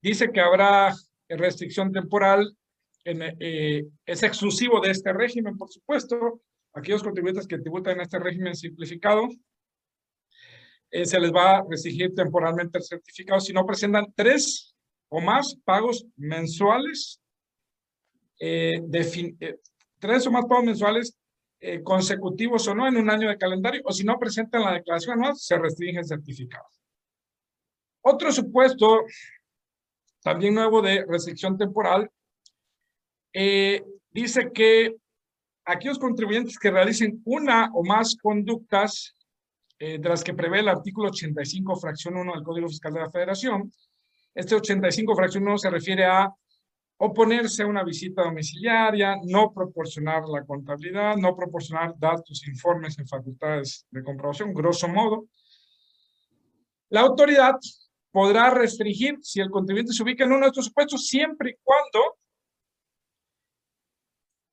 Dice 0.00 0.32
que 0.32 0.40
habrá 0.40 0.94
restricción 1.28 1.92
temporal 1.92 2.56
eh, 3.04 3.84
es 4.06 4.22
exclusivo 4.22 4.80
de 4.80 4.92
este 4.92 5.12
régimen, 5.12 5.58
por 5.58 5.70
supuesto. 5.70 6.40
Aquellos 6.72 7.02
contribuyentes 7.02 7.46
que 7.46 7.58
tributan 7.58 7.96
en 7.96 8.00
este 8.02 8.18
régimen 8.18 8.54
simplificado, 8.54 9.28
eh, 10.90 11.04
se 11.04 11.20
les 11.20 11.32
va 11.32 11.58
a 11.58 11.64
restringir 11.68 12.14
temporalmente 12.14 12.78
el 12.78 12.84
certificado 12.84 13.40
si 13.40 13.52
no 13.52 13.66
presentan 13.66 14.06
tres 14.16 14.74
o 15.08 15.20
más 15.20 15.56
pagos 15.64 16.06
mensuales, 16.16 17.20
eh, 18.40 18.82
tres 19.98 20.26
o 20.26 20.30
más 20.30 20.44
pagos 20.46 20.64
mensuales 20.64 21.18
consecutivos 21.82 22.68
o 22.68 22.74
no 22.74 22.86
en 22.86 22.96
un 22.96 23.10
año 23.10 23.28
de 23.28 23.36
calendario, 23.36 23.82
o 23.84 23.92
si 23.92 24.04
no 24.04 24.16
presentan 24.16 24.62
la 24.62 24.74
declaración 24.74 25.18
anual, 25.18 25.36
se 25.36 25.58
restringe 25.58 25.98
el 25.98 26.06
certificado. 26.06 26.68
Otro 28.02 28.32
supuesto, 28.32 29.04
también 30.22 30.54
nuevo 30.54 30.80
de 30.80 31.04
restricción 31.04 31.58
temporal, 31.58 32.10
eh, 33.32 33.84
dice 34.10 34.50
que 34.52 34.96
aquellos 35.64 35.98
contribuyentes 35.98 36.58
que 36.58 36.70
realicen 36.70 37.20
una 37.24 37.70
o 37.74 37.84
más 37.84 38.16
conductas 38.16 39.14
eh, 39.78 39.98
de 39.98 40.08
las 40.08 40.24
que 40.24 40.34
prevé 40.34 40.60
el 40.60 40.68
artículo 40.68 41.10
85, 41.10 41.76
fracción 41.76 42.16
1 42.16 42.32
del 42.32 42.42
Código 42.42 42.68
Fiscal 42.68 42.94
de 42.94 43.00
la 43.00 43.10
Federación, 43.10 43.70
este 44.34 44.54
85, 44.54 45.14
fracción 45.14 45.44
1 45.44 45.58
se 45.58 45.70
refiere 45.70 46.04
a 46.04 46.32
oponerse 46.98 47.62
a 47.62 47.66
una 47.66 47.84
visita 47.84 48.22
domiciliaria, 48.22 49.16
no 49.24 49.52
proporcionar 49.52 50.24
la 50.28 50.44
contabilidad, 50.44 51.16
no 51.16 51.36
proporcionar 51.36 51.94
datos, 51.96 52.46
informes 52.48 52.98
en 52.98 53.06
facultades 53.06 53.86
de 53.90 54.02
comprobación, 54.02 54.52
grosso 54.52 54.88
modo. 54.88 55.28
La 56.90 57.00
autoridad 57.00 57.54
podrá 58.10 58.50
restringir 58.50 59.18
si 59.22 59.40
el 59.40 59.50
contribuyente 59.50 59.92
se 59.92 60.02
ubica 60.02 60.24
en 60.24 60.32
uno 60.32 60.40
de 60.40 60.46
estos 60.48 60.66
supuestos 60.66 61.06
siempre 61.06 61.50
y 61.50 61.54
cuando 61.62 62.18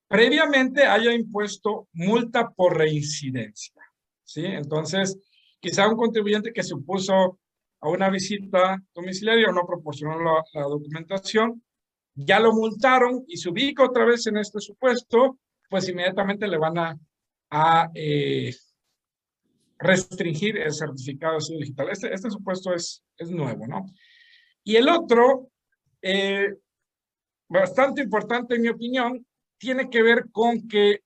previamente 0.07 0.85
haya 0.85 1.13
impuesto 1.13 1.87
multa 1.93 2.49
por 2.49 2.77
reincidencia. 2.77 3.81
¿sí? 4.23 4.45
Entonces, 4.45 5.17
quizá 5.59 5.87
un 5.87 5.95
contribuyente 5.95 6.53
que 6.53 6.63
se 6.63 6.75
opuso 6.75 7.39
a 7.81 7.89
una 7.89 8.09
visita 8.09 8.81
domiciliaria 8.93 9.49
o 9.49 9.53
no 9.53 9.65
proporcionó 9.65 10.19
la, 10.19 10.61
documentación, 10.63 11.63
ya 12.13 12.39
lo 12.39 12.53
multaron 12.53 13.23
y 13.27 13.37
se 13.37 13.49
ubica 13.49 13.83
otra 13.83 14.05
vez 14.05 14.25
en 14.27 14.37
este 14.37 14.59
supuesto, 14.59 15.39
pues 15.69 15.89
inmediatamente 15.89 16.47
le 16.47 16.57
van 16.57 16.99
a, 17.49 17.91
eh, 17.93 18.53
restringir 19.77 20.57
el 20.57 20.73
certificado 20.73 21.37
de 21.37 21.57
digital. 21.57 21.89
Este, 21.89 22.13
este 22.13 22.29
supuesto 22.29 22.73
es, 22.73 23.03
es 23.17 23.29
nuevo, 23.29 23.67
¿no? 23.67 23.85
Y 24.63 24.77
el 24.77 24.89
otro, 24.89 25.51
eh, 26.01 26.55
bastante 27.47 28.01
importante 28.01 28.55
en 28.55 28.61
mi 28.61 28.69
opinión, 28.69 29.25
tiene 29.57 29.89
que 29.89 30.01
ver 30.01 30.25
con 30.31 30.67
que 30.67 31.01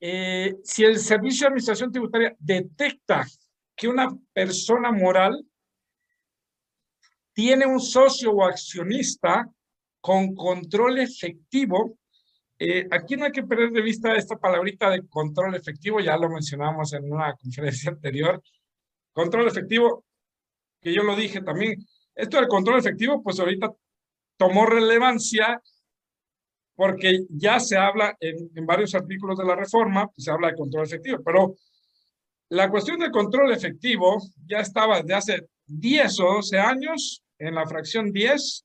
eh, 0.00 0.56
si 0.62 0.84
el 0.84 0.98
Servicio 0.98 1.44
de 1.44 1.48
Administración 1.48 1.90
Tributaria 1.90 2.36
detecta 2.38 3.24
que 3.76 3.88
una 3.88 4.08
persona 4.32 4.92
moral 4.92 5.44
tiene 7.32 7.66
un 7.66 7.80
socio 7.80 8.32
o 8.32 8.44
accionista 8.44 9.48
con 10.00 10.34
control 10.34 10.98
efectivo, 10.98 11.98
eh, 12.58 12.86
aquí 12.90 13.16
no 13.16 13.24
hay 13.24 13.32
que 13.32 13.42
perder 13.42 13.70
de 13.70 13.82
vista 13.82 14.14
esta 14.14 14.36
palabrita 14.36 14.88
de 14.90 15.06
control 15.08 15.54
efectivo, 15.56 15.98
ya 16.00 16.16
lo 16.16 16.28
mencionamos 16.28 16.92
en 16.92 17.12
una 17.12 17.34
conferencia 17.34 17.90
anterior. 17.92 18.40
Control 19.12 19.48
efectivo, 19.48 20.04
que 20.80 20.94
yo 20.94 21.02
lo 21.02 21.16
dije 21.16 21.40
también, 21.40 21.84
esto 22.14 22.36
del 22.36 22.48
control 22.48 22.78
efectivo, 22.78 23.22
pues 23.22 23.40
ahorita 23.40 23.72
tomó 24.36 24.66
relevancia 24.66 25.60
porque 26.76 27.24
ya 27.30 27.60
se 27.60 27.76
habla 27.76 28.16
en, 28.20 28.50
en 28.54 28.66
varios 28.66 28.94
artículos 28.94 29.38
de 29.38 29.44
la 29.44 29.56
reforma, 29.56 30.10
se 30.16 30.30
habla 30.30 30.48
de 30.48 30.56
control 30.56 30.84
efectivo, 30.84 31.18
pero 31.24 31.56
la 32.54 32.70
cuestión 32.70 33.00
del 33.00 33.10
control 33.10 33.52
efectivo 33.52 34.16
ya 34.46 34.60
estaba 34.60 35.00
desde 35.00 35.14
hace 35.14 35.48
10 35.66 36.20
o 36.20 36.34
12 36.34 36.58
años 36.58 37.24
en 37.36 37.54
la 37.54 37.66
fracción 37.66 38.12
10 38.12 38.64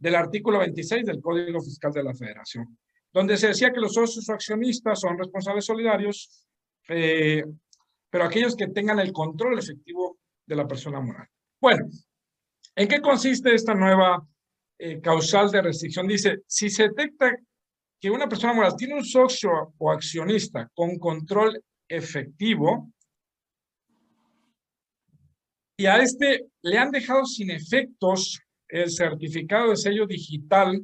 del 0.00 0.16
artículo 0.16 0.58
26 0.58 1.06
del 1.06 1.20
Código 1.20 1.60
Fiscal 1.60 1.92
de 1.92 2.02
la 2.02 2.14
Federación, 2.14 2.76
donde 3.12 3.36
se 3.36 3.48
decía 3.48 3.72
que 3.72 3.78
los 3.78 3.94
socios 3.94 4.28
o 4.28 4.32
accionistas 4.32 5.00
son 5.00 5.16
responsables 5.16 5.64
solidarios, 5.64 6.44
eh, 6.88 7.44
pero 8.10 8.24
aquellos 8.24 8.56
que 8.56 8.68
tengan 8.68 8.98
el 8.98 9.12
control 9.12 9.56
efectivo 9.56 10.18
de 10.44 10.56
la 10.56 10.66
persona 10.66 11.00
moral. 11.00 11.28
Bueno, 11.60 11.86
¿en 12.74 12.88
qué 12.88 13.00
consiste 13.00 13.54
esta 13.54 13.74
nueva 13.74 14.26
eh, 14.78 15.00
causal 15.00 15.48
de 15.52 15.62
restricción? 15.62 16.08
Dice, 16.08 16.40
si 16.48 16.70
se 16.70 16.88
detecta 16.88 17.36
que 18.00 18.10
una 18.10 18.28
persona 18.28 18.52
moral 18.52 18.74
tiene 18.76 18.94
un 18.94 19.04
socio 19.04 19.74
o 19.78 19.92
accionista 19.92 20.68
con 20.74 20.98
control 20.98 21.62
efectivo, 21.88 22.90
y 25.80 25.86
a 25.86 25.98
este 25.98 26.48
le 26.62 26.76
han 26.76 26.90
dejado 26.90 27.24
sin 27.24 27.50
efectos 27.50 28.40
el 28.66 28.90
certificado 28.90 29.70
de 29.70 29.76
sello 29.76 30.06
digital 30.06 30.82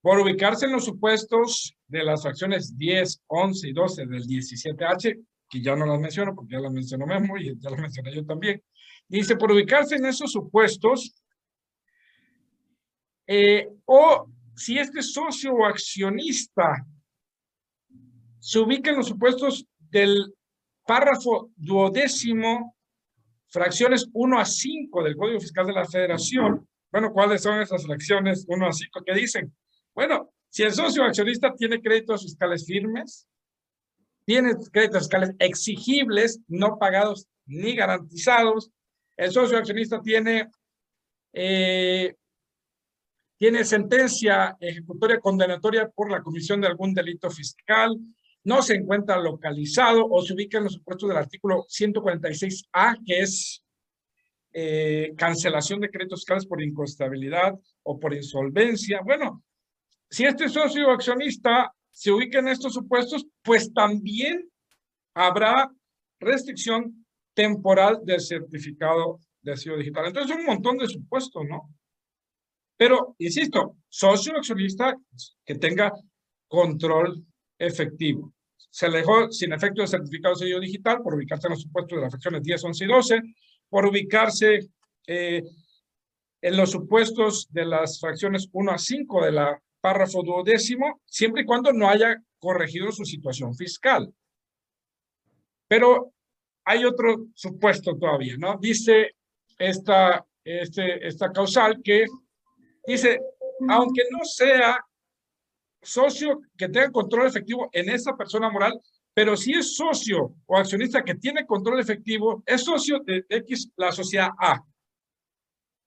por 0.00 0.18
ubicarse 0.18 0.64
en 0.64 0.72
los 0.72 0.86
supuestos 0.86 1.76
de 1.86 2.02
las 2.02 2.22
fracciones 2.22 2.76
10, 2.76 3.22
11 3.26 3.68
y 3.68 3.72
12 3.72 4.06
del 4.06 4.22
17H, 4.22 5.26
que 5.48 5.60
ya 5.60 5.76
no 5.76 5.84
las 5.84 6.00
menciono 6.00 6.34
porque 6.34 6.54
ya 6.54 6.60
las 6.60 6.72
mencionó 6.72 7.06
Memo 7.06 7.36
y 7.36 7.54
ya 7.58 7.70
las 7.70 7.80
mencioné 7.80 8.14
yo 8.14 8.24
también. 8.24 8.62
Dice, 9.06 9.36
por 9.36 9.52
ubicarse 9.52 9.96
en 9.96 10.06
esos 10.06 10.32
supuestos, 10.32 11.14
eh, 13.26 13.68
o 13.84 14.26
si 14.56 14.78
este 14.78 15.02
socio 15.02 15.52
o 15.52 15.66
accionista 15.66 16.86
se 18.38 18.58
ubica 18.58 18.90
en 18.90 18.96
los 18.96 19.08
supuestos 19.08 19.66
del 19.90 20.34
párrafo 20.86 21.50
duodécimo 21.56 22.75
fracciones 23.56 24.06
1 24.12 24.38
a 24.38 24.44
5 24.44 25.02
del 25.02 25.16
Código 25.16 25.40
Fiscal 25.40 25.66
de 25.66 25.72
la 25.72 25.86
Federación. 25.86 26.68
Bueno, 26.92 27.10
¿cuáles 27.10 27.42
son 27.42 27.58
esas 27.62 27.86
fracciones 27.86 28.44
1 28.46 28.66
a 28.66 28.72
5 28.72 29.00
que 29.02 29.14
dicen? 29.14 29.56
Bueno, 29.94 30.30
si 30.50 30.62
el 30.62 30.72
socio 30.72 31.02
accionista 31.02 31.54
tiene 31.54 31.80
créditos 31.80 32.22
fiscales 32.22 32.66
firmes, 32.66 33.26
tiene 34.26 34.52
créditos 34.70 35.04
fiscales 35.04 35.30
exigibles, 35.38 36.38
no 36.48 36.78
pagados 36.78 37.28
ni 37.46 37.74
garantizados, 37.74 38.70
el 39.16 39.30
socio 39.30 39.56
accionista 39.56 40.02
tiene, 40.02 40.50
eh, 41.32 42.14
tiene 43.38 43.64
sentencia 43.64 44.54
ejecutoria 44.60 45.18
condenatoria 45.18 45.88
por 45.88 46.10
la 46.10 46.22
comisión 46.22 46.60
de 46.60 46.66
algún 46.66 46.92
delito 46.92 47.30
fiscal, 47.30 47.96
no 48.46 48.62
se 48.62 48.76
encuentra 48.76 49.18
localizado 49.18 50.06
o 50.08 50.22
se 50.22 50.32
ubica 50.32 50.58
en 50.58 50.64
los 50.64 50.74
supuestos 50.74 51.08
del 51.08 51.18
artículo 51.18 51.66
146A, 51.68 52.96
que 53.04 53.18
es 53.18 53.64
eh, 54.52 55.14
cancelación 55.16 55.80
de 55.80 55.90
créditos 55.90 56.20
fiscales 56.20 56.46
por 56.46 56.62
inconstabilidad 56.62 57.54
o 57.82 57.98
por 57.98 58.14
insolvencia. 58.14 59.00
Bueno, 59.04 59.42
si 60.08 60.26
este 60.26 60.48
socio 60.48 60.88
accionista 60.92 61.74
se 61.90 62.12
ubica 62.12 62.38
en 62.38 62.46
estos 62.46 62.72
supuestos, 62.72 63.26
pues 63.42 63.74
también 63.74 64.48
habrá 65.14 65.68
restricción 66.20 67.04
temporal 67.34 67.98
del 68.04 68.20
certificado 68.20 69.18
de 69.42 69.56
sello 69.56 69.76
digital. 69.76 70.06
Entonces, 70.06 70.36
un 70.36 70.44
montón 70.44 70.78
de 70.78 70.86
supuestos, 70.86 71.44
¿no? 71.48 71.74
Pero, 72.76 73.16
insisto, 73.18 73.76
socio 73.88 74.36
accionista 74.36 74.96
que 75.44 75.56
tenga 75.56 75.92
control 76.46 77.26
efectivo 77.58 78.35
se 78.76 78.90
le 78.90 78.98
dejó 78.98 79.32
sin 79.32 79.54
efecto 79.54 79.80
de 79.80 79.88
certificado 79.88 80.34
de 80.34 80.40
sello 80.40 80.60
digital 80.60 81.00
por 81.00 81.14
ubicarse 81.14 81.46
en 81.46 81.52
los 81.52 81.62
supuestos 81.62 81.96
de 81.96 82.02
las 82.02 82.10
fracciones 82.10 82.42
10, 82.42 82.64
11 82.64 82.84
y 82.84 82.86
12, 82.86 83.22
por 83.70 83.86
ubicarse 83.86 84.68
eh, 85.06 85.42
en 86.42 86.56
los 86.58 86.72
supuestos 86.72 87.50
de 87.50 87.64
las 87.64 87.98
fracciones 87.98 88.50
1 88.52 88.70
a 88.70 88.76
5 88.76 89.24
de 89.24 89.32
la 89.32 89.62
párrafo 89.80 90.22
duodécimo, 90.22 91.00
siempre 91.06 91.40
y 91.40 91.46
cuando 91.46 91.72
no 91.72 91.88
haya 91.88 92.22
corregido 92.38 92.92
su 92.92 93.06
situación 93.06 93.54
fiscal. 93.54 94.12
Pero 95.66 96.12
hay 96.66 96.84
otro 96.84 97.28
supuesto 97.34 97.96
todavía, 97.96 98.36
¿no? 98.36 98.58
Dice 98.60 99.16
esta, 99.58 100.22
este, 100.44 101.08
esta 101.08 101.32
causal 101.32 101.80
que 101.82 102.04
dice, 102.86 103.20
aunque 103.70 104.02
no 104.10 104.22
sea 104.22 104.78
socio 105.86 106.40
que 106.56 106.68
tenga 106.68 106.90
control 106.90 107.26
efectivo 107.26 107.68
en 107.72 107.88
esa 107.88 108.16
persona 108.16 108.50
moral, 108.50 108.80
pero 109.14 109.36
si 109.36 109.52
es 109.52 109.76
socio 109.76 110.34
o 110.46 110.56
accionista 110.56 111.02
que 111.02 111.14
tiene 111.14 111.46
control 111.46 111.80
efectivo, 111.80 112.42
es 112.44 112.64
socio 112.64 113.00
de 113.00 113.24
X, 113.28 113.70
la 113.76 113.92
sociedad 113.92 114.30
A. 114.38 114.62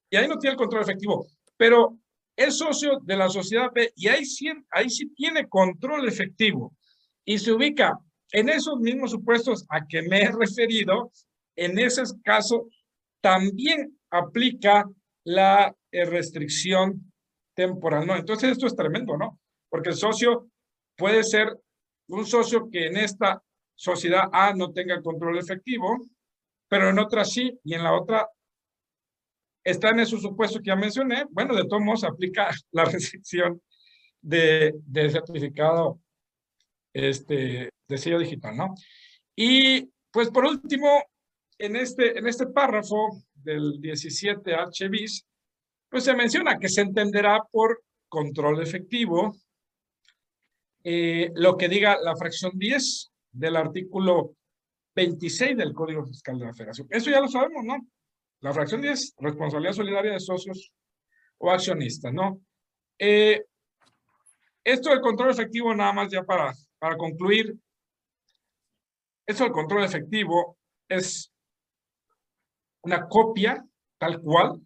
Y 0.09 0.15
ahí 0.15 0.27
no 0.27 0.37
tiene 0.37 0.55
control 0.55 0.81
efectivo, 0.81 1.27
pero 1.55 1.97
es 2.35 2.57
socio 2.57 2.99
de 3.03 3.17
la 3.17 3.29
sociedad 3.29 3.69
B 3.73 3.91
y 3.95 4.07
ahí 4.07 4.25
sí, 4.25 4.49
ahí 4.71 4.89
sí 4.89 5.13
tiene 5.13 5.47
control 5.47 6.07
efectivo 6.07 6.73
y 7.25 7.37
se 7.37 7.51
ubica 7.51 7.99
en 8.31 8.49
esos 8.49 8.79
mismos 8.79 9.11
supuestos 9.11 9.65
a 9.69 9.85
que 9.85 10.01
me 10.03 10.21
he 10.21 10.31
referido, 10.31 11.11
en 11.55 11.77
ese 11.77 12.03
caso 12.23 12.69
también 13.21 13.99
aplica 14.09 14.85
la 15.25 15.75
eh, 15.91 16.05
restricción 16.05 17.11
temporal, 17.53 18.07
¿no? 18.07 18.15
Entonces 18.15 18.51
esto 18.51 18.67
es 18.67 18.75
tremendo, 18.75 19.17
¿no? 19.17 19.39
Porque 19.69 19.89
el 19.89 19.95
socio 19.95 20.49
puede 20.97 21.23
ser 21.23 21.57
un 22.07 22.25
socio 22.25 22.69
que 22.69 22.87
en 22.87 22.97
esta 22.97 23.41
sociedad 23.75 24.29
A 24.33 24.53
no 24.53 24.73
tenga 24.73 25.01
control 25.01 25.37
efectivo, 25.37 26.09
pero 26.67 26.89
en 26.89 26.99
otra 26.99 27.23
sí, 27.23 27.57
y 27.63 27.73
en 27.73 27.83
la 27.83 27.93
otra 27.93 28.27
está 29.63 29.89
en 29.89 30.01
esos 30.01 30.21
supuestos 30.21 30.61
que 30.61 30.67
ya 30.67 30.75
mencioné, 30.75 31.25
bueno, 31.29 31.55
de 31.55 31.65
todos 31.65 31.81
modos 31.81 32.03
aplica 32.03 32.49
la 32.71 32.85
restricción 32.85 33.61
de, 34.21 34.73
certificado 35.11 35.99
este, 36.93 37.69
de 37.87 37.97
sello 37.97 38.19
digital, 38.19 38.57
¿no? 38.57 38.75
Y 39.35 39.89
pues 40.11 40.29
por 40.29 40.45
último, 40.45 41.03
en 41.57 41.75
este, 41.75 42.17
en 42.17 42.27
este 42.27 42.47
párrafo 42.47 43.23
del 43.33 43.79
17H 43.79 44.89
bis, 44.89 45.25
pues 45.89 46.03
se 46.03 46.15
menciona 46.15 46.59
que 46.59 46.67
se 46.69 46.81
entenderá 46.81 47.41
por 47.51 47.83
control 48.09 48.61
efectivo 48.61 49.35
eh, 50.83 51.31
lo 51.35 51.57
que 51.57 51.69
diga 51.69 51.97
la 52.01 52.15
fracción 52.15 52.51
10 52.55 53.11
del 53.31 53.55
artículo 53.55 54.35
26 54.95 55.57
del 55.57 55.73
Código 55.73 56.05
Fiscal 56.05 56.39
de 56.39 56.45
la 56.45 56.53
Federación. 56.53 56.87
Eso 56.89 57.09
ya 57.09 57.21
lo 57.21 57.27
sabemos, 57.27 57.63
¿no? 57.63 57.77
La 58.41 58.53
fracción 58.53 58.81
10, 58.81 59.15
responsabilidad 59.17 59.73
solidaria 59.73 60.13
de 60.13 60.19
socios 60.19 60.71
o 61.37 61.51
accionistas, 61.51 62.13
¿no? 62.13 62.41
Eh, 62.97 63.45
esto 64.63 64.89
del 64.89 65.01
control 65.01 65.31
efectivo, 65.31 65.73
nada 65.73 65.93
más 65.93 66.11
ya 66.11 66.23
para, 66.23 66.53
para 66.77 66.97
concluir, 66.97 67.55
esto 69.25 69.43
del 69.43 69.53
control 69.53 69.83
efectivo 69.83 70.57
es 70.87 71.31
una 72.83 73.07
copia, 73.07 73.65
tal 73.97 74.21
cual, 74.21 74.61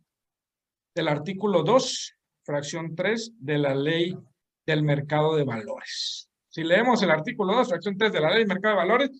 del 0.95 1.07
artículo 1.07 1.63
2, 1.63 2.17
fracción 2.43 2.95
3 2.95 3.33
de 3.39 3.57
la 3.57 3.75
ley 3.75 4.17
del 4.65 4.83
mercado 4.83 5.35
de 5.35 5.43
valores. 5.43 6.29
Si 6.49 6.63
leemos 6.63 7.01
el 7.01 7.11
artículo 7.11 7.53
2, 7.55 7.69
fracción 7.69 7.97
3 7.97 8.13
de 8.13 8.19
la 8.19 8.29
ley 8.29 8.39
del 8.39 8.47
mercado 8.47 8.75
de 8.75 8.81
valores, 8.81 9.11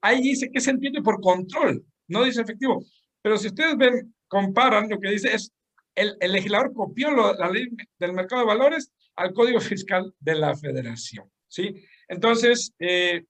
ahí 0.00 0.20
dice 0.20 0.50
que 0.50 0.60
se 0.60 0.70
entiende 0.70 1.02
por 1.02 1.20
control, 1.20 1.84
no 2.08 2.24
dice 2.24 2.42
efectivo. 2.42 2.84
Pero 3.22 3.36
si 3.36 3.48
ustedes 3.48 3.76
ven, 3.76 4.14
comparan, 4.26 4.88
lo 4.88 4.98
que 4.98 5.10
dice 5.10 5.34
es, 5.34 5.52
el, 5.94 6.16
el 6.20 6.32
legislador 6.32 6.72
copió 6.72 7.10
la 7.10 7.50
ley 7.50 7.68
del 7.98 8.12
mercado 8.12 8.42
de 8.42 8.48
valores 8.48 8.90
al 9.16 9.32
Código 9.32 9.60
Fiscal 9.60 10.12
de 10.18 10.34
la 10.34 10.56
Federación, 10.56 11.30
¿sí? 11.46 11.74
Entonces, 12.08 12.72
eh, 12.78 13.24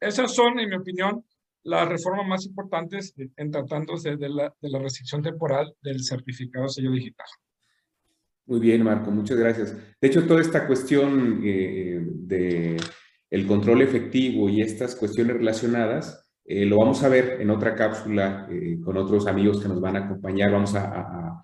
esas 0.00 0.34
son, 0.34 0.58
en 0.58 0.68
mi 0.68 0.76
opinión, 0.76 1.24
las 1.62 1.88
reformas 1.88 2.26
más 2.26 2.46
importantes 2.46 3.14
en 3.36 3.50
tratándose 3.50 4.16
de 4.16 4.28
la, 4.28 4.54
de 4.60 4.70
la 4.70 4.78
restricción 4.78 5.22
temporal 5.22 5.74
del 5.80 6.04
certificado 6.04 6.68
sello 6.68 6.92
digital. 6.92 7.26
Muy 8.46 8.60
bien, 8.60 8.84
Marco, 8.84 9.10
muchas 9.10 9.36
gracias. 9.38 9.76
De 10.00 10.08
hecho, 10.08 10.24
toda 10.24 10.40
esta 10.40 10.68
cuestión 10.68 11.40
eh, 11.44 12.00
de 12.00 12.76
el 13.28 13.46
control 13.46 13.82
efectivo 13.82 14.48
y 14.48 14.60
estas 14.62 14.94
cuestiones 14.94 15.36
relacionadas, 15.36 16.30
eh, 16.44 16.64
lo 16.64 16.78
vamos 16.78 17.02
a 17.02 17.08
ver 17.08 17.38
en 17.40 17.50
otra 17.50 17.74
cápsula 17.74 18.46
eh, 18.48 18.78
con 18.84 18.96
otros 18.96 19.26
amigos 19.26 19.60
que 19.60 19.68
nos 19.68 19.80
van 19.80 19.96
a 19.96 20.04
acompañar. 20.04 20.52
Vamos 20.52 20.74
a, 20.76 21.42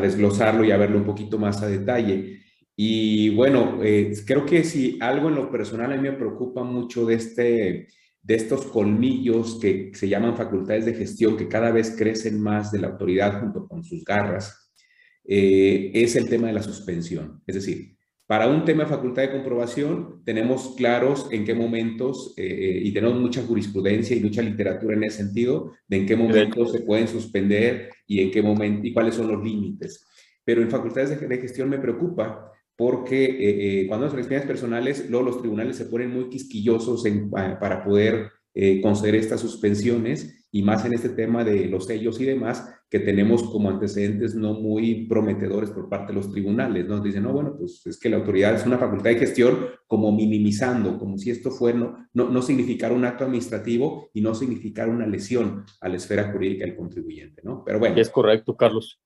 desglosarlo 0.00 0.64
y 0.64 0.70
a 0.70 0.76
verlo 0.76 0.98
un 0.98 1.04
poquito 1.04 1.38
más 1.38 1.62
a 1.62 1.66
detalle. 1.66 2.40
Y 2.76 3.30
bueno, 3.34 3.78
creo 4.26 4.46
que 4.46 4.62
si 4.62 4.96
algo 5.00 5.28
en 5.28 5.34
lo 5.34 5.50
personal 5.50 5.92
a 5.92 5.96
mí 5.96 6.02
me 6.02 6.12
preocupa 6.16 6.62
mucho 6.62 7.04
de, 7.04 7.14
este, 7.14 7.88
de 8.22 8.34
estos 8.34 8.66
colmillos 8.66 9.58
que 9.60 9.90
se 9.92 10.08
llaman 10.08 10.36
facultades 10.36 10.84
de 10.84 10.94
gestión, 10.94 11.36
que 11.36 11.48
cada 11.48 11.72
vez 11.72 11.96
crecen 11.98 12.40
más 12.40 12.70
de 12.70 12.78
la 12.78 12.88
autoridad 12.88 13.40
junto 13.40 13.66
con 13.66 13.82
sus 13.82 14.04
garras, 14.04 14.61
es 15.24 16.16
el 16.16 16.28
tema 16.28 16.48
de 16.48 16.54
la 16.54 16.62
suspensión. 16.62 17.42
Es 17.46 17.54
decir, 17.54 17.96
para 18.26 18.48
un 18.48 18.64
tema 18.64 18.84
de 18.84 18.90
facultad 18.90 19.22
de 19.22 19.32
comprobación, 19.32 20.22
tenemos 20.24 20.74
claros 20.76 21.28
en 21.30 21.44
qué 21.44 21.54
momentos, 21.54 22.34
y 22.36 22.92
tenemos 22.92 23.20
mucha 23.20 23.42
jurisprudencia 23.42 24.16
y 24.16 24.20
mucha 24.20 24.42
literatura 24.42 24.96
en 24.96 25.04
ese 25.04 25.18
sentido, 25.18 25.72
de 25.86 25.98
en 25.98 26.06
qué 26.06 26.16
momentos 26.16 26.72
se 26.72 26.80
pueden 26.80 27.08
suspender 27.08 27.90
y 28.06 28.20
en 28.20 28.30
qué 28.30 28.42
momento 28.42 28.86
y 28.86 28.92
cuáles 28.92 29.14
son 29.14 29.28
los 29.28 29.42
límites. 29.44 30.06
Pero 30.44 30.62
en 30.62 30.70
facultades 30.70 31.20
de, 31.20 31.38
gestión 31.38 31.68
me 31.68 31.78
preocupa 31.78 32.50
porque 32.76 33.24
eh, 33.24 33.80
eh, 33.80 33.86
cuando 33.86 34.08
son 34.08 34.18
experiencias 34.18 34.48
personales, 34.48 35.08
luego 35.08 35.26
los 35.26 35.38
tribunales 35.38 35.76
se 35.76 35.86
ponen 35.86 36.10
muy 36.10 36.28
quisquillosos 36.28 37.04
para 37.30 37.84
poder 37.84 38.30
eh, 38.54 38.80
conceder 38.80 39.14
estas 39.14 39.40
suspensiones 39.40 40.48
y 40.50 40.62
más 40.62 40.84
en 40.84 40.94
este 40.94 41.10
tema 41.10 41.44
de 41.44 41.66
los 41.66 41.86
sellos 41.86 42.20
y 42.20 42.24
demás 42.24 42.68
que 42.92 43.00
tenemos 43.00 43.42
como 43.44 43.70
antecedentes 43.70 44.34
no 44.34 44.52
muy 44.52 45.06
prometedores 45.06 45.70
por 45.70 45.88
parte 45.88 46.08
de 46.08 46.18
los 46.18 46.30
tribunales, 46.30 46.86
¿no? 46.86 47.00
Dicen, 47.00 47.22
no, 47.22 47.32
bueno, 47.32 47.56
pues 47.56 47.86
es 47.86 47.98
que 47.98 48.10
la 48.10 48.18
autoridad 48.18 48.54
es 48.54 48.66
una 48.66 48.76
facultad 48.76 49.08
de 49.08 49.16
gestión 49.16 49.60
como 49.86 50.12
minimizando, 50.12 50.98
como 50.98 51.16
si 51.16 51.30
esto 51.30 51.50
fuera, 51.50 51.78
no, 51.78 52.06
no, 52.12 52.28
no 52.28 52.42
significara 52.42 52.92
un 52.92 53.06
acto 53.06 53.24
administrativo 53.24 54.10
y 54.12 54.20
no 54.20 54.34
significara 54.34 54.92
una 54.92 55.06
lesión 55.06 55.64
a 55.80 55.88
la 55.88 55.96
esfera 55.96 56.30
jurídica 56.30 56.66
del 56.66 56.76
contribuyente, 56.76 57.40
¿no? 57.42 57.62
Pero 57.64 57.78
bueno. 57.78 57.96
Es 57.96 58.10
correcto, 58.10 58.58
Carlos. 58.58 59.00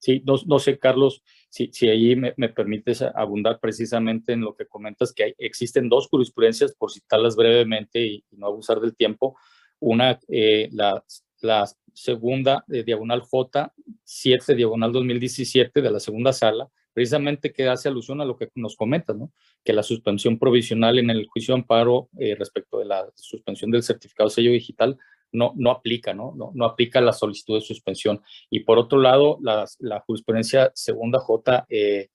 Sí, 0.00 0.20
no, 0.26 0.34
no 0.48 0.58
sé, 0.58 0.80
Carlos, 0.80 1.22
si, 1.48 1.70
si 1.72 1.88
ahí 1.88 2.16
me, 2.16 2.34
me, 2.36 2.48
permites 2.48 3.00
abundar 3.00 3.60
precisamente 3.60 4.32
en 4.32 4.40
lo 4.40 4.56
que 4.56 4.66
comentas, 4.66 5.12
que 5.12 5.22
hay, 5.22 5.34
existen 5.38 5.88
dos 5.88 6.08
jurisprudencias, 6.08 6.74
por 6.74 6.90
citarlas 6.90 7.36
brevemente 7.36 8.04
y, 8.04 8.24
no 8.32 8.48
abusar 8.48 8.80
del 8.80 8.96
tiempo. 8.96 9.38
Una, 9.78 10.18
eh, 10.26 10.68
la, 10.72 11.04
la, 11.42 11.64
segunda 11.94 12.64
de 12.66 12.82
diagonal 12.82 13.20
J, 13.20 13.72
7 14.04 14.54
diagonal 14.54 14.92
2017 14.92 15.80
de 15.80 15.90
la 15.90 16.00
segunda 16.00 16.32
sala, 16.32 16.68
precisamente 16.92 17.52
que 17.52 17.68
hace 17.68 17.88
alusión 17.88 18.20
a 18.20 18.24
lo 18.24 18.36
que 18.36 18.50
nos 18.54 18.76
comentas, 18.76 19.16
¿no? 19.16 19.32
que 19.64 19.72
la 19.72 19.82
suspensión 19.82 20.38
provisional 20.38 20.98
en 20.98 21.10
el 21.10 21.26
juicio 21.26 21.54
de 21.54 21.60
amparo 21.60 22.08
eh, 22.18 22.34
respecto 22.36 22.78
de 22.78 22.84
la 22.84 23.06
suspensión 23.14 23.70
del 23.70 23.82
certificado 23.82 24.28
sello 24.28 24.52
digital 24.52 24.98
no, 25.32 25.52
no 25.56 25.70
aplica, 25.70 26.14
¿no? 26.14 26.32
¿no? 26.36 26.52
No 26.54 26.64
aplica 26.64 27.00
la 27.00 27.12
solicitud 27.12 27.56
de 27.56 27.60
suspensión. 27.60 28.22
Y 28.50 28.60
por 28.60 28.78
otro 28.78 29.00
lado, 29.00 29.38
la, 29.42 29.66
la 29.80 30.00
jurisprudencia 30.00 30.70
segunda 30.74 31.18
J, 31.18 31.66
2 31.66 31.68
eh, 31.68 32.08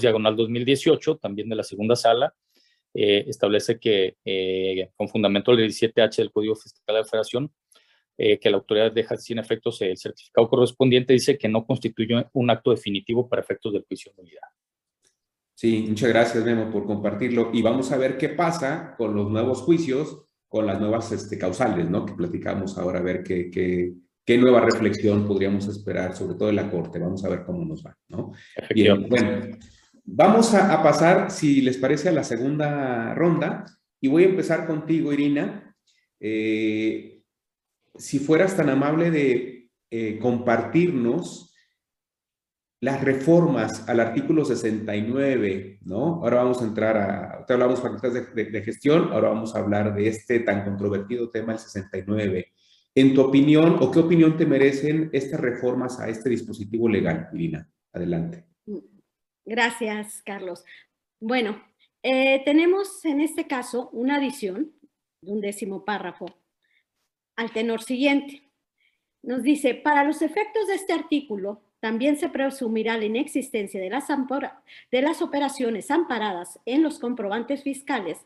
diagonal 0.00 0.36
2018, 0.36 1.16
también 1.18 1.50
de 1.50 1.56
la 1.56 1.64
segunda 1.64 1.96
sala, 1.96 2.34
eh, 2.94 3.24
establece 3.26 3.78
que 3.78 4.16
eh, 4.24 4.90
con 4.96 5.08
fundamento 5.08 5.54
del 5.54 5.70
17H 5.70 6.16
del 6.16 6.30
Código 6.30 6.54
Fiscal 6.56 6.94
de 6.94 7.00
la 7.00 7.04
Federación, 7.04 7.52
que 8.16 8.50
la 8.50 8.58
autoridad 8.58 8.92
deja 8.92 9.16
sin 9.16 9.38
efectos 9.38 9.80
el 9.82 9.96
certificado 9.96 10.48
correspondiente, 10.48 11.12
dice 11.12 11.36
que 11.36 11.48
no 11.48 11.66
constituye 11.66 12.26
un 12.32 12.50
acto 12.50 12.70
definitivo 12.70 13.28
para 13.28 13.42
efectos 13.42 13.72
del 13.72 13.84
juicio 13.84 14.12
de 14.14 14.22
unidad. 14.22 14.48
Sí, 15.54 15.86
muchas 15.88 16.08
gracias, 16.08 16.44
Memo, 16.44 16.70
por 16.70 16.86
compartirlo. 16.86 17.50
Y 17.52 17.62
vamos 17.62 17.90
a 17.90 17.96
ver 17.96 18.18
qué 18.18 18.28
pasa 18.28 18.94
con 18.96 19.14
los 19.14 19.30
nuevos 19.30 19.62
juicios 19.62 20.26
con 20.52 20.66
las 20.66 20.78
nuevas 20.78 21.10
este, 21.12 21.38
causales, 21.38 21.88
¿no? 21.88 22.04
Que 22.04 22.12
platicamos 22.12 22.76
ahora, 22.76 22.98
a 22.98 23.02
ver 23.02 23.22
qué, 23.22 23.50
qué, 23.50 23.94
qué, 24.22 24.36
nueva 24.36 24.60
reflexión 24.60 25.26
podríamos 25.26 25.66
esperar, 25.66 26.14
sobre 26.14 26.34
todo 26.34 26.50
en 26.50 26.56
la 26.56 26.70
Corte. 26.70 26.98
Vamos 26.98 27.24
a 27.24 27.30
ver 27.30 27.42
cómo 27.42 27.64
nos 27.64 27.82
va, 27.82 27.96
¿no? 28.08 28.32
Bien, 28.74 29.08
bueno, 29.08 29.56
vamos 30.04 30.52
a, 30.52 30.82
pasar, 30.82 31.30
si 31.30 31.62
les 31.62 31.78
parece, 31.78 32.10
a 32.10 32.12
la 32.12 32.22
segunda 32.22 33.14
ronda. 33.14 33.64
Y 33.98 34.08
voy 34.08 34.24
a 34.24 34.28
empezar 34.28 34.66
contigo, 34.66 35.10
Irina. 35.14 35.74
Eh, 36.20 37.11
si 37.94 38.18
fueras 38.18 38.56
tan 38.56 38.68
amable 38.68 39.10
de 39.10 39.70
eh, 39.90 40.18
compartirnos 40.18 41.54
las 42.80 43.02
reformas 43.04 43.88
al 43.88 44.00
artículo 44.00 44.44
69, 44.44 45.78
¿no? 45.84 46.16
Ahora 46.22 46.38
vamos 46.38 46.60
a 46.62 46.64
entrar 46.64 46.96
a, 46.96 47.46
te 47.46 47.52
hablamos 47.52 47.80
de, 48.02 48.44
de, 48.46 48.62
gestión, 48.62 49.12
ahora 49.12 49.28
vamos 49.28 49.54
a 49.54 49.60
hablar 49.60 49.94
de 49.94 50.08
este 50.08 50.40
tan 50.40 50.64
controvertido 50.64 51.30
tema, 51.30 51.52
el 51.52 51.60
69. 51.60 52.52
En 52.94 53.14
tu 53.14 53.20
opinión, 53.20 53.76
o 53.80 53.90
qué 53.90 54.00
opinión 54.00 54.36
te 54.36 54.46
merecen 54.46 55.10
estas 55.12 55.40
reformas 55.40 56.00
a 56.00 56.08
este 56.08 56.28
dispositivo 56.28 56.88
legal, 56.88 57.28
Irina? 57.32 57.70
Adelante. 57.92 58.46
Gracias, 59.44 60.20
Carlos. 60.24 60.64
Bueno, 61.20 61.62
eh, 62.02 62.42
tenemos 62.44 63.04
en 63.04 63.20
este 63.20 63.46
caso 63.46 63.90
una 63.92 64.16
adición 64.16 64.72
de 65.20 65.32
un 65.32 65.40
décimo 65.40 65.84
párrafo 65.84 66.26
al 67.36 67.52
tenor 67.52 67.82
siguiente. 67.82 68.42
Nos 69.22 69.42
dice, 69.42 69.74
para 69.74 70.04
los 70.04 70.22
efectos 70.22 70.66
de 70.66 70.74
este 70.74 70.92
artículo, 70.92 71.62
también 71.80 72.16
se 72.16 72.28
presumirá 72.28 72.96
la 72.96 73.04
inexistencia 73.04 73.80
de 73.80 73.90
las, 73.90 74.08
de 74.90 75.02
las 75.02 75.22
operaciones 75.22 75.90
amparadas 75.90 76.58
en 76.64 76.82
los 76.82 76.98
comprobantes 76.98 77.62
fiscales 77.62 78.18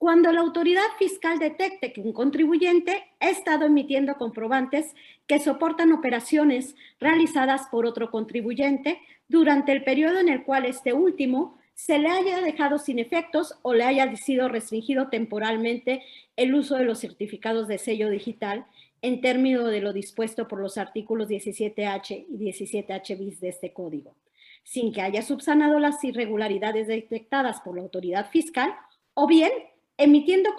cuando 0.00 0.32
la 0.32 0.40
autoridad 0.40 0.88
fiscal 0.98 1.38
detecte 1.38 1.92
que 1.92 2.00
un 2.00 2.14
contribuyente 2.14 3.04
ha 3.20 3.28
estado 3.28 3.66
emitiendo 3.66 4.14
comprobantes 4.14 4.94
que 5.26 5.38
soportan 5.38 5.92
operaciones 5.92 6.74
realizadas 6.98 7.66
por 7.70 7.84
otro 7.84 8.10
contribuyente 8.10 8.98
durante 9.28 9.72
el 9.72 9.84
periodo 9.84 10.18
en 10.18 10.30
el 10.30 10.42
cual 10.42 10.64
este 10.64 10.94
último 10.94 11.59
se 11.84 11.98
le 11.98 12.10
haya 12.10 12.42
dejado 12.42 12.76
sin 12.76 12.98
efectos 12.98 13.54
o 13.62 13.72
le 13.72 13.84
haya 13.84 14.14
sido 14.14 14.48
restringido 14.48 15.08
temporalmente 15.08 16.02
el 16.36 16.54
uso 16.54 16.76
de 16.76 16.84
los 16.84 17.00
certificados 17.00 17.68
de 17.68 17.78
sello 17.78 18.10
digital 18.10 18.66
en 19.00 19.22
términos 19.22 19.70
de 19.70 19.80
lo 19.80 19.94
dispuesto 19.94 20.46
por 20.46 20.60
los 20.60 20.76
artículos 20.76 21.30
17H 21.30 22.26
y 22.28 22.36
17H 22.36 23.18
bis 23.18 23.40
de 23.40 23.48
este 23.48 23.72
código, 23.72 24.14
sin 24.62 24.92
que 24.92 25.00
haya 25.00 25.22
subsanado 25.22 25.78
las 25.78 26.04
irregularidades 26.04 26.86
detectadas 26.86 27.62
por 27.62 27.76
la 27.76 27.82
autoridad 27.82 28.28
fiscal, 28.28 28.74
o 29.14 29.26
bien 29.26 29.50
emitiendo 29.96 30.50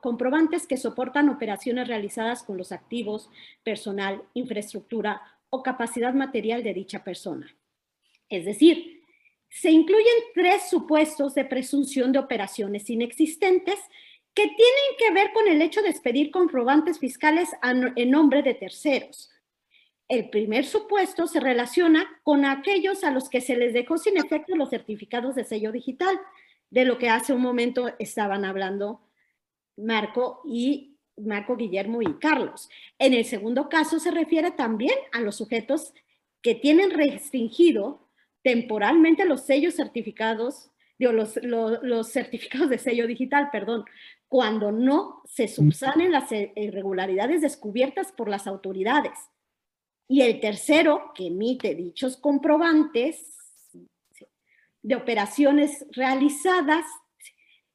comprobantes 0.00 0.66
que 0.66 0.78
soportan 0.78 1.28
operaciones 1.28 1.88
realizadas 1.88 2.42
con 2.42 2.56
los 2.56 2.72
activos, 2.72 3.28
personal, 3.62 4.22
infraestructura 4.32 5.20
o 5.50 5.62
capacidad 5.62 6.14
material 6.14 6.62
de 6.62 6.72
dicha 6.72 7.04
persona. 7.04 7.54
Es 8.30 8.46
decir, 8.46 9.03
se 9.54 9.70
incluyen 9.70 10.14
tres 10.34 10.68
supuestos 10.68 11.32
de 11.36 11.44
presunción 11.44 12.10
de 12.10 12.18
operaciones 12.18 12.90
inexistentes 12.90 13.78
que 14.34 14.42
tienen 14.42 14.58
que 14.98 15.12
ver 15.12 15.32
con 15.32 15.46
el 15.46 15.62
hecho 15.62 15.80
de 15.80 15.90
expedir 15.90 16.32
comprobantes 16.32 16.98
fiscales 16.98 17.50
en 17.62 18.10
nombre 18.10 18.42
de 18.42 18.54
terceros. 18.54 19.30
El 20.08 20.28
primer 20.28 20.64
supuesto 20.64 21.28
se 21.28 21.38
relaciona 21.38 22.20
con 22.24 22.44
aquellos 22.44 23.04
a 23.04 23.12
los 23.12 23.28
que 23.28 23.40
se 23.40 23.54
les 23.54 23.72
dejó 23.72 23.96
sin 23.96 24.16
efecto 24.16 24.56
los 24.56 24.70
certificados 24.70 25.36
de 25.36 25.44
sello 25.44 25.70
digital, 25.70 26.18
de 26.70 26.84
lo 26.84 26.98
que 26.98 27.08
hace 27.08 27.32
un 27.32 27.40
momento 27.40 27.94
estaban 28.00 28.44
hablando 28.44 29.02
Marco 29.76 30.42
y 30.44 30.96
Marco, 31.16 31.56
Guillermo 31.56 32.02
y 32.02 32.18
Carlos. 32.18 32.68
En 32.98 33.14
el 33.14 33.24
segundo 33.24 33.68
caso 33.68 34.00
se 34.00 34.10
refiere 34.10 34.50
también 34.50 34.98
a 35.12 35.20
los 35.20 35.36
sujetos 35.36 35.94
que 36.42 36.56
tienen 36.56 36.90
restringido 36.90 38.03
temporalmente 38.44 39.24
los 39.24 39.40
sellos 39.40 39.74
certificados, 39.74 40.70
digo, 40.98 41.12
los, 41.12 41.40
los 41.42 42.12
certificados 42.12 42.68
de 42.68 42.78
sello 42.78 43.06
digital, 43.06 43.48
perdón, 43.50 43.84
cuando 44.28 44.70
no 44.70 45.22
se 45.24 45.48
subsanen 45.48 46.12
las 46.12 46.30
irregularidades 46.30 47.40
descubiertas 47.40 48.12
por 48.12 48.28
las 48.28 48.46
autoridades. 48.46 49.18
Y 50.06 50.20
el 50.20 50.40
tercero, 50.40 51.12
que 51.14 51.28
emite 51.28 51.74
dichos 51.74 52.18
comprobantes 52.18 53.34
de 54.82 54.94
operaciones 54.94 55.86
realizadas, 55.92 56.84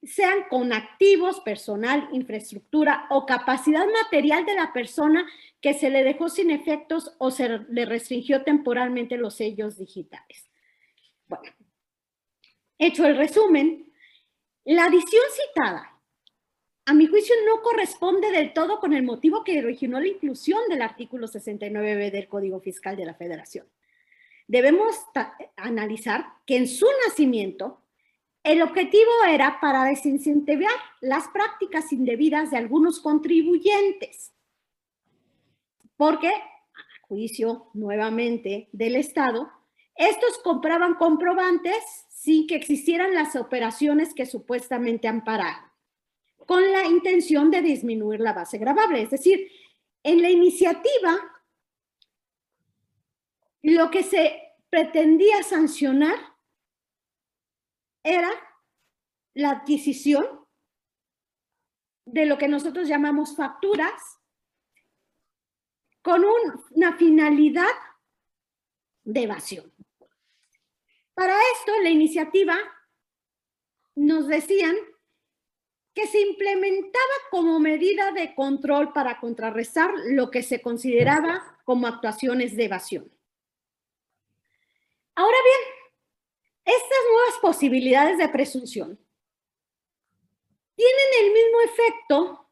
sean 0.03 0.43
con 0.49 0.71
activos, 0.71 1.39
personal, 1.39 2.07
infraestructura 2.11 3.07
o 3.09 3.25
capacidad 3.25 3.85
material 4.03 4.45
de 4.45 4.53
la 4.53 4.71
persona 4.71 5.25
que 5.61 5.73
se 5.73 5.89
le 5.89 6.03
dejó 6.03 6.29
sin 6.29 6.51
efectos 6.51 7.15
o 7.17 7.31
se 7.31 7.59
le 7.69 7.85
restringió 7.85 8.43
temporalmente 8.43 9.17
los 9.17 9.35
sellos 9.35 9.77
digitales. 9.77 10.48
Bueno, 11.29 11.53
hecho 12.79 13.05
el 13.05 13.15
resumen, 13.15 13.93
la 14.65 14.85
adición 14.85 15.23
citada 15.31 15.99
a 16.85 16.93
mi 16.95 17.05
juicio 17.05 17.35
no 17.45 17.61
corresponde 17.61 18.31
del 18.31 18.51
todo 18.51 18.79
con 18.79 18.93
el 18.93 19.03
motivo 19.03 19.43
que 19.43 19.59
originó 19.59 19.99
la 19.99 20.07
inclusión 20.07 20.59
del 20.69 20.81
artículo 20.81 21.27
69b 21.27 22.09
del 22.09 22.27
Código 22.27 22.59
Fiscal 22.59 22.97
de 22.97 23.05
la 23.05 23.13
Federación. 23.13 23.67
Debemos 24.47 24.95
analizar 25.55 26.25
que 26.47 26.57
en 26.57 26.67
su 26.67 26.87
nacimiento 27.05 27.83
el 28.41 28.63
objetivo 28.63 29.11
era 29.29 29.59
para 29.61 29.83
desincentivar 29.83 30.73
las 31.01 31.27
prácticas 31.27 31.93
indebidas 31.93 32.49
de 32.49 32.57
algunos 32.57 32.99
contribuyentes, 33.01 34.33
porque, 35.95 36.29
a 36.29 37.07
juicio 37.07 37.67
nuevamente 37.75 38.67
del 38.71 38.95
Estado, 38.95 39.58
estos 39.99 40.39
compraban 40.39 40.95
comprobantes 40.95 41.83
sin 42.09 42.47
que 42.47 42.55
existieran 42.55 43.13
las 43.13 43.35
operaciones 43.35 44.13
que 44.13 44.25
supuestamente 44.25 45.09
amparaban 45.09 45.69
con 46.47 46.71
la 46.71 46.85
intención 46.85 47.51
de 47.51 47.61
disminuir 47.61 48.21
la 48.21 48.33
base 48.33 48.57
gravable. 48.57 49.01
Es 49.01 49.09
decir, 49.11 49.51
en 50.01 50.21
la 50.21 50.29
iniciativa, 50.29 51.19
lo 53.61 53.91
que 53.91 54.03
se 54.03 54.41
pretendía 54.69 55.43
sancionar 55.43 56.15
era 58.01 58.31
la 59.33 59.51
adquisición 59.51 60.25
de 62.05 62.25
lo 62.25 62.37
que 62.37 62.47
nosotros 62.47 62.87
llamamos 62.87 63.35
facturas 63.35 64.19
con 66.01 66.23
una 66.71 66.95
finalidad 66.95 67.67
de 69.03 69.23
evasión. 69.23 69.68
Para 71.19 71.37
esto, 71.53 71.73
la 71.83 71.89
iniciativa 71.89 72.57
nos 73.93 74.29
decían 74.29 74.73
que 75.93 76.07
se 76.07 76.21
implementaba 76.21 77.15
como 77.29 77.59
medida 77.59 78.13
de 78.13 78.33
control 78.33 78.93
para 78.93 79.19
contrarrestar 79.19 79.91
lo 80.11 80.31
que 80.31 80.43
se 80.43 80.61
consideraba 80.61 81.59
como 81.65 81.87
actuaciones 81.87 82.55
de 82.55 82.63
evasión. 82.63 83.11
Ahora 85.13 85.35
bien, 85.43 86.77
estas 86.77 86.99
nuevas 87.11 87.35
posibilidades 87.41 88.17
de 88.17 88.29
presunción 88.29 88.97
tienen 90.75 91.25
el 91.25 91.33
mismo 91.33 91.61
efecto 91.65 92.49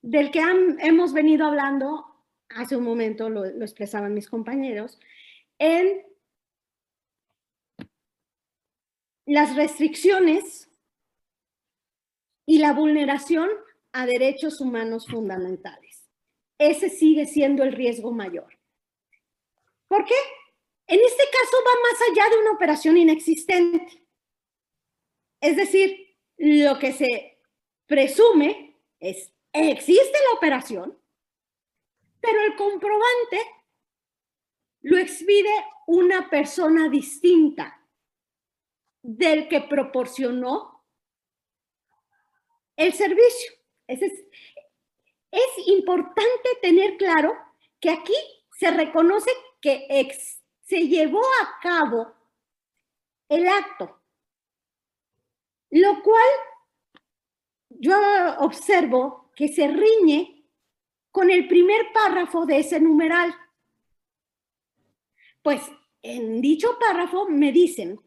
del 0.00 0.30
que 0.30 0.40
hemos 0.40 1.12
venido 1.12 1.44
hablando 1.44 2.24
hace 2.48 2.76
un 2.76 2.84
momento, 2.84 3.28
lo, 3.28 3.44
lo 3.44 3.64
expresaban 3.66 4.14
mis 4.14 4.30
compañeros, 4.30 4.98
en 5.58 6.15
las 9.26 9.56
restricciones 9.56 10.70
y 12.46 12.58
la 12.58 12.72
vulneración 12.72 13.50
a 13.92 14.06
derechos 14.06 14.60
humanos 14.60 15.06
fundamentales. 15.08 16.08
Ese 16.58 16.88
sigue 16.88 17.26
siendo 17.26 17.64
el 17.64 17.72
riesgo 17.72 18.12
mayor. 18.12 18.56
¿Por 19.88 20.04
qué? 20.04 20.14
En 20.86 21.00
este 21.00 21.24
caso 21.24 21.56
va 21.66 21.72
más 21.82 22.00
allá 22.10 22.34
de 22.34 22.40
una 22.42 22.52
operación 22.52 22.96
inexistente. 22.96 24.06
Es 25.40 25.56
decir, 25.56 26.16
lo 26.38 26.78
que 26.78 26.92
se 26.92 27.40
presume 27.86 28.80
es, 29.00 29.32
existe 29.52 30.18
la 30.30 30.38
operación, 30.38 30.96
pero 32.20 32.40
el 32.42 32.54
comprobante 32.54 33.40
lo 34.82 34.98
expide 34.98 35.50
una 35.88 36.30
persona 36.30 36.88
distinta 36.88 37.85
del 39.06 39.48
que 39.48 39.60
proporcionó 39.60 40.84
el 42.74 42.92
servicio. 42.92 43.52
Es, 43.86 44.02
es, 44.02 45.68
importante 45.68 46.48
tener 46.60 46.96
claro 46.96 47.32
que 47.80 47.90
aquí 47.90 48.16
se 48.58 48.72
reconoce 48.72 49.30
que 49.60 49.86
se 50.62 50.88
llevó 50.88 51.20
a 51.20 51.60
cabo 51.62 52.12
el 53.28 53.46
acto, 53.46 54.00
lo 55.70 56.02
cual 56.02 56.28
yo 57.68 57.96
observo 58.40 59.30
que 59.36 59.46
se 59.46 59.68
riñe 59.68 60.48
con 61.12 61.30
el 61.30 61.46
primer 61.46 61.92
párrafo 61.92 62.44
de 62.44 62.58
ese 62.58 62.80
numeral. 62.80 63.32
Pues 65.42 65.62
en 66.02 66.40
dicho 66.40 66.76
párrafo 66.80 67.28
me 67.28 67.52
dicen 67.52 68.00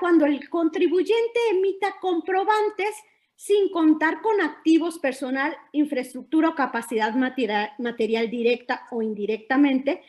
cuando 0.00 0.26
el 0.26 0.48
contribuyente 0.48 1.38
emita 1.50 1.96
comprobantes 2.00 2.94
sin 3.36 3.70
contar 3.70 4.20
con 4.20 4.40
activos 4.40 4.98
personal, 4.98 5.56
infraestructura 5.72 6.50
o 6.50 6.54
capacidad 6.54 7.14
material, 7.14 7.70
material 7.78 8.28
directa 8.28 8.86
o 8.90 9.00
indirectamente 9.00 10.02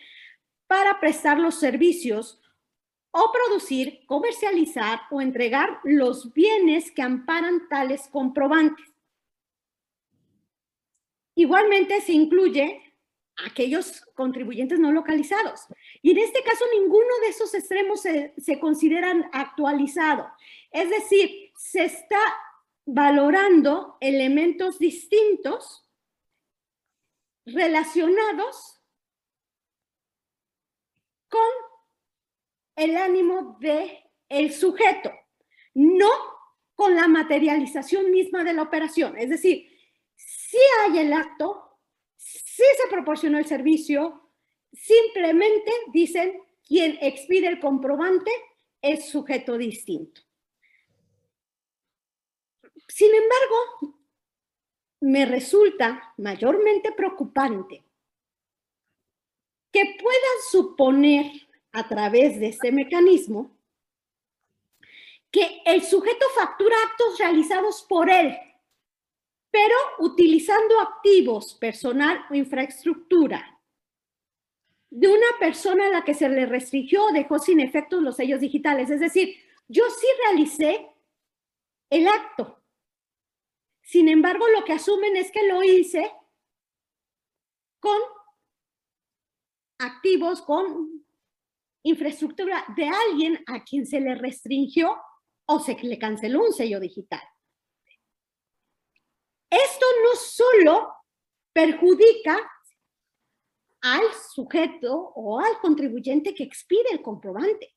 para 0.68 1.00
prestar 1.00 1.40
los 1.40 1.56
servicios 1.56 2.42
o 3.12 3.32
producir, 3.32 4.06
comercializar 4.06 5.02
o 5.12 5.22
entregar 5.22 5.80
los 5.84 6.34
bienes 6.34 6.92
que 6.92 7.02
amparan 7.02 7.68
tales 7.70 8.08
comprobantes. 8.12 8.86
Igualmente 11.36 12.02
se 12.02 12.14
incluye 12.14 12.82
aquellos 13.46 14.06
contribuyentes 14.16 14.80
no 14.80 14.92
localizados. 14.92 15.66
Y 16.02 16.12
en 16.12 16.20
este 16.20 16.44
caso, 16.44 16.66
ninguno 16.74 17.20
de 17.22 17.30
esos 17.30 17.54
extremos 17.54 18.02
se, 18.02 18.34
se 18.38 18.60
consideran 18.60 19.30
actualizado. 19.34 20.28
Es 20.72 20.90
decir, 20.90 21.52
se 21.56 21.86
está 21.86 22.22
valorando 22.86 23.98
elementos 24.00 24.80
distintos 24.80 25.88
relacionados 27.46 28.82
con 31.30 31.42
el 32.76 32.98
ánimo 32.98 33.58
de 33.60 34.04
el 34.30 34.54
sujeto, 34.54 35.12
no 35.74 36.10
con 36.76 36.96
la 36.96 37.08
materialización 37.08 38.12
misma 38.12 38.44
de 38.44 38.54
la 38.54 38.64
operación. 38.64 39.18
Es 39.18 39.30
decir, 39.30 39.70
si 40.16 40.58
hay 40.82 41.00
el 41.00 41.14
acto, 41.14 41.71
si 42.62 42.82
se 42.82 42.88
proporcionó 42.90 43.40
el 43.40 43.46
servicio, 43.46 44.22
simplemente 44.72 45.72
dicen 45.92 46.44
quien 46.68 46.98
expide 47.02 47.48
el 47.48 47.60
comprobante 47.60 48.32
es 48.82 49.10
sujeto 49.10 49.58
distinto. 49.58 50.22
Sin 52.88 53.10
embargo, 53.14 53.98
me 55.00 55.26
resulta 55.26 56.14
mayormente 56.18 56.92
preocupante 56.92 57.84
que 59.72 59.96
puedan 60.00 60.38
suponer 60.52 61.32
a 61.72 61.88
través 61.88 62.40
de 62.40 62.50
este 62.50 62.72
mecanismo 62.72 63.58
que 65.32 65.64
el 65.66 65.82
sujeto 65.82 66.26
factura 66.36 66.76
actos 66.84 67.18
realizados 67.18 67.84
por 67.88 68.10
él 68.10 68.38
pero 69.52 69.76
utilizando 70.00 70.80
activos, 70.80 71.56
personal 71.56 72.26
o 72.30 72.34
infraestructura 72.34 73.60
de 74.90 75.08
una 75.08 75.28
persona 75.40 75.88
a 75.88 75.90
la 75.90 76.04
que 76.04 76.14
se 76.14 76.28
le 76.30 76.46
restringió 76.46 77.06
o 77.06 77.12
dejó 77.12 77.38
sin 77.40 77.60
efectos 77.60 78.02
los 78.02 78.16
sellos 78.16 78.40
digitales. 78.40 78.90
Es 78.90 79.00
decir, 79.00 79.36
yo 79.68 79.84
sí 79.90 80.08
realicé 80.26 80.90
el 81.90 82.08
acto. 82.08 82.62
Sin 83.82 84.10
embargo, 84.10 84.48
lo 84.50 84.64
que 84.64 84.74
asumen 84.74 85.16
es 85.18 85.32
que 85.32 85.48
lo 85.48 85.64
hice 85.64 86.12
con 87.80 87.98
activos, 89.80 90.42
con 90.42 91.06
infraestructura 91.84 92.64
de 92.76 92.88
alguien 92.88 93.44
a 93.48 93.64
quien 93.64 93.86
se 93.86 94.00
le 94.00 94.16
restringió 94.16 94.96
o 95.46 95.60
se 95.60 95.76
le 95.82 95.98
canceló 95.98 96.44
un 96.44 96.54
sello 96.54 96.80
digital. 96.80 97.22
Esto 99.52 99.86
no 100.04 100.16
solo 100.16 100.94
perjudica 101.52 102.40
al 103.82 104.14
sujeto 104.34 105.12
o 105.16 105.40
al 105.40 105.60
contribuyente 105.60 106.34
que 106.34 106.44
expide 106.44 106.92
el 106.92 107.02
comprobante, 107.02 107.76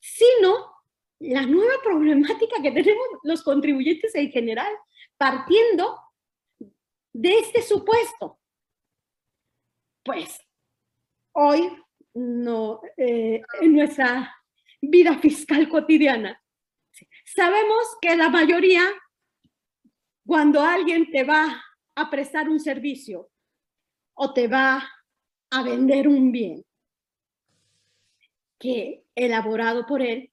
sino 0.00 0.74
la 1.20 1.46
nueva 1.46 1.74
problemática 1.82 2.60
que 2.60 2.72
tenemos 2.72 3.06
los 3.22 3.44
contribuyentes 3.44 4.14
en 4.16 4.30
general, 4.32 4.72
partiendo 5.16 6.00
de 7.12 7.38
este 7.38 7.62
supuesto. 7.62 8.40
Pues 10.02 10.40
hoy 11.32 11.70
eh, 12.96 13.42
en 13.60 13.72
nuestra 13.72 14.34
vida 14.80 15.16
fiscal 15.18 15.68
cotidiana, 15.68 16.42
sabemos 17.24 17.96
que 18.00 18.16
la 18.16 18.28
mayoría 18.28 18.82
cuando 20.26 20.60
alguien 20.60 21.10
te 21.10 21.24
va 21.24 21.62
a 21.94 22.10
prestar 22.10 22.48
un 22.48 22.60
servicio 22.60 23.30
o 24.14 24.32
te 24.32 24.48
va 24.48 24.88
a 25.50 25.62
vender 25.62 26.08
un 26.08 26.32
bien 26.32 26.64
que 28.58 29.04
elaborado 29.14 29.86
por 29.86 30.02
él, 30.02 30.32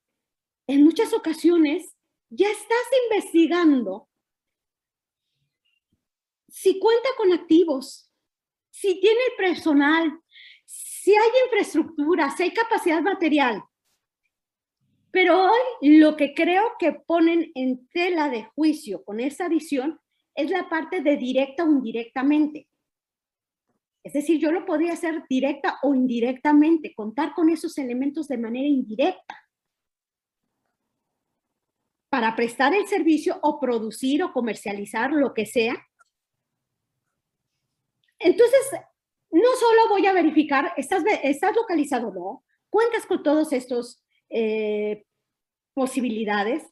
en 0.67 0.83
muchas 0.83 1.13
ocasiones 1.13 1.95
ya 2.29 2.49
estás 2.49 2.85
investigando 3.09 4.07
si 6.47 6.79
cuenta 6.79 7.09
con 7.17 7.33
activos, 7.33 8.09
si 8.69 8.99
tiene 8.99 9.21
personal, 9.37 10.21
si 10.65 11.13
hay 11.13 11.29
infraestructura, 11.45 12.29
si 12.35 12.43
hay 12.43 12.53
capacidad 12.53 13.01
material. 13.01 13.63
Pero 15.11 15.43
hoy 15.43 15.99
lo 15.99 16.15
que 16.15 16.33
creo 16.33 16.63
que 16.79 16.93
ponen 16.93 17.51
en 17.55 17.87
tela 17.89 18.29
de 18.29 18.45
juicio 18.55 19.03
con 19.03 19.19
esa 19.19 19.45
adición 19.45 19.99
es 20.35 20.49
la 20.49 20.69
parte 20.69 21.01
de 21.01 21.17
directa 21.17 21.63
o 21.63 21.71
indirectamente. 21.71 22.67
Es 24.03 24.13
decir, 24.13 24.39
yo 24.39 24.51
lo 24.51 24.65
podría 24.65 24.93
hacer 24.93 25.23
directa 25.29 25.77
o 25.83 25.93
indirectamente, 25.93 26.93
contar 26.95 27.33
con 27.33 27.49
esos 27.49 27.77
elementos 27.77 28.27
de 28.27 28.37
manera 28.37 28.67
indirecta 28.67 29.37
para 32.09 32.35
prestar 32.35 32.73
el 32.73 32.87
servicio 32.87 33.39
o 33.41 33.59
producir 33.59 34.23
o 34.23 34.33
comercializar 34.33 35.13
lo 35.13 35.33
que 35.33 35.45
sea. 35.45 35.75
Entonces, 38.19 38.59
no 39.31 39.49
solo 39.57 39.87
voy 39.89 40.05
a 40.07 40.13
verificar, 40.13 40.73
¿estás, 40.75 41.03
localizado 41.55 42.09
o 42.09 42.13
no? 42.13 42.43
¿Cuentas 42.69 43.05
con 43.05 43.23
todos 43.23 43.53
estos 43.53 44.00
eh, 44.31 45.05
posibilidades? 45.73 46.63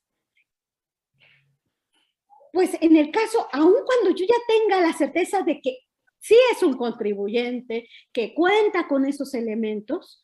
Pues 2.51 2.77
en 2.81 2.95
el 2.95 3.11
caso, 3.11 3.47
aun 3.51 3.75
cuando 3.85 4.09
yo 4.11 4.25
ya 4.25 4.35
tenga 4.47 4.81
la 4.81 4.93
certeza 4.93 5.41
de 5.43 5.61
que 5.61 5.79
sí 6.19 6.35
es 6.51 6.63
un 6.63 6.75
contribuyente, 6.77 7.87
que 8.11 8.33
cuenta 8.33 8.87
con 8.87 9.05
esos 9.05 9.33
elementos, 9.33 10.21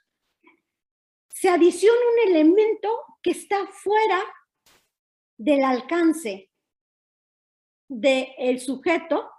se 1.30 1.50
adiciona 1.50 2.00
un 2.14 2.32
elemento 2.32 2.90
que 3.22 3.32
está 3.32 3.68
fuera 3.68 4.24
del 5.38 5.64
alcance 5.64 6.50
del 7.88 8.60
sujeto 8.60 9.30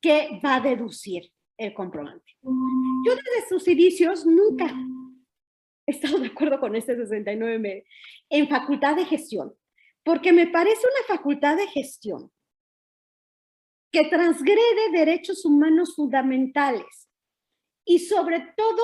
que 0.00 0.40
va 0.44 0.56
a 0.56 0.60
deducir 0.60 1.32
el 1.56 1.74
comprobante. 1.74 2.36
Yo 2.42 3.14
desde 3.14 3.48
sus 3.48 3.66
inicios 3.68 4.24
nunca 4.24 4.74
he 5.90 5.94
estado 5.94 6.18
de 6.18 6.28
acuerdo 6.28 6.60
con 6.60 6.76
este 6.76 6.96
69 6.96 7.84
en 8.30 8.48
facultad 8.48 8.96
de 8.96 9.04
gestión, 9.04 9.54
porque 10.02 10.32
me 10.32 10.46
parece 10.46 10.80
una 10.80 11.16
facultad 11.16 11.56
de 11.56 11.66
gestión 11.66 12.30
que 13.92 14.04
transgrede 14.04 14.92
derechos 14.92 15.44
humanos 15.44 15.94
fundamentales 15.96 17.08
y 17.84 17.98
sobre 17.98 18.52
todo 18.56 18.82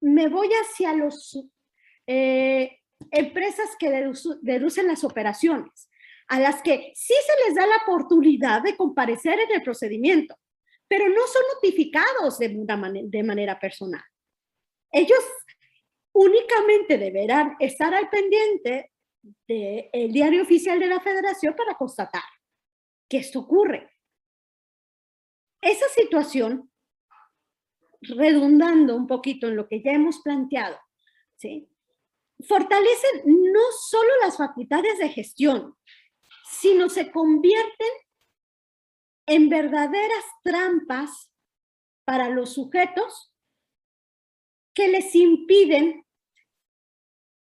me 0.00 0.28
voy 0.28 0.48
hacia 0.48 0.92
los 0.92 1.38
eh, 2.06 2.78
empresas 3.10 3.70
que 3.78 3.90
deducen 4.42 4.86
las 4.86 5.04
operaciones, 5.04 5.88
a 6.28 6.40
las 6.40 6.62
que 6.62 6.92
sí 6.94 7.14
se 7.14 7.46
les 7.46 7.54
da 7.54 7.66
la 7.66 7.82
oportunidad 7.84 8.62
de 8.62 8.76
comparecer 8.76 9.38
en 9.38 9.52
el 9.52 9.62
procedimiento, 9.62 10.36
pero 10.88 11.08
no 11.08 11.26
son 11.26 11.42
notificados 11.54 12.38
de, 12.38 12.64
de 13.04 13.22
manera 13.22 13.58
personal. 13.58 14.02
Ellos 14.90 15.20
únicamente 16.16 16.96
deberán 16.96 17.56
estar 17.60 17.94
al 17.94 18.08
pendiente 18.08 18.92
del 19.46 20.12
diario 20.12 20.42
oficial 20.42 20.80
de 20.80 20.86
la 20.86 21.00
federación 21.00 21.54
para 21.54 21.76
constatar 21.76 22.22
que 23.08 23.18
esto 23.18 23.40
ocurre. 23.40 23.92
Esa 25.60 25.88
situación, 25.90 26.72
redundando 28.00 28.96
un 28.96 29.06
poquito 29.06 29.48
en 29.48 29.56
lo 29.56 29.68
que 29.68 29.82
ya 29.82 29.92
hemos 29.92 30.20
planteado, 30.20 30.78
¿sí? 31.36 31.68
fortalecen 32.46 33.22
no 33.26 33.60
solo 33.88 34.10
las 34.22 34.38
facultades 34.38 34.98
de 34.98 35.08
gestión, 35.10 35.76
sino 36.50 36.88
se 36.88 37.10
convierten 37.10 37.92
en 39.26 39.48
verdaderas 39.48 40.24
trampas 40.42 41.30
para 42.04 42.30
los 42.30 42.54
sujetos 42.54 43.32
que 44.72 44.88
les 44.88 45.14
impiden 45.14 46.05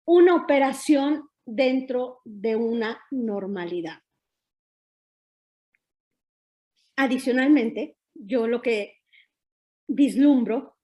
una 0.04 0.34
operación 0.34 1.28
dentro 1.44 2.20
de 2.24 2.56
una 2.56 3.00
normalidad. 3.10 3.98
Adicionalmente, 6.96 7.96
yo 8.14 8.46
lo 8.46 8.62
que 8.62 8.98
vislumbro 9.88 10.76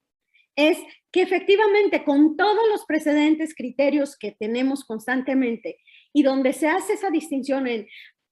es 0.56 0.78
que 1.12 1.22
efectivamente 1.22 2.04
con 2.04 2.36
todos 2.36 2.68
los 2.70 2.84
precedentes, 2.84 3.54
criterios 3.54 4.16
que 4.16 4.32
tenemos 4.32 4.84
constantemente 4.84 5.80
y 6.12 6.22
donde 6.22 6.52
se 6.52 6.68
hace 6.68 6.94
esa 6.94 7.10
distinción 7.10 7.66
en, 7.66 7.86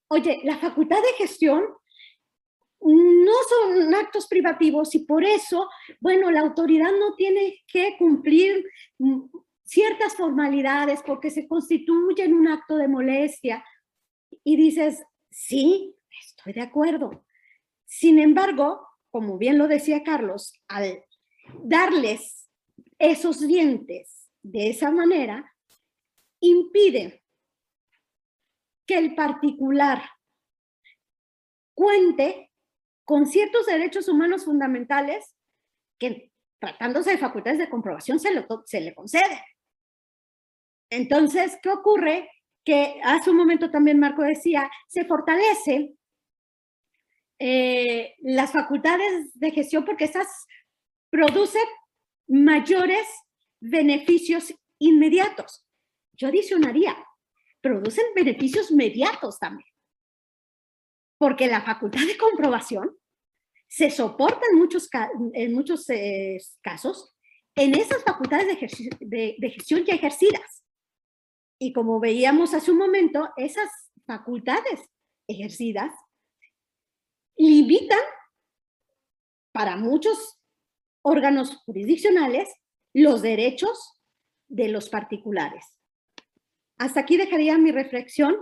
oye, 0.08 0.40
la 0.42 0.58
facultad 0.58 0.96
de 0.96 1.24
gestión 1.24 1.64
no 2.80 3.32
son 3.48 3.94
actos 3.94 4.26
privativos 4.26 4.94
y 4.94 5.00
por 5.00 5.24
eso, 5.24 5.68
bueno, 6.00 6.30
la 6.30 6.40
autoridad 6.40 6.90
no 6.92 7.14
tiene 7.14 7.62
que 7.66 7.96
cumplir 7.98 8.64
ciertas 9.66 10.14
formalidades 10.14 11.02
porque 11.02 11.30
se 11.30 11.46
constituye 11.46 12.24
en 12.24 12.34
un 12.34 12.48
acto 12.48 12.76
de 12.76 12.88
molestia. 12.88 13.64
Y 14.42 14.56
dices, 14.56 15.02
sí, 15.30 15.94
estoy 16.20 16.54
de 16.54 16.62
acuerdo. 16.62 17.26
Sin 17.84 18.18
embargo, 18.18 18.86
como 19.10 19.38
bien 19.38 19.58
lo 19.58 19.68
decía 19.68 20.02
Carlos, 20.02 20.54
al 20.68 21.04
darles 21.62 22.48
esos 22.98 23.46
dientes 23.46 24.30
de 24.42 24.70
esa 24.70 24.90
manera, 24.90 25.52
impide 26.40 27.24
que 28.86 28.98
el 28.98 29.14
particular 29.14 30.02
cuente 31.74 32.52
con 33.04 33.26
ciertos 33.26 33.66
derechos 33.66 34.08
humanos 34.08 34.44
fundamentales 34.44 35.34
que 35.98 36.32
tratándose 36.58 37.10
de 37.10 37.18
facultades 37.18 37.58
de 37.58 37.68
comprobación 37.68 38.18
se, 38.18 38.28
se 38.64 38.80
le 38.80 38.94
concede. 38.94 39.42
Entonces, 40.90 41.58
¿qué 41.62 41.70
ocurre? 41.70 42.30
Que 42.64 43.00
hace 43.02 43.30
un 43.30 43.36
momento 43.36 43.70
también 43.70 43.98
Marco 43.98 44.22
decía, 44.22 44.70
se 44.88 45.04
fortalece 45.04 45.94
eh, 47.38 48.14
las 48.20 48.52
facultades 48.52 49.30
de 49.34 49.50
gestión 49.50 49.84
porque 49.84 50.04
esas 50.04 50.26
producen 51.10 51.64
mayores 52.28 53.06
beneficios 53.60 54.54
inmediatos. 54.78 55.64
Yo 56.12 56.28
adicionaría, 56.28 56.96
producen 57.60 58.04
beneficios 58.14 58.70
mediatos 58.72 59.38
también. 59.38 59.68
Porque 61.18 61.46
la 61.46 61.62
facultad 61.62 62.06
de 62.06 62.16
comprobación 62.16 62.96
se 63.68 63.90
soporta 63.90 64.42
en 64.50 64.58
muchos, 64.58 64.88
en 65.34 65.52
muchos 65.54 65.88
eh, 65.90 66.38
casos 66.62 67.16
en 67.56 67.74
esas 67.74 68.04
facultades 68.04 68.46
de, 69.00 69.36
de 69.38 69.50
gestión 69.50 69.84
ya 69.84 69.94
ejercidas. 69.94 70.65
Y 71.58 71.72
como 71.72 72.00
veíamos 72.00 72.54
hace 72.54 72.70
un 72.70 72.78
momento, 72.78 73.30
esas 73.36 73.70
facultades 74.06 74.80
ejercidas 75.26 75.92
limitan 77.36 77.98
para 79.52 79.76
muchos 79.76 80.38
órganos 81.02 81.56
jurisdiccionales 81.64 82.48
los 82.92 83.22
derechos 83.22 84.02
de 84.48 84.68
los 84.68 84.88
particulares. 84.88 85.64
Hasta 86.78 87.00
aquí 87.00 87.16
dejaría 87.16 87.56
mi 87.58 87.72
reflexión. 87.72 88.34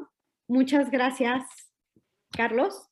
Muchas 0.49 0.91
gracias, 0.91 1.45
Carlos. 2.31 2.89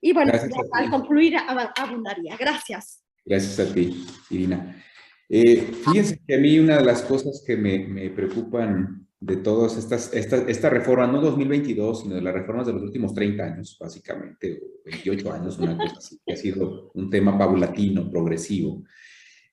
Y 0.00 0.12
bueno, 0.12 0.32
al 0.72 0.90
concluir 0.90 1.36
abundaría. 1.76 2.36
Gracias. 2.36 3.02
Gracias 3.24 3.58
a 3.60 3.72
ti, 3.72 4.06
Irina. 4.30 4.84
Eh, 5.28 5.72
fíjense 5.86 6.20
que 6.26 6.34
a 6.34 6.38
mí 6.38 6.58
una 6.58 6.76
de 6.78 6.84
las 6.84 7.02
cosas 7.02 7.42
que 7.46 7.56
me, 7.56 7.78
me 7.86 8.10
preocupan 8.10 9.03
de 9.24 9.36
todas 9.36 9.78
estas, 9.78 10.12
esta, 10.12 10.36
esta 10.48 10.68
reforma, 10.68 11.06
no 11.06 11.20
2022, 11.20 12.02
sino 12.02 12.14
de 12.14 12.20
las 12.20 12.34
reformas 12.34 12.66
de 12.66 12.74
los 12.74 12.82
últimos 12.82 13.14
30 13.14 13.42
años, 13.42 13.76
básicamente, 13.80 14.60
28 14.84 15.32
años, 15.32 15.58
una 15.58 15.78
cosa 15.78 15.96
así, 15.96 16.20
que 16.24 16.34
ha 16.34 16.36
sido 16.36 16.90
un 16.92 17.08
tema 17.08 17.38
paulatino, 17.38 18.10
progresivo. 18.10 18.84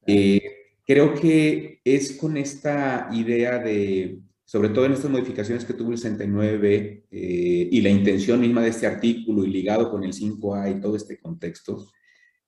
Eh, 0.06 0.42
creo 0.86 1.14
que 1.14 1.80
es 1.86 2.18
con 2.18 2.36
esta 2.36 3.08
idea 3.14 3.60
de, 3.60 4.20
sobre 4.44 4.70
todo 4.70 4.86
en 4.86 4.94
estas 4.94 5.10
modificaciones 5.10 5.64
que 5.64 5.74
tuvo 5.74 5.92
el 5.92 5.98
69 5.98 7.06
eh, 7.10 7.70
y 7.72 7.82
la 7.82 7.90
intención 7.90 8.42
misma 8.42 8.64
de 8.64 8.70
este 8.70 8.88
artículo 8.88 9.46
y 9.46 9.52
ligado 9.52 9.90
con 9.90 10.04
el 10.04 10.12
5A 10.12 10.78
y 10.78 10.82
todo 10.82 10.98
este 10.98 11.18
contexto, 11.18 11.88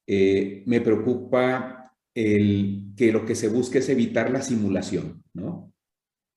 eh, 0.06 0.64
me 0.66 0.82
preocupa 0.82 1.96
el, 2.14 2.92
que 2.98 3.14
lo 3.14 3.26
que 3.26 3.36
se 3.36 3.48
busque 3.48 3.78
es 3.78 3.88
evitar 3.88 4.30
la 4.30 4.42
simulación, 4.42 5.24
¿no? 5.34 5.73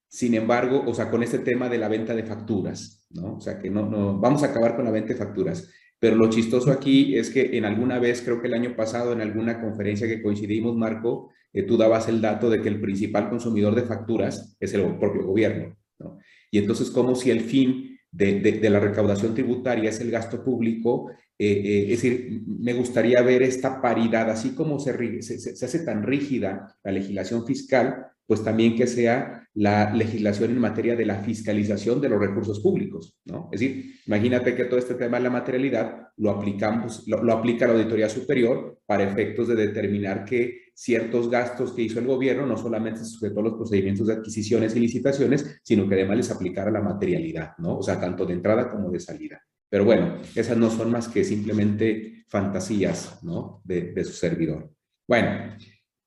Sin 0.09 0.35
embargo, 0.35 0.85
o 0.87 0.95
sea, 0.95 1.11
con 1.11 1.23
este 1.23 1.41
tema 1.41 1.69
de 1.69 1.79
la 1.79 1.89
venta 1.89 2.15
de 2.15 2.23
facturas, 2.23 3.07
¿no? 3.11 3.37
O 3.37 3.41
sea, 3.41 3.59
que 3.59 3.71
no, 3.71 3.89
no, 3.89 4.19
vamos 4.19 4.43
a 4.43 4.47
acabar 4.47 4.77
con 4.77 4.85
la 4.85 4.91
venta 4.91 5.13
de 5.13 5.19
facturas. 5.19 5.69
Pero 5.99 6.17
lo 6.17 6.29
chistoso 6.29 6.71
aquí 6.71 7.17
es 7.17 7.31
que 7.31 7.57
en 7.57 7.65
alguna 7.65 7.99
vez, 7.99 8.23
creo 8.23 8.41
que 8.41 8.49
el 8.49 8.55
año 8.55 8.77
pasado, 8.77 9.13
en 9.13 9.21
alguna 9.21 9.61
conferencia 9.61 10.07
que 10.07 10.23
coincidimos, 10.23 10.77
Marco, 10.77 11.31
eh, 11.53 11.63
tú 11.63 11.77
dabas 11.77 12.09
el 12.09 12.21
dato 12.21 12.51
de 12.51 12.61
que 12.61 12.69
el 12.69 12.81
principal 12.81 13.31
consumidor 13.31 13.75
de 13.75 13.83
facturas 13.83 14.57
es 14.61 14.75
el 14.75 14.99
propio 14.99 15.25
gobierno, 15.25 15.77
¿no? 15.99 16.19
Y 16.51 16.59
entonces, 16.59 16.91
como 16.91 17.15
si 17.15 17.31
el 17.31 17.41
fin 17.41 17.99
de, 18.13 18.41
de, 18.41 18.71
la 18.71 18.81
recaudación 18.81 19.35
tributaria 19.35 19.91
es 19.91 20.01
el 20.01 20.11
gasto 20.11 20.45
público, 20.45 21.11
eh, 21.39 21.49
eh, 21.49 21.83
es 21.93 22.03
decir, 22.03 22.43
me 22.47 22.73
gustaría 22.75 23.23
ver 23.23 23.43
esta 23.43 23.81
paridad, 23.81 24.31
así 24.31 24.55
como 24.55 24.79
se, 24.79 25.23
se, 25.23 25.39
se 25.39 25.65
hace 25.65 25.79
tan 25.81 26.03
rígida 26.03 26.77
la 26.85 26.93
legislación 26.93 27.47
fiscal, 27.47 28.07
pues 28.27 28.43
también 28.43 28.75
que 28.75 28.87
sea 28.87 29.47
la 29.55 29.95
legislación 29.95 30.51
en 30.51 30.59
materia 30.59 30.97
de 30.97 31.07
la 31.07 31.21
fiscalización 31.21 32.01
de 32.01 32.11
los 32.11 32.21
recursos 32.21 32.61
públicos, 32.61 33.17
¿no? 33.25 33.49
Es 33.53 33.61
decir, 33.61 33.95
imagínate 34.07 34.55
que 34.55 34.65
todo 34.65 34.79
este 34.79 34.95
tema 34.95 35.17
de 35.17 35.25
la 35.25 35.31
materialidad 35.31 36.09
lo 36.19 36.31
aplicamos, 36.31 37.05
lo, 37.07 37.33
aplica 37.33 37.67
la 37.67 37.73
Auditoría 37.73 38.09
Superior 38.09 38.81
para 38.85 39.05
efectos 39.05 39.49
de 39.49 39.55
determinar 39.55 40.25
que 40.25 40.67
ciertos 40.75 41.31
gastos 41.31 41.73
que 41.73 41.83
hizo 41.83 42.01
el 42.01 42.07
gobierno 42.07 42.45
no 42.45 42.59
solamente 42.59 43.01
se 43.01 43.07
sujetó 43.07 43.41
a 43.41 43.45
los 43.45 43.55
procedimientos 43.55 44.09
de 44.09 44.15
adquisiciones 44.15 44.77
y 44.77 44.81
licitaciones, 44.81 45.61
sino 45.63 45.89
que 45.89 45.95
además 45.95 46.19
les 46.19 46.31
aplicara 46.31 46.71
la 46.71 46.83
materialidad, 46.83 47.53
¿no? 47.59 47.79
O 47.79 47.83
sea, 47.83 47.99
tanto 47.99 48.27
de 48.27 48.35
entrada 48.35 48.69
como 48.71 48.91
de 48.91 49.01
salida. 49.01 49.41
Pero 49.71 49.85
bueno, 49.85 50.17
esas 50.35 50.57
no 50.59 50.69
son 50.71 50.91
más 50.91 51.09
que 51.09 51.25
simplemente 51.25 52.25
fantasías, 52.29 53.23
¿no? 53.23 53.63
De, 53.65 53.93
de 53.93 54.05
su 54.05 54.13
servidor. 54.13 54.71
Bueno, 55.09 55.57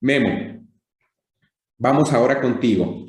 Memo, 0.02 0.59
vamos 1.80 2.12
ahora 2.12 2.40
contigo. 2.40 3.06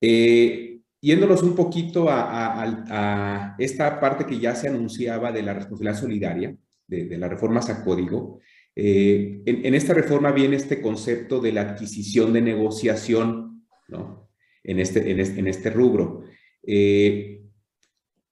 Eh, 0.00 0.80
yéndonos 1.00 1.42
un 1.42 1.54
poquito 1.54 2.06
a, 2.08 3.54
esta 3.58 4.00
parte 4.00 4.24
que 4.24 4.38
ya 4.38 4.54
se 4.54 4.68
anunciaba 4.68 5.30
de 5.32 5.42
la 5.42 5.52
responsabilidad 5.52 6.00
solidaria, 6.00 6.56
de, 6.86 7.18
las 7.18 7.28
reformas 7.28 7.68
a 7.68 7.84
código, 7.84 8.40
eh, 8.76 9.42
en, 9.44 9.74
esta 9.74 9.92
reforma 9.92 10.32
viene 10.32 10.56
este 10.56 10.80
concepto 10.80 11.40
de 11.40 11.52
la 11.52 11.62
adquisición 11.62 12.32
de 12.32 12.40
negociación, 12.42 13.66
¿no? 13.88 14.30
En 14.62 14.80
este, 14.80 15.10
en 15.10 15.20
este, 15.20 15.40
en 15.40 15.46
este 15.46 15.70
rubro. 15.70 16.22
Eh, 16.62 17.42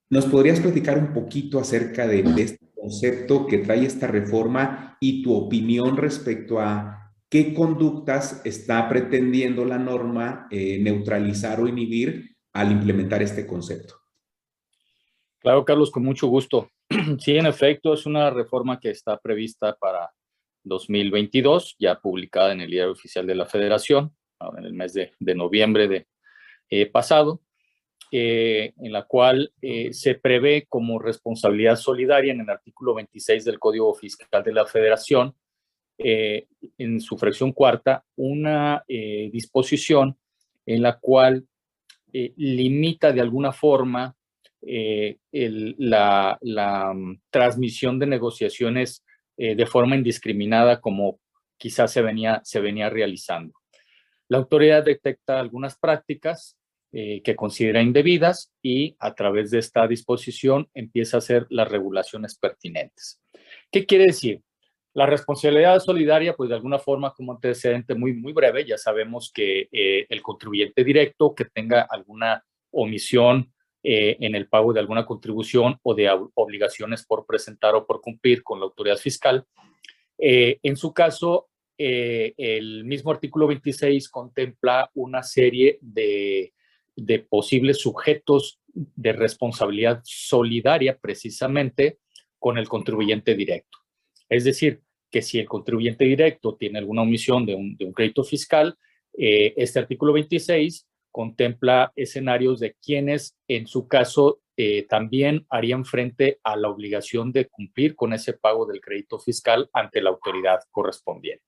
¿Nos 0.08 0.26
podrías 0.26 0.60
platicar 0.60 0.98
un 0.98 1.12
poquito 1.12 1.58
acerca 1.58 2.06
de, 2.06 2.20
este 2.38 2.66
concepto 2.74 3.46
que 3.46 3.58
trae 3.58 3.84
esta 3.84 4.06
reforma 4.06 4.96
y 5.00 5.22
tu 5.22 5.34
opinión 5.34 5.96
respecto 5.96 6.60
a 6.60 7.01
qué 7.32 7.54
conductas 7.54 8.42
está 8.44 8.90
pretendiendo 8.90 9.64
la 9.64 9.78
norma 9.78 10.48
eh, 10.50 10.78
neutralizar 10.78 11.58
o 11.60 11.66
inhibir 11.66 12.36
al 12.52 12.70
implementar 12.70 13.22
este 13.22 13.46
concepto? 13.46 13.94
Claro, 15.38 15.64
Carlos, 15.64 15.90
con 15.90 16.04
mucho 16.04 16.26
gusto. 16.26 16.68
Sí, 17.18 17.38
en 17.38 17.46
efecto, 17.46 17.94
es 17.94 18.04
una 18.04 18.28
reforma 18.28 18.78
que 18.78 18.90
está 18.90 19.18
prevista 19.18 19.74
para 19.80 20.10
2022, 20.64 21.76
ya 21.78 21.98
publicada 21.98 22.52
en 22.52 22.60
el 22.60 22.70
Diario 22.70 22.92
Oficial 22.92 23.26
de 23.26 23.34
la 23.34 23.46
Federación, 23.46 24.14
en 24.58 24.64
el 24.66 24.74
mes 24.74 24.92
de, 24.92 25.34
noviembre 25.34 25.88
de 25.88 26.06
eh, 26.68 26.84
pasado, 26.84 27.40
eh, 28.10 28.74
en 28.76 28.92
la 28.92 29.04
cual 29.04 29.54
se 29.92 30.16
prevé 30.16 30.66
como 30.68 30.98
responsabilidad 30.98 31.76
solidaria 31.76 32.34
en 32.34 32.42
el 32.42 32.50
artículo 32.50 32.94
26 32.94 33.46
del 33.46 33.58
Código 33.58 33.94
Fiscal 33.94 34.44
de 34.44 34.52
la 34.52 34.66
Federación, 34.66 35.34
en 36.02 37.00
su 37.00 37.16
fracción 37.16 37.52
cuarta, 37.52 38.04
una 38.16 38.84
disposición 38.88 40.16
en 40.66 40.82
la 40.82 40.98
cual 40.98 41.46
limita 42.12 43.12
de 43.12 43.20
alguna 43.20 43.52
forma 43.52 44.14
la, 45.30 46.92
mm, 46.94 47.20
transmisión 47.30 47.98
de 47.98 48.06
negociaciones 48.06 49.04
eh, 49.36 49.54
de 49.54 49.66
forma 49.66 49.96
indiscriminada 49.96 50.80
como 50.80 51.18
quizás 51.56 51.92
se 51.92 52.02
venía, 52.02 52.90
realizando. 52.90 53.54
La 54.28 54.38
autoridad 54.38 54.84
detecta 54.84 55.40
algunas 55.40 55.78
prácticas 55.78 56.56
eh, 56.92 57.22
que 57.22 57.34
considera 57.34 57.82
indebidas 57.82 58.52
y 58.62 58.94
a 58.98 59.14
través 59.14 59.50
de 59.50 59.58
esta 59.58 59.86
disposición 59.86 60.68
empieza 60.74 61.16
a 61.16 61.18
hacer 61.18 61.46
las 61.50 61.68
regulaciones 61.68 62.36
pertinentes. 62.36 63.20
¿Qué 63.70 63.86
quiere 63.86 64.06
decir? 64.06 64.42
La 64.94 65.06
responsabilidad 65.06 65.80
solidaria, 65.80 66.34
pues 66.34 66.50
de 66.50 66.56
alguna 66.56 66.78
forma 66.78 67.14
como 67.14 67.32
antecedente 67.32 67.94
muy, 67.94 68.12
muy 68.12 68.34
breve, 68.34 68.66
ya 68.66 68.76
sabemos 68.76 69.32
que 69.32 69.68
eh, 69.72 70.06
el 70.08 70.20
contribuyente 70.20 70.84
directo 70.84 71.34
que 71.34 71.46
tenga 71.46 71.82
alguna 71.88 72.44
omisión 72.70 73.52
eh, 73.82 74.18
en 74.20 74.34
el 74.34 74.48
pago 74.48 74.74
de 74.74 74.80
alguna 74.80 75.06
contribución 75.06 75.78
o 75.82 75.94
de 75.94 76.10
obligaciones 76.34 77.06
por 77.06 77.24
presentar 77.24 77.74
o 77.74 77.86
por 77.86 78.02
cumplir 78.02 78.42
con 78.42 78.60
la 78.60 78.66
autoridad 78.66 78.98
fiscal. 78.98 79.46
Eh, 80.18 80.58
en 80.62 80.76
su 80.76 80.92
caso, 80.92 81.48
el 81.78 82.84
mismo 82.84 83.10
artículo 83.10 83.48
26 83.48 84.08
contempla 84.08 84.88
una 84.94 85.24
serie 85.24 85.78
de, 85.80 86.52
de 86.94 87.18
posibles 87.18 87.78
sujetos 87.80 88.60
de 88.72 89.12
responsabilidad 89.12 90.00
solidaria 90.04 90.96
precisamente 90.96 91.98
con 92.38 92.56
el 92.56 92.68
contribuyente 92.68 93.34
directo. 93.34 93.81
Es 94.32 94.44
decir, 94.44 94.80
que 95.10 95.20
si 95.20 95.38
el 95.38 95.46
contribuyente 95.46 96.04
directo 96.06 96.56
tiene 96.56 96.78
alguna 96.78 97.02
omisión 97.02 97.44
de 97.44 97.54
un, 97.54 97.76
crédito 97.92 98.24
fiscal, 98.24 98.78
este 99.12 99.78
artículo 99.78 100.14
26 100.14 100.86
contempla 101.10 101.92
escenarios 101.94 102.58
de 102.58 102.74
quienes 102.82 103.36
en 103.46 103.66
su 103.66 103.86
caso 103.86 104.40
eh, 104.56 104.86
también 104.88 105.44
harían 105.50 105.84
frente 105.84 106.40
a 106.42 106.56
la 106.56 106.70
obligación 106.70 107.30
de 107.30 107.48
cumplir 107.48 107.94
con 107.94 108.14
ese 108.14 108.32
pago 108.32 108.64
del 108.64 108.80
crédito 108.80 109.18
fiscal 109.18 109.68
ante 109.74 110.00
la 110.00 110.08
autoridad 110.08 110.60
correspondiente. 110.70 111.44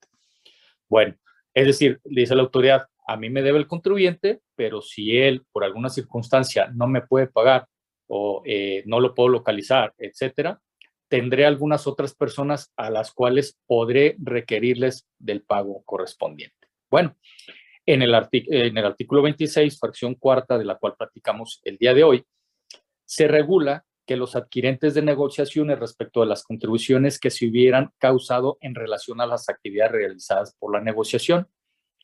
Bueno, 0.86 1.16
es 1.54 1.66
decir, 1.66 2.00
dice 2.04 2.34
la 2.34 2.42
autoridad, 2.42 2.86
a 3.06 3.16
mí 3.16 3.30
me 3.30 3.40
debe 3.40 3.58
el 3.58 3.66
contribuyente, 3.66 4.40
pero 4.54 4.82
si 4.82 5.16
él 5.16 5.42
por 5.52 5.64
alguna 5.64 5.88
circunstancia 5.88 6.70
no 6.74 6.86
me 6.86 7.00
puede 7.00 7.28
pagar 7.28 7.66
o 8.08 8.42
eh, 8.44 8.82
no 8.84 9.00
lo 9.00 9.14
puedo 9.14 9.30
localizar, 9.30 9.94
etcétera, 9.96 10.60
tendré 11.14 11.46
algunas 11.46 11.86
otras 11.86 12.12
personas 12.12 12.72
a 12.76 12.90
las 12.90 13.12
cuales 13.12 13.56
podré 13.68 14.16
requerirles 14.18 15.06
del 15.16 15.42
pago 15.42 15.84
correspondiente. 15.84 16.66
Bueno, 16.90 17.14
en 17.86 18.02
el, 18.02 18.12
artículo 18.16 19.22
26, 19.22 19.78
fracción 19.78 20.16
cuarta, 20.16 20.58
de 20.58 20.64
la 20.64 20.74
cual 20.74 20.94
platicamos 20.98 21.60
el 21.62 21.76
día 21.76 21.94
de 21.94 22.02
hoy, 22.02 22.24
se 23.04 23.28
regula 23.28 23.84
que 24.04 24.16
los 24.16 24.34
adquirentes 24.34 24.94
de 24.94 25.02
negociaciones 25.02 25.78
respecto 25.78 26.20
a 26.20 26.26
las 26.26 26.42
contribuciones 26.42 27.20
que 27.20 27.30
se 27.30 27.46
hubieran 27.46 27.92
causado 27.98 28.58
en 28.60 28.74
relación 28.74 29.20
a 29.20 29.26
las 29.26 29.48
actividades 29.48 29.92
realizadas 29.92 30.56
por 30.58 30.72
la 30.72 30.80
negociación. 30.80 31.46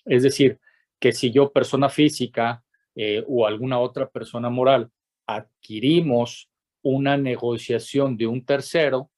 Es 0.04 0.22
decir, 0.22 0.60
que 1.00 1.10
si 1.10 1.32
yo, 1.32 1.50
persona 1.50 1.88
física 1.88 2.62
eh, 2.94 3.24
o 3.26 3.44
alguna 3.44 3.80
otra 3.80 4.08
persona 4.08 4.50
moral, 4.50 4.88
adquirimos 5.26 6.49
una 6.82 7.16
negociación 7.16 8.16
de 8.16 8.26
un 8.26 8.44
tercero, 8.44 9.10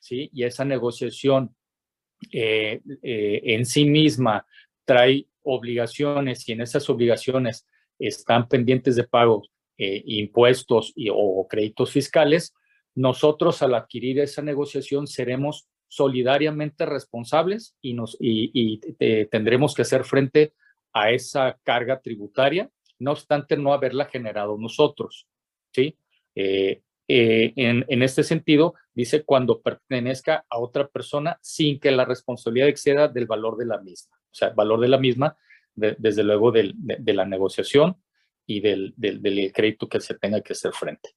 ¿sí? 0.00 0.30
y 0.32 0.44
esa 0.44 0.64
negociación 0.64 1.54
eh, 2.32 2.80
eh, 3.02 3.40
en 3.44 3.64
sí 3.64 3.84
misma 3.84 4.46
trae 4.84 5.26
obligaciones 5.42 6.46
y 6.48 6.52
en 6.52 6.60
esas 6.60 6.88
obligaciones 6.90 7.66
están 7.98 8.48
pendientes 8.48 8.96
de 8.96 9.04
pago 9.04 9.42
eh, 9.78 10.02
impuestos 10.06 10.92
y, 10.94 11.08
o 11.10 11.46
créditos 11.48 11.90
fiscales, 11.90 12.54
nosotros 12.94 13.62
al 13.62 13.74
adquirir 13.74 14.18
esa 14.20 14.42
negociación 14.42 15.06
seremos 15.06 15.66
solidariamente 15.88 16.86
responsables 16.86 17.74
y, 17.80 17.94
nos, 17.94 18.16
y, 18.20 18.78
tendremos 19.30 19.74
que 19.74 19.82
hacer 19.82 20.04
frente 20.04 20.52
a 20.92 21.10
esa 21.10 21.58
carga 21.62 22.00
tributaria, 22.00 22.70
no 22.98 23.12
obstante 23.12 23.56
no 23.56 23.72
haberla 23.72 24.04
generado 24.04 24.58
nosotros. 24.58 25.26
¿sí? 25.72 25.96
Eh, 27.12 27.52
en, 27.56 28.02
este 28.02 28.22
sentido, 28.22 28.74
dice 28.94 29.24
cuando 29.24 29.60
pertenezca 29.60 30.44
a 30.48 30.58
otra 30.58 30.86
persona 30.88 31.38
sin 31.42 31.80
que 31.80 31.90
la 31.90 32.04
responsabilidad 32.04 32.68
exceda 32.68 33.08
del 33.08 33.26
valor 33.26 33.56
de 33.56 33.66
la 33.66 33.78
misma 33.78 34.20
o 34.30 34.34
sea, 34.34 34.50
valor 34.50 34.80
de 34.80 34.88
la 34.88 34.98
misma, 34.98 35.36
desde 35.74 36.22
luego 36.22 36.52
de, 36.52 36.74
la 37.06 37.24
negociación 37.24 37.96
y 38.46 38.60
del, 38.60 38.94
crédito 39.54 39.88
que 39.88 40.00
se 40.00 40.14
tenga 40.14 40.40
que 40.40 40.52
hacer 40.52 40.72
frente. 40.72 41.10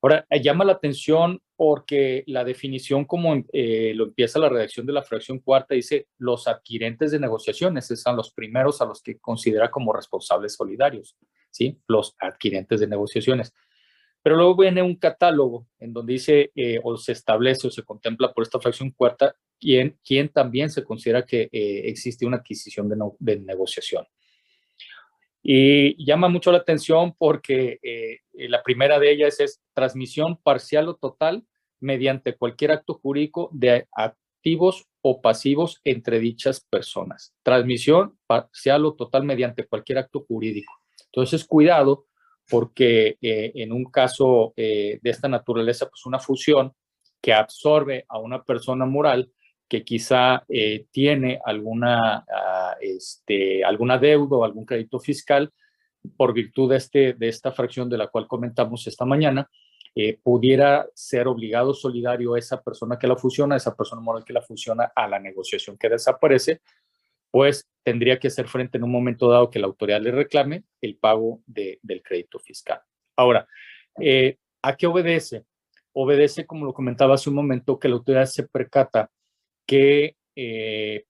Ahora, 0.00 0.26
eh, 0.30 0.40
llama 0.40 0.64
la 0.64 0.72
atención 0.72 1.40
porque 1.54 2.24
la 2.26 2.44
definición 2.44 3.04
como 3.04 3.44
eh, 3.52 3.92
lo 3.94 4.04
empieza 4.04 4.38
la 4.38 4.48
redacción 4.48 4.86
de 4.86 4.92
la 4.92 5.02
fracción 5.02 5.38
cuarta 5.38 5.74
dice 5.74 6.08
los 6.18 6.48
adquirentes 6.48 7.10
de 7.10 7.20
negociaciones, 7.20 7.84
esos 7.84 8.02
son 8.02 8.16
los 8.16 8.32
primeros 8.32 8.80
a 8.80 8.86
los 8.86 9.02
que 9.02 9.18
considera 9.18 9.70
como 9.70 9.92
responsables 9.92 10.54
solidarios, 10.54 11.16
¿sí? 11.50 11.78
Los 11.88 12.14
adquirentes 12.18 12.80
de 12.80 12.86
negociaciones. 12.86 13.52
Pero 14.26 14.34
luego 14.38 14.56
viene 14.56 14.82
un 14.82 14.96
catálogo 14.96 15.68
en 15.78 15.92
donde 15.92 16.14
dice 16.14 16.50
eh, 16.56 16.80
o 16.82 16.96
se 16.96 17.12
establece 17.12 17.68
o 17.68 17.70
se 17.70 17.84
contempla 17.84 18.32
por 18.32 18.42
esta 18.42 18.58
fracción 18.58 18.90
cuarta 18.90 19.36
quién, 19.56 20.00
quién 20.04 20.30
también 20.30 20.68
se 20.68 20.82
considera 20.82 21.24
que 21.24 21.42
eh, 21.42 21.82
existe 21.84 22.26
una 22.26 22.38
adquisición 22.38 22.88
de, 22.88 22.96
de, 23.20 23.38
negociación. 23.38 24.04
Y 25.44 26.04
llama 26.04 26.28
mucho 26.28 26.50
la 26.50 26.58
atención 26.58 27.14
porque 27.16 27.78
eh, 27.80 28.22
la 28.48 28.64
primera 28.64 28.98
de 28.98 29.12
ellas 29.12 29.38
es 29.38 29.62
transmisión 29.72 30.38
parcial 30.42 30.88
o 30.88 30.96
total 30.96 31.46
mediante 31.78 32.34
cualquier 32.34 32.72
acto 32.72 32.94
jurídico 32.94 33.48
de 33.52 33.86
activos 33.92 34.88
o 35.02 35.22
pasivos 35.22 35.80
entre 35.84 36.18
dichas 36.18 36.66
personas. 36.68 37.32
Transmisión 37.44 38.18
parcial 38.26 38.86
o 38.86 38.94
total 38.94 39.22
mediante 39.22 39.68
cualquier 39.68 39.98
acto 39.98 40.24
jurídico. 40.26 40.72
Entonces, 41.12 41.44
cuidado 41.44 42.06
porque 42.48 43.18
eh, 43.20 43.52
en 43.54 43.72
un 43.72 43.84
caso 43.86 44.52
eh, 44.56 44.98
de 45.02 45.10
esta 45.10 45.28
naturaleza, 45.28 45.88
pues 45.88 46.06
una 46.06 46.18
fusión 46.18 46.72
que 47.20 47.32
absorbe 47.32 48.04
a 48.08 48.18
una 48.18 48.42
persona 48.42 48.86
moral 48.86 49.30
que 49.68 49.84
quizá 49.84 50.44
eh, 50.48 50.86
tiene 50.92 51.40
alguna, 51.44 52.24
ah, 52.32 52.76
este, 52.80 53.64
alguna 53.64 53.98
deuda 53.98 54.36
o 54.36 54.44
algún 54.44 54.64
crédito 54.64 55.00
fiscal 55.00 55.52
por 56.16 56.32
virtud 56.32 56.70
de, 56.70 56.76
este, 56.76 57.14
de 57.14 57.28
esta 57.28 57.50
fracción 57.50 57.88
de 57.88 57.98
la 57.98 58.06
cual 58.06 58.28
comentamos 58.28 58.86
esta 58.86 59.04
mañana, 59.04 59.48
pudiera 60.22 60.86
ser 60.92 61.26
obligado 61.26 61.72
solidario 61.72 62.34
a 62.34 62.38
esa 62.38 62.60
persona 62.62 62.98
que 62.98 63.06
la 63.06 63.16
fusiona, 63.16 63.56
esa 63.56 63.74
persona 63.74 64.02
moral 64.02 64.26
que 64.26 64.34
la 64.34 64.42
fusiona 64.42 64.92
a 64.94 65.08
la 65.08 65.18
negociación 65.18 65.78
que 65.78 65.88
desaparece, 65.88 66.60
pues 67.30 67.66
tendría 67.86 68.18
que 68.18 68.26
hacer 68.26 68.48
frente 68.48 68.78
en 68.78 68.82
un 68.82 68.90
momento 68.90 69.28
dado 69.28 69.48
que 69.48 69.60
la 69.60 69.68
autoridad 69.68 70.00
le 70.00 70.10
reclame 70.10 70.64
el 70.80 70.96
pago 70.96 71.40
del 71.46 72.02
crédito 72.02 72.40
fiscal. 72.40 72.80
Ahora, 73.14 73.46
eh, 74.00 74.38
¿a 74.60 74.74
qué 74.74 74.88
obedece? 74.88 75.44
Obedece, 75.92 76.46
como 76.46 76.66
lo 76.66 76.74
comentaba 76.74 77.14
hace 77.14 77.30
un 77.30 77.36
momento, 77.36 77.78
que 77.78 77.86
la 77.86 77.94
autoridad 77.94 78.24
se 78.24 78.42
percata 78.42 79.08
que 79.64 80.16
eh, 80.34 81.04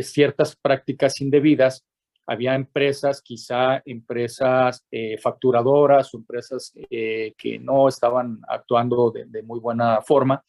ciertas 0.00 0.56
prácticas 0.56 1.20
indebidas. 1.20 1.84
Había 2.26 2.54
empresas, 2.54 3.20
quizá 3.20 3.82
empresas 3.84 4.82
facturadoras 5.20 6.12
o 6.14 6.16
empresas 6.16 6.72
que 6.88 7.58
no 7.60 7.88
estaban 7.88 8.40
actuando 8.48 9.10
de, 9.10 9.42
muy 9.42 9.60
buena 9.60 10.00
forma. 10.00 10.42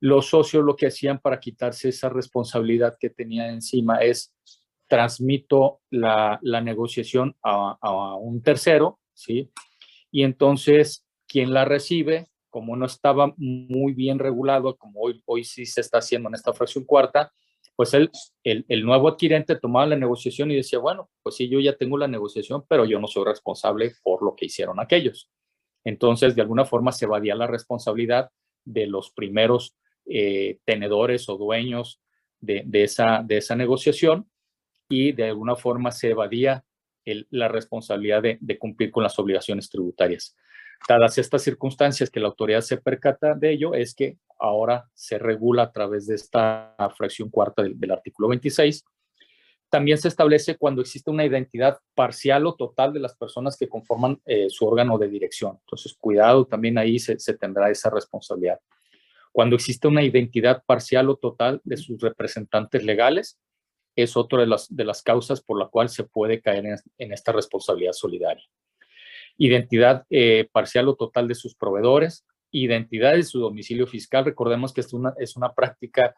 Los 0.00 0.28
socios 0.28 0.64
lo 0.64 0.76
que 0.76 0.86
hacían 0.86 1.18
para 1.18 1.40
quitarse 1.40 1.88
esa 1.88 2.08
responsabilidad 2.08 2.96
que 2.98 3.10
tenían 3.10 3.50
encima 3.50 3.98
es 3.98 4.34
transmito 4.86 5.80
la, 5.90 6.40
negociación 6.42 7.36
a, 7.42 7.76
a, 7.80 8.16
un 8.16 8.42
tercero, 8.42 8.98
¿sí? 9.12 9.50
Y 10.10 10.22
entonces 10.22 11.06
quien 11.26 11.52
la 11.52 11.64
recibe 11.64 12.28
como 12.50 12.76
no 12.76 12.86
estaba 12.86 13.34
muy 13.36 13.92
bien 13.92 14.18
regulado, 14.18 14.76
como 14.76 15.00
hoy, 15.00 15.22
hoy 15.26 15.44
sí 15.44 15.66
se 15.66 15.80
está 15.80 15.98
haciendo 15.98 16.28
en 16.28 16.34
esta 16.34 16.52
fracción 16.52 16.84
cuarta, 16.84 17.32
pues 17.76 17.94
el, 17.94 18.10
el, 18.42 18.84
nuevo 18.84 19.08
adquirente 19.08 19.54
tomaba 19.54 19.86
la 19.86 19.96
negociación 19.96 20.50
y 20.50 20.56
decía, 20.56 20.80
bueno, 20.80 21.10
pues 21.22 21.36
sí, 21.36 21.48
yo 21.48 21.60
ya 21.60 21.76
tengo 21.76 21.96
la 21.96 22.08
negociación, 22.08 22.64
pero 22.68 22.84
yo 22.84 22.98
no 22.98 23.06
soy 23.06 23.24
responsable 23.24 23.92
por 24.02 24.22
lo 24.24 24.34
que 24.34 24.46
hicieron 24.46 24.80
aquellos. 24.80 25.30
Entonces, 25.84 26.34
de 26.34 26.42
alguna 26.42 26.64
forma 26.64 26.90
se 26.90 27.04
evadía 27.04 27.36
la 27.36 27.46
responsabilidad 27.46 28.30
de 28.64 28.86
los 28.86 29.12
primeros 29.12 29.76
eh, 30.08 30.58
tenedores 30.64 31.28
o 31.28 31.36
dueños 31.36 32.00
de, 32.40 32.64
esa, 32.72 33.22
de 33.24 33.38
esa 33.38 33.56
negociación 33.56 34.30
y 34.88 35.12
de 35.12 35.24
alguna 35.24 35.56
forma 35.56 35.90
se 35.90 36.10
evadía 36.10 36.64
la 37.30 37.48
responsabilidad 37.48 38.22
de, 38.22 38.38
de 38.40 38.58
cumplir 38.58 38.90
con 38.90 39.02
las 39.02 39.18
obligaciones 39.18 39.68
tributarias. 39.68 40.36
Dadas 40.86 41.18
estas 41.18 41.42
circunstancias 41.42 42.10
que 42.10 42.20
la 42.20 42.28
autoridad 42.28 42.60
se 42.60 42.76
percata 42.76 43.34
de 43.34 43.52
ello, 43.52 43.74
es 43.74 43.94
que 43.94 44.18
ahora 44.38 44.88
se 44.94 45.18
regula 45.18 45.64
a 45.64 45.72
través 45.72 46.06
de 46.06 46.14
esta 46.14 46.74
fracción 46.96 47.30
cuarta 47.30 47.62
del, 47.62 47.90
artículo 47.90 48.28
26. 48.28 48.84
También 49.68 49.98
se 49.98 50.08
establece 50.08 50.56
cuando 50.56 50.80
existe 50.80 51.10
una 51.10 51.26
identidad 51.26 51.78
parcial 51.94 52.46
o 52.46 52.54
total 52.54 52.92
de 52.92 53.00
las 53.00 53.14
personas 53.16 53.56
que 53.56 53.68
conforman 53.68 54.20
eh, 54.24 54.48
su 54.48 54.66
órgano 54.66 54.96
de 54.96 55.08
dirección. 55.08 55.58
Entonces, 55.60 55.94
cuidado, 55.98 56.46
también 56.46 56.78
ahí 56.78 56.98
se, 56.98 57.16
tendrá 57.34 57.70
esa 57.70 57.90
responsabilidad. 57.90 58.60
Cuando 59.38 59.54
existe 59.54 59.86
una 59.86 60.02
identidad 60.02 60.64
parcial 60.66 61.08
o 61.10 61.16
total 61.16 61.60
de 61.62 61.76
sus 61.76 62.00
representantes 62.00 62.82
legales, 62.82 63.38
es 63.94 64.16
otra 64.16 64.40
de 64.40 64.48
las, 64.48 64.74
de 64.74 64.84
las 64.84 65.00
causas 65.00 65.40
por 65.40 65.60
la 65.60 65.68
cual 65.68 65.90
se 65.90 66.02
puede 66.02 66.40
caer 66.40 66.64
en 66.98 67.12
esta 67.12 67.30
responsabilidad 67.30 67.92
solidaria 67.92 68.44
identidad 69.38 70.04
eh, 70.10 70.48
parcial 70.50 70.88
o 70.88 70.96
total 70.96 71.28
de 71.28 71.36
sus 71.36 71.54
proveedores, 71.54 72.26
identidad 72.50 73.14
de 73.14 73.22
su 73.22 73.38
domicilio 73.38 73.86
fiscal. 73.86 74.24
Recordemos 74.24 74.74
que 74.74 74.80
es 74.80 74.92
una, 74.92 75.14
es 75.18 75.36
una 75.36 75.54
práctica 75.54 76.14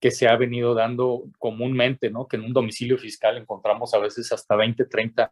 que 0.00 0.10
se 0.10 0.26
ha 0.26 0.36
venido 0.36 0.74
dando 0.74 1.26
comúnmente, 1.38 2.10
¿no? 2.10 2.26
Que 2.26 2.36
en 2.36 2.42
un 2.42 2.52
domicilio 2.52 2.98
fiscal 2.98 3.38
encontramos 3.38 3.94
a 3.94 3.98
veces 3.98 4.32
hasta 4.32 4.56
20, 4.56 4.86
30, 4.86 5.30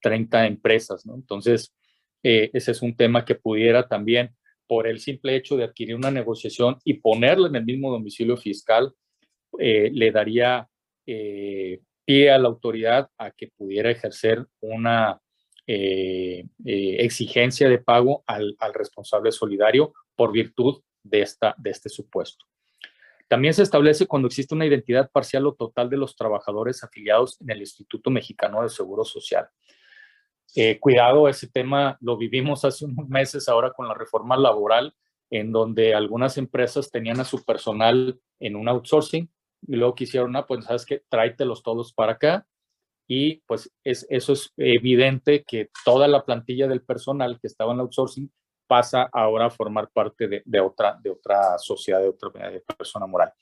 30 0.00 0.46
empresas, 0.46 1.04
¿no? 1.04 1.14
Entonces, 1.14 1.74
eh, 2.22 2.50
ese 2.54 2.72
es 2.72 2.80
un 2.80 2.96
tema 2.96 3.26
que 3.26 3.34
pudiera 3.34 3.86
también, 3.86 4.34
por 4.68 4.86
el 4.86 5.00
simple 5.00 5.34
hecho 5.34 5.56
de 5.56 5.64
adquirir 5.64 5.96
una 5.96 6.12
negociación 6.12 6.76
y 6.84 6.94
ponerla 6.94 7.48
en 7.48 7.56
el 7.56 7.64
mismo 7.64 7.90
domicilio 7.90 8.36
fiscal, 8.36 8.92
eh, 9.58 9.90
le 9.92 10.12
daría 10.12 10.68
pie 11.04 12.30
a 12.30 12.38
la 12.38 12.48
autoridad 12.48 13.08
a 13.16 13.30
que 13.30 13.48
pudiera 13.48 13.90
ejercer 13.90 14.46
una 14.60 15.20
eh, 15.70 16.46
eh, 16.64 16.96
exigencia 17.00 17.68
de 17.68 17.76
pago 17.76 18.24
al, 18.26 18.56
responsable 18.72 19.30
solidario 19.30 19.92
por 20.16 20.32
virtud 20.32 20.80
de, 21.02 21.20
esta, 21.20 21.54
de 21.58 21.68
este 21.68 21.90
supuesto. 21.90 22.46
También 23.28 23.52
se 23.52 23.64
establece 23.64 24.06
cuando 24.06 24.28
existe 24.28 24.54
una 24.54 24.64
identidad 24.64 25.10
parcial 25.10 25.46
o 25.46 25.52
total 25.52 25.90
de 25.90 25.98
los 25.98 26.16
trabajadores 26.16 26.82
afiliados 26.82 27.38
en 27.42 27.50
el 27.50 27.60
Instituto 27.60 28.08
Mexicano 28.08 28.62
de 28.62 28.70
Seguro 28.70 29.04
Social. 29.04 29.46
Eh, 30.54 30.78
cuidado, 30.80 31.28
ese 31.28 31.48
tema 31.48 31.98
lo 32.00 32.16
vivimos 32.16 32.64
hace 32.64 32.84
unos 32.84 33.08
meses 33.08 33.48
ahora 33.48 33.72
con 33.72 33.86
la 33.86 33.94
reforma 33.94 34.36
laboral, 34.36 34.94
en 35.30 35.52
donde 35.52 35.94
algunas 35.94 36.38
empresas 36.38 36.90
tenían 36.90 37.20
a 37.20 37.24
su 37.24 37.44
personal 37.44 38.18
en 38.40 38.56
un 38.56 38.68
outsourcing 38.68 39.30
y 39.66 39.76
luego 39.76 39.94
quisieron, 39.94 40.34
ah, 40.36 40.46
pues 40.46 40.64
sabes 40.64 40.86
que 40.86 41.02
tráetelos 41.08 41.62
todos 41.62 41.92
para 41.92 42.12
acá 42.12 42.46
y 43.06 43.36
pues 43.46 43.70
es, 43.84 44.06
eso 44.10 44.32
es 44.32 44.52
evidente 44.56 45.44
que 45.44 45.70
toda 45.84 46.08
la 46.08 46.24
plantilla 46.24 46.68
del 46.68 46.82
personal 46.82 47.38
que 47.40 47.46
estaba 47.46 47.72
en 47.72 47.80
outsourcing 47.80 48.30
pasa 48.66 49.08
ahora 49.12 49.46
a 49.46 49.50
formar 49.50 49.90
parte 49.90 50.28
de, 50.28 50.60
otra, 50.60 50.98
de 51.02 51.10
otra 51.10 51.58
sociedad, 51.58 52.00
de 52.00 52.08
otra 52.10 52.30
persona 52.76 53.06
moral. 53.06 53.32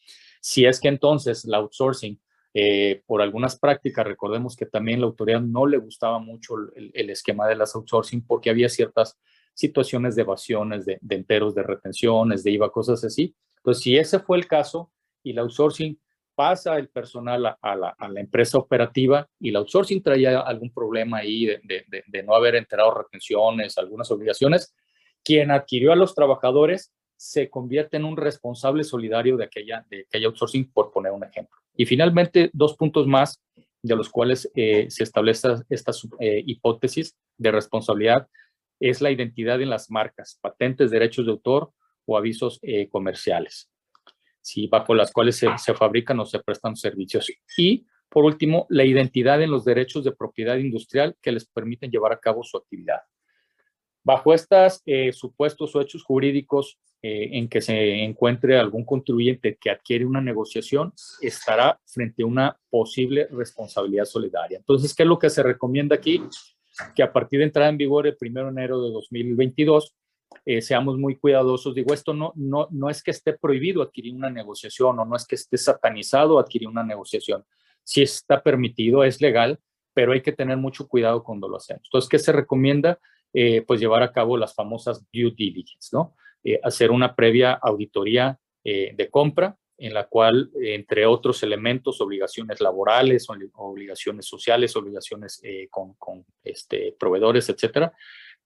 Si 0.40 0.64
es 0.64 0.80
que 0.80 0.88
entonces 0.88 1.44
la 1.44 1.58
outsourcing, 1.58 2.18
eh, 2.58 3.02
por 3.04 3.20
algunas 3.20 3.58
prácticas, 3.58 4.06
recordemos 4.06 4.56
que 4.56 4.64
también 4.64 5.00
la 5.00 5.06
autoridad 5.06 5.42
no 5.42 5.66
le 5.66 5.76
gustaba 5.76 6.18
mucho 6.18 6.54
el, 6.74 7.10
esquema 7.10 7.46
de 7.46 7.54
las 7.54 7.74
outsourcing 7.74 8.26
porque 8.26 8.48
había 8.48 8.70
ciertas 8.70 9.18
situaciones 9.52 10.16
de 10.16 10.22
evasiones, 10.22 10.86
de, 10.86 10.96
de 11.02 11.16
enteros, 11.16 11.54
de 11.54 11.62
retenciones, 11.62 12.42
de 12.42 12.52
IVA, 12.52 12.72
cosas 12.72 13.04
así. 13.04 13.36
Entonces, 13.58 13.82
si 13.82 13.98
ese 13.98 14.20
fue 14.20 14.38
el 14.38 14.46
caso 14.46 14.90
y 15.22 15.34
la 15.34 15.42
outsourcing 15.42 16.00
pasa 16.34 16.78
el 16.78 16.88
personal 16.88 17.58
a, 17.60 17.76
la, 17.76 17.94
empresa 18.16 18.56
operativa 18.56 19.28
y 19.38 19.50
la 19.50 19.58
outsourcing 19.58 20.02
traía 20.02 20.40
algún 20.40 20.72
problema 20.72 21.18
ahí 21.18 21.44
de, 21.44 22.22
no 22.24 22.34
haber 22.34 22.54
enterado 22.54 22.94
retenciones, 22.94 23.76
algunas 23.76 24.10
obligaciones, 24.10 24.74
quien 25.22 25.50
adquirió 25.50 25.92
a 25.92 25.96
los 25.96 26.14
trabajadores 26.14 26.90
se 27.16 27.48
convierte 27.50 27.96
en 27.96 28.04
un 28.04 28.16
responsable 28.16 28.84
solidario 28.84 29.36
de 29.36 29.44
aquella, 29.44 29.84
de 29.90 30.02
aquella 30.06 30.26
outsourcing, 30.26 30.70
por 30.70 30.92
poner 30.92 31.12
un 31.12 31.24
ejemplo. 31.24 31.56
Y 31.76 31.86
finalmente, 31.86 32.50
dos 32.52 32.76
puntos 32.76 33.06
más 33.06 33.42
de 33.82 33.96
los 33.96 34.08
cuales 34.08 34.50
eh, 34.54 34.86
se 34.90 35.04
establece 35.04 35.48
esta 35.68 35.92
eh, 36.20 36.42
hipótesis 36.46 37.16
de 37.38 37.50
responsabilidad 37.52 38.28
es 38.80 39.00
la 39.00 39.10
identidad 39.10 39.60
en 39.62 39.70
las 39.70 39.90
marcas, 39.90 40.38
patentes, 40.40 40.90
derechos 40.90 41.26
de 41.26 41.32
autor 41.32 41.72
o 42.04 42.16
avisos 42.16 42.58
eh, 42.62 42.88
comerciales 42.88 43.70
si 44.42 44.68
bajo 44.68 44.94
las 44.94 45.10
cuales 45.10 45.36
se, 45.36 45.74
fabrican 45.74 46.20
o 46.20 46.24
se 46.24 46.38
prestan 46.38 46.76
servicios. 46.76 47.28
Y, 47.58 47.84
por 48.08 48.24
último, 48.24 48.64
la 48.68 48.84
identidad 48.84 49.42
en 49.42 49.50
los 49.50 49.64
derechos 49.64 50.04
de 50.04 50.12
propiedad 50.12 50.56
industrial 50.56 51.16
que 51.20 51.32
les 51.32 51.46
permiten 51.46 51.90
llevar 51.90 52.12
a 52.12 52.20
cabo 52.20 52.44
su 52.44 52.56
actividad. 52.56 53.00
Bajo 54.04 54.32
estos 54.32 54.84
supuestos 55.14 55.74
o 55.74 55.80
hechos 55.80 56.04
jurídicos 56.04 56.78
eh, 57.02 57.30
en 57.32 57.48
que 57.48 57.60
se 57.60 58.02
encuentre 58.02 58.58
algún 58.58 58.84
contribuyente 58.84 59.58
que 59.60 59.70
adquiere 59.70 60.04
una 60.04 60.20
negociación, 60.20 60.92
estará 61.20 61.78
frente 61.84 62.22
a 62.22 62.26
una 62.26 62.58
posible 62.70 63.28
responsabilidad 63.30 64.06
solidaria. 64.06 64.58
Entonces, 64.58 64.94
¿qué 64.94 65.02
es 65.02 65.08
lo 65.08 65.18
que 65.18 65.30
se 65.30 65.42
recomienda 65.42 65.96
aquí? 65.96 66.22
Que 66.94 67.02
a 67.02 67.12
partir 67.12 67.38
de 67.40 67.46
entrada 67.46 67.68
en 67.68 67.76
vigor 67.76 68.06
el 68.06 68.16
1 68.20 68.44
de 68.44 68.48
enero 68.48 68.82
de 68.82 68.90
2022, 68.90 69.94
eh, 70.44 70.62
seamos 70.62 70.98
muy 70.98 71.16
cuidadosos. 71.16 71.74
Digo, 71.74 71.94
esto 71.94 72.14
no, 72.14 72.32
no, 72.34 72.68
no 72.70 72.90
es 72.90 73.02
que 73.02 73.10
esté 73.10 73.34
prohibido 73.34 73.82
adquirir 73.82 74.14
una 74.14 74.30
negociación 74.30 74.98
o 74.98 75.04
no 75.04 75.16
es 75.16 75.26
que 75.26 75.36
esté 75.36 75.58
satanizado 75.58 76.38
adquirir 76.38 76.68
una 76.68 76.82
negociación. 76.82 77.44
Si 77.84 78.02
está 78.02 78.42
permitido, 78.42 79.04
es 79.04 79.20
legal, 79.20 79.60
pero 79.94 80.12
hay 80.12 80.22
que 80.22 80.32
tener 80.32 80.56
mucho 80.56 80.88
cuidado 80.88 81.22
cuando 81.22 81.48
lo 81.48 81.56
hacemos. 81.56 81.82
Entonces, 81.84 82.08
¿qué 82.08 82.18
se 82.18 82.32
recomienda? 82.32 82.98
Eh, 83.32 83.62
pues 83.66 83.80
llevar 83.80 84.02
a 84.02 84.12
cabo 84.12 84.36
las 84.36 84.54
famosas 84.54 85.04
due 85.12 85.32
diligence, 85.36 85.90
¿no? 85.92 86.14
Eh, 86.44 86.60
hacer 86.62 86.90
una 86.90 87.14
previa 87.14 87.52
auditoría 87.52 88.38
de 88.64 89.08
compra 89.12 89.56
en 89.78 89.94
la 89.94 90.08
cual, 90.08 90.50
entre 90.60 91.06
otros 91.06 91.40
elementos, 91.44 92.00
obligaciones 92.00 92.60
laborales, 92.60 93.28
obligaciones 93.54 94.26
sociales, 94.26 94.74
obligaciones 94.74 95.40
con, 95.70 95.94
con 95.94 96.26
este, 96.42 96.96
proveedores, 96.98 97.48
etcétera, 97.48 97.92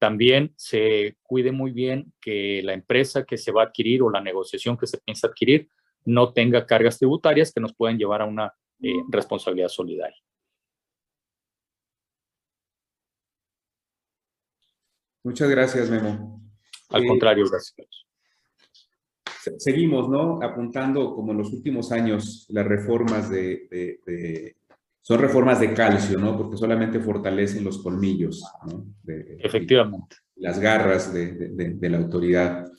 también 0.01 0.53
se 0.57 1.17
cuide 1.23 1.53
muy 1.53 1.73
bien 1.73 2.13
que 2.21 2.63
la 2.65 2.73
empresa 2.73 3.25
que 3.25 3.37
se 3.37 3.53
va 3.53 3.63
a 3.63 3.67
adquirir 3.67 4.03
o 4.03 4.11
la 4.11 4.21
negociación 4.21 4.77
que 4.77 4.87
se 4.87 4.99
piensa 4.99 5.29
adquirir 5.29 5.69
no 6.07 6.33
tenga 6.33 6.67
cargas 6.67 6.99
tributarias 6.99 7.53
que 7.53 7.61
nos 7.61 7.75
pueden 7.75 7.99
llevar 7.99 8.23
a 8.23 8.25
una 8.25 8.53
eh, 8.83 8.95
responsabilidad 9.11 9.69
solidaria. 9.69 10.17
Muchas 15.23 15.51
gracias, 15.51 15.91
Memo. 15.91 16.40
Al 16.91 17.05
eh, 17.05 17.07
contrario, 17.07 17.45
gracias. 17.49 17.87
Seguimos, 19.59 20.09
¿no? 20.09 20.43
Apuntando, 20.43 21.15
como 21.15 21.33
en 21.33 21.39
los 21.39 21.53
últimos 21.53 21.93
años, 21.93 22.47
las 22.51 22.67
reformas 22.67 23.31
de 23.31 24.55
son 25.03 25.19
reformas 25.19 25.59
de 25.61 25.73
calcio, 25.73 26.19
¿no? 26.19 26.37
Porque 26.37 26.57
solamente 26.57 27.01
fortalecen 27.01 27.65
los 27.65 27.83
colmillos, 27.83 28.45
¿no? 28.67 28.87
Efectivamente. 29.07 30.17
Las 30.37 30.59
garras 30.59 31.13
de, 31.13 31.77
la 31.81 31.99
autoridad. 31.99 32.71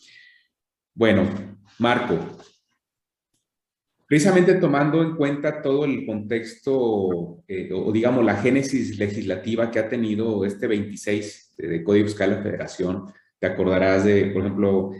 Bueno, 0.94 1.28
Marco, 1.80 2.18
precisamente 4.08 4.56
tomando 4.56 5.02
en 5.02 5.16
cuenta 5.16 5.62
todo 5.62 5.86
el 5.86 6.06
contexto, 6.06 7.44
eh, 7.48 7.70
o 7.74 7.92
digamos 7.92 8.24
la 8.24 8.38
génesis 8.38 8.98
legislativa 8.98 9.72
que 9.72 9.80
ha 9.80 9.90
tenido 9.90 10.46
este 10.46 10.68
26 10.68 11.56
de, 11.58 11.84
Código 11.84 12.08
Fiscal 12.08 12.30
de 12.30 12.36
la 12.38 12.44
Federación, 12.44 13.14
te 13.42 13.48
acordarás 13.48 14.06
de, 14.06 14.28
por 14.28 14.44
ejemplo, 14.44 14.92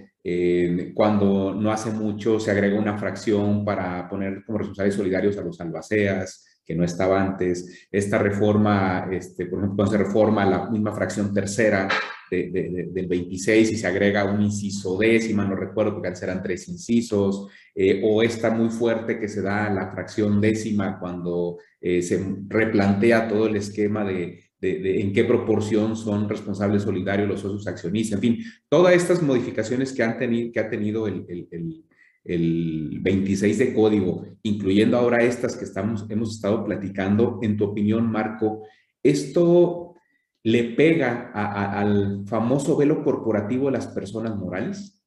cuando 0.94 1.54
no 1.56 1.72
hace 1.72 1.92
mucho 1.92 2.40
se 2.40 2.52
agrega 2.52 2.80
una 2.80 2.98
fracción 2.98 3.64
para 3.64 4.08
poner 4.10 4.44
como 4.46 4.58
responsables 4.58 4.96
solidarios 4.96 5.38
a 5.38 5.44
los 5.44 5.62
albaceas, 5.62 6.52
que 6.66 6.76
no 6.76 6.84
estaba 6.84 7.22
antes. 7.22 7.88
Esta 7.92 8.18
reforma, 8.18 9.08
este, 9.12 9.46
por 9.46 9.60
ejemplo, 9.60 9.76
cuando 9.76 9.92
se 9.92 9.98
reforma 9.98 10.46
la 10.46 10.70
misma 10.70 10.94
fracción 10.94 11.34
tercera 11.34 11.88
del 12.30 13.08
26 13.08 13.72
y 13.72 13.76
se 13.76 13.88
agrega 13.88 14.24
un 14.24 14.42
inciso 14.42 14.98
décima, 14.98 15.44
no 15.44 15.56
recuerdo 15.56 15.94
porque 15.94 16.08
antes 16.08 16.24
eran 16.24 16.42
tres 16.42 16.68
incisos, 16.70 17.48
eh, 17.76 18.02
o 18.06 18.24
esta 18.24 18.50
muy 18.52 18.70
fuerte 18.70 19.20
que 19.20 19.28
se 19.28 19.42
da 19.42 19.70
la 19.70 19.92
fracción 19.92 20.40
décima 20.40 20.98
cuando 20.98 21.58
eh, 21.82 22.02
se 22.02 22.24
replantea 22.48 23.28
todo 23.28 23.48
el 23.48 23.58
esquema 23.58 24.06
de, 24.06 24.40
de, 24.62 25.02
en 25.02 25.12
qué 25.12 25.24
proporción 25.24 25.96
son 25.96 26.30
responsables 26.30 26.84
solidarios 26.84 27.28
los 27.28 27.42
socios 27.42 27.68
accionistas, 27.68 28.18
en 28.18 28.22
fin, 28.22 28.46
todas 28.70 28.94
estas 28.94 29.22
modificaciones 29.22 29.92
que, 29.92 30.04
han 30.04 30.20
tenido, 30.20 30.52
ha 30.62 30.70
tenido 30.70 31.08
el, 31.08 31.88
26 32.24 33.58
de 33.58 33.74
código, 33.74 34.28
incluyendo 34.44 34.96
ahora 34.96 35.24
estas 35.24 35.58
que 35.58 35.66
estamos, 35.66 36.06
hemos 36.10 36.36
estado 36.36 36.64
platicando, 36.64 37.40
en 37.42 37.58
tu 37.58 37.64
opinión, 37.66 38.12
Marco, 38.12 38.64
¿esto 39.02 39.96
le 40.44 40.76
pega 40.76 41.32
al 41.34 42.24
famoso 42.28 42.78
velo 42.78 43.04
corporativo 43.04 43.66
de 43.66 43.72
las 43.72 43.88
personas 43.88 44.38
morales? 44.38 45.02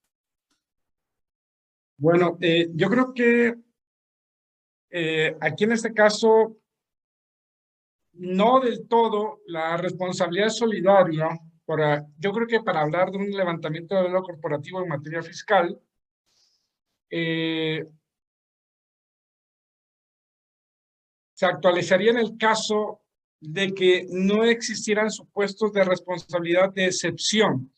Bueno, 1.96 2.36
eh, 2.40 2.68
yo 2.74 2.88
creo 2.90 3.14
que 3.14 3.54
eh, 4.90 5.36
aquí 5.40 5.64
en 5.64 5.72
este 5.72 5.92
caso 5.92 6.56
no 8.14 8.60
del 8.60 8.86
todo 8.88 9.40
la 9.46 9.76
responsabilidad 9.76 10.48
solidaria, 10.48 11.28
para, 11.64 12.06
yo 12.18 12.32
creo 12.32 12.46
que 12.46 12.60
para 12.60 12.82
hablar 12.82 13.10
de 13.10 13.18
un 13.18 13.30
levantamiento 13.30 13.94
de 13.94 14.08
lo 14.08 14.22
corporativo 14.22 14.82
en 14.82 14.88
materia 14.88 15.22
fiscal, 15.22 15.80
eh, 17.10 17.84
se 21.34 21.46
actualizaría 21.46 22.10
en 22.10 22.18
el 22.18 22.36
caso 22.36 23.00
de 23.40 23.74
que 23.74 24.06
no 24.08 24.44
existieran 24.44 25.10
supuestos 25.10 25.72
de 25.72 25.84
responsabilidad 25.84 26.72
de 26.72 26.86
excepción. 26.86 27.70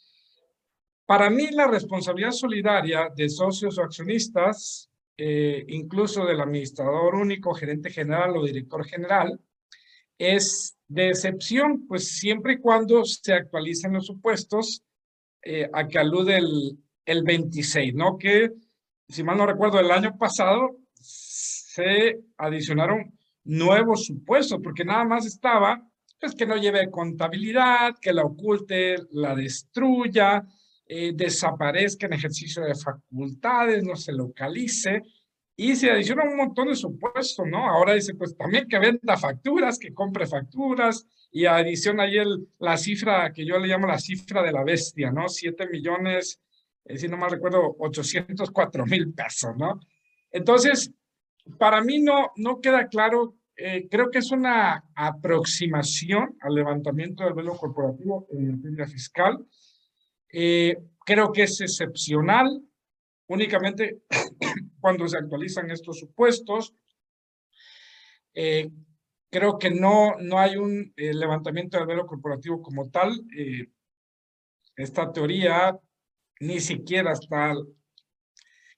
Para 1.07 1.31
mí, 1.31 1.51
la 1.51 1.67
responsabilidad 1.67 2.33
solidaria 2.33 3.11
de 3.15 3.29
socios 3.29 3.79
o 3.79 3.83
accionistas, 3.83 4.91
eh, 5.17 5.65
incluso 5.69 6.27
del 6.27 6.41
administrador 6.41 7.15
único, 7.15 7.55
gerente 7.55 7.91
general 7.91 8.37
o 8.37 8.45
director 8.45 8.85
general, 8.85 9.41
es 10.19 10.77
de 10.89 11.09
excepción, 11.09 11.87
pues 11.87 12.17
siempre 12.19 12.55
y 12.55 12.59
cuando 12.59 13.05
se 13.05 13.33
actualicen 13.33 13.93
los 13.93 14.07
supuestos 14.07 14.83
eh, 15.43 15.69
a 15.73 15.87
que 15.87 15.99
alude 15.99 16.39
el, 16.39 16.79
el 17.05 17.23
26, 17.23 17.95
¿no? 17.95 18.19
Que, 18.19 18.51
si 19.09 19.23
mal 19.23 19.37
no 19.37 19.47
recuerdo, 19.47 19.79
el 19.81 19.91
año 19.91 20.17
pasado 20.17 20.79
se 20.95 22.19
adicionaron 22.37 23.13
nuevos 23.45 24.07
supuestos, 24.07 24.59
porque 24.63 24.85
nada 24.85 25.05
más 25.05 25.27
estaba, 25.27 25.81
pues 26.21 26.35
que 26.35 26.47
no 26.47 26.57
lleve 26.57 26.91
contabilidad, 26.91 27.95
que 28.01 28.13
la 28.13 28.25
oculte, 28.25 28.97
la 29.13 29.35
destruya, 29.35 30.43
eh, 30.89 31.13
desaparezca 31.15 32.07
en 32.07 32.15
ejercicio 32.15 32.63
de 32.63 32.75
facultades, 32.75 33.83
no 33.85 33.97
se 33.97 34.13
localice, 34.13 35.03
y 35.57 35.75
se 35.75 35.91
adiciona 35.91 36.25
un 36.25 36.37
montón 36.37 36.69
de 36.69 36.77
supuestos, 36.77 37.47
¿no? 37.47 37.67
Ahora 37.67 37.95
dice, 37.95 38.15
pues 38.15 38.37
también 38.37 38.69
que 38.69 38.79
venda 38.79 39.17
facturas, 39.17 39.79
que 39.79 39.95
compre 39.95 40.27
facturas, 40.27 41.07
y 41.33 41.47
adiciona 41.47 42.05
ahí 42.05 42.19
el, 42.19 42.49
la 42.59 42.77
cifra 42.77 43.33
que 43.33 43.45
yo 43.45 43.59
le 43.59 43.69
llamo 43.69 43.87
la 43.87 43.99
cifra 43.99 44.43
de 44.43 44.53
la 44.53 44.65
bestia, 44.65 45.11
¿no? 45.11 45.29
Siete 45.29 45.67
millones, 45.69 46.41
eh, 46.85 46.99
si 46.99 47.09
no 47.09 47.17
mal 47.17 47.31
recuerdo, 47.31 47.77
804 47.79 48.87
mil 48.87 49.13
pesos, 49.13 49.57
¿no? 49.57 49.81
Entonces, 50.31 50.93
para 51.59 51.83
mí 51.83 52.01
no, 52.01 52.33
no 52.37 52.61
queda 52.61 52.89
claro, 52.89 53.37
eh, 53.57 53.89
creo 53.91 54.11
que 54.11 54.19
es 54.19 54.31
una 54.31 54.85
aproximación 54.95 56.37
al 56.41 56.55
levantamiento 56.55 57.25
del 57.25 57.35
velo 57.35 57.57
corporativo 57.57 58.27
en 58.31 58.57
materia 58.57 58.87
fiscal. 58.87 59.47
Eh, 60.31 60.77
creo 61.05 61.33
que 61.33 61.45
es 61.45 61.61
excepcional, 61.61 62.63
únicamente 63.29 64.03
cuando 64.87 65.09
se 65.09 65.19
actualizan 65.19 65.69
estos 65.73 65.99
supuestos. 65.99 66.73
Eh, 68.33 68.71
creo 69.29 69.59
que 69.59 69.69
no, 69.69 70.15
no 70.21 70.39
hay 70.39 70.57
un 70.57 70.93
eh, 70.97 71.13
levantamiento 71.13 71.77
del 71.77 71.89
velo 71.89 72.07
corporativo 72.07 72.63
como 72.63 72.89
tal. 72.89 73.21
Eh, 73.37 73.67
esta 74.77 75.13
teoría 75.13 75.77
ni 76.39 76.61
siquiera 76.61 77.15
está 77.15 77.53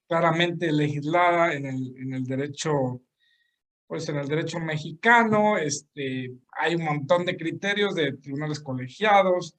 claramente 0.06 0.72
legislada 0.72 1.52
en 1.52 1.66
el, 1.66 1.94
en 1.98 2.14
el 2.14 2.24
derecho 2.24 3.02
pues 3.86 4.08
en 4.08 4.16
el 4.16 4.28
derecho 4.28 4.60
mexicano, 4.60 5.58
este, 5.58 6.32
hay 6.52 6.74
un 6.74 6.84
montón 6.84 7.26
de 7.26 7.36
criterios 7.36 7.94
de 7.94 8.16
tribunales 8.16 8.60
colegiados, 8.60 9.56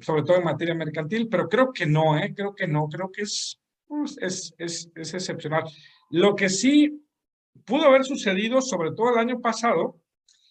sobre 0.00 0.22
todo 0.22 0.38
en 0.38 0.44
materia 0.44 0.74
mercantil, 0.74 1.28
pero 1.28 1.46
creo 1.48 1.70
que 1.72 1.84
no, 1.84 2.18
¿eh? 2.18 2.34
creo 2.34 2.54
que 2.54 2.66
no, 2.66 2.88
creo 2.88 3.10
que 3.12 3.22
es 3.22 3.60
es, 4.20 4.54
es, 4.58 4.90
es 4.94 5.14
excepcional. 5.14 5.64
Lo 6.10 6.34
que 6.34 6.48
sí 6.48 7.04
pudo 7.64 7.86
haber 7.86 8.04
sucedido, 8.04 8.60
sobre 8.60 8.92
todo 8.92 9.12
el 9.12 9.18
año 9.18 9.40
pasado, 9.40 10.00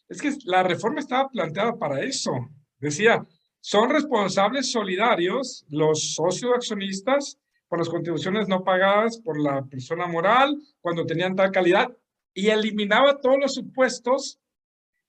es 0.10 0.22
que 0.22 0.32
la 0.46 0.64
reforma 0.64 1.00
estaba 1.00 1.30
planteada 1.30 1.78
para 1.78 2.02
eso. 2.02 2.32
Decía, 2.78 3.26
son 3.60 3.90
responsables 3.90 4.72
solidarios 4.72 5.66
los 5.70 6.14
socios 6.14 6.52
accionistas 6.54 7.40
por 7.68 7.80
las 7.80 7.90
contribuciones 7.90 8.48
no 8.48 8.64
pagadas 8.64 9.20
por 9.20 9.40
la 9.40 9.64
persona 9.66 10.06
moral 10.06 10.56
cuando 10.82 11.06
tenían 11.06 11.36
tal 11.36 11.52
calidad 11.52 11.90
y 12.34 12.50
eliminaba 12.50 13.20
todos 13.20 13.38
los 13.40 13.54
supuestos 13.54 14.40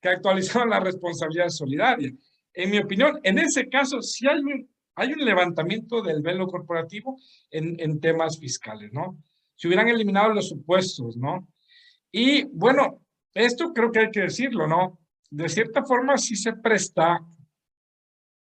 que 0.01 0.09
actualizaban 0.09 0.71
la 0.71 0.81
responsabilidad 0.81 1.49
solidaria. 1.49 2.13
En 2.53 2.71
mi 2.71 2.79
opinión, 2.79 3.19
en 3.23 3.39
ese 3.39 3.69
caso, 3.69 4.01
sí 4.01 4.29
hay 4.29 4.39
un 4.39 4.74
hay 4.95 5.13
un 5.13 5.25
levantamiento 5.25 6.03
del 6.03 6.23
velo 6.23 6.47
corporativo 6.47 7.19
en, 7.51 7.79
en 7.81 8.01
temas 8.01 8.39
fiscales, 8.39 8.93
¿no? 8.93 9.19
Se 9.57 9.69
hubieran 9.69 9.89
eliminado 9.89 10.33
los 10.33 10.49
supuestos, 10.49 11.17
¿no? 11.17 11.49
Y 12.11 12.45
bueno, 12.45 13.03
esto 13.35 13.73
creo 13.73 13.91
que 13.91 14.01
hay 14.01 14.11
que 14.11 14.23
decirlo, 14.23 14.67
¿no? 14.67 15.01
De 15.31 15.49
cierta 15.49 15.85
forma 15.85 16.17
sí 16.17 16.37
se 16.37 16.53
presta, 16.53 17.21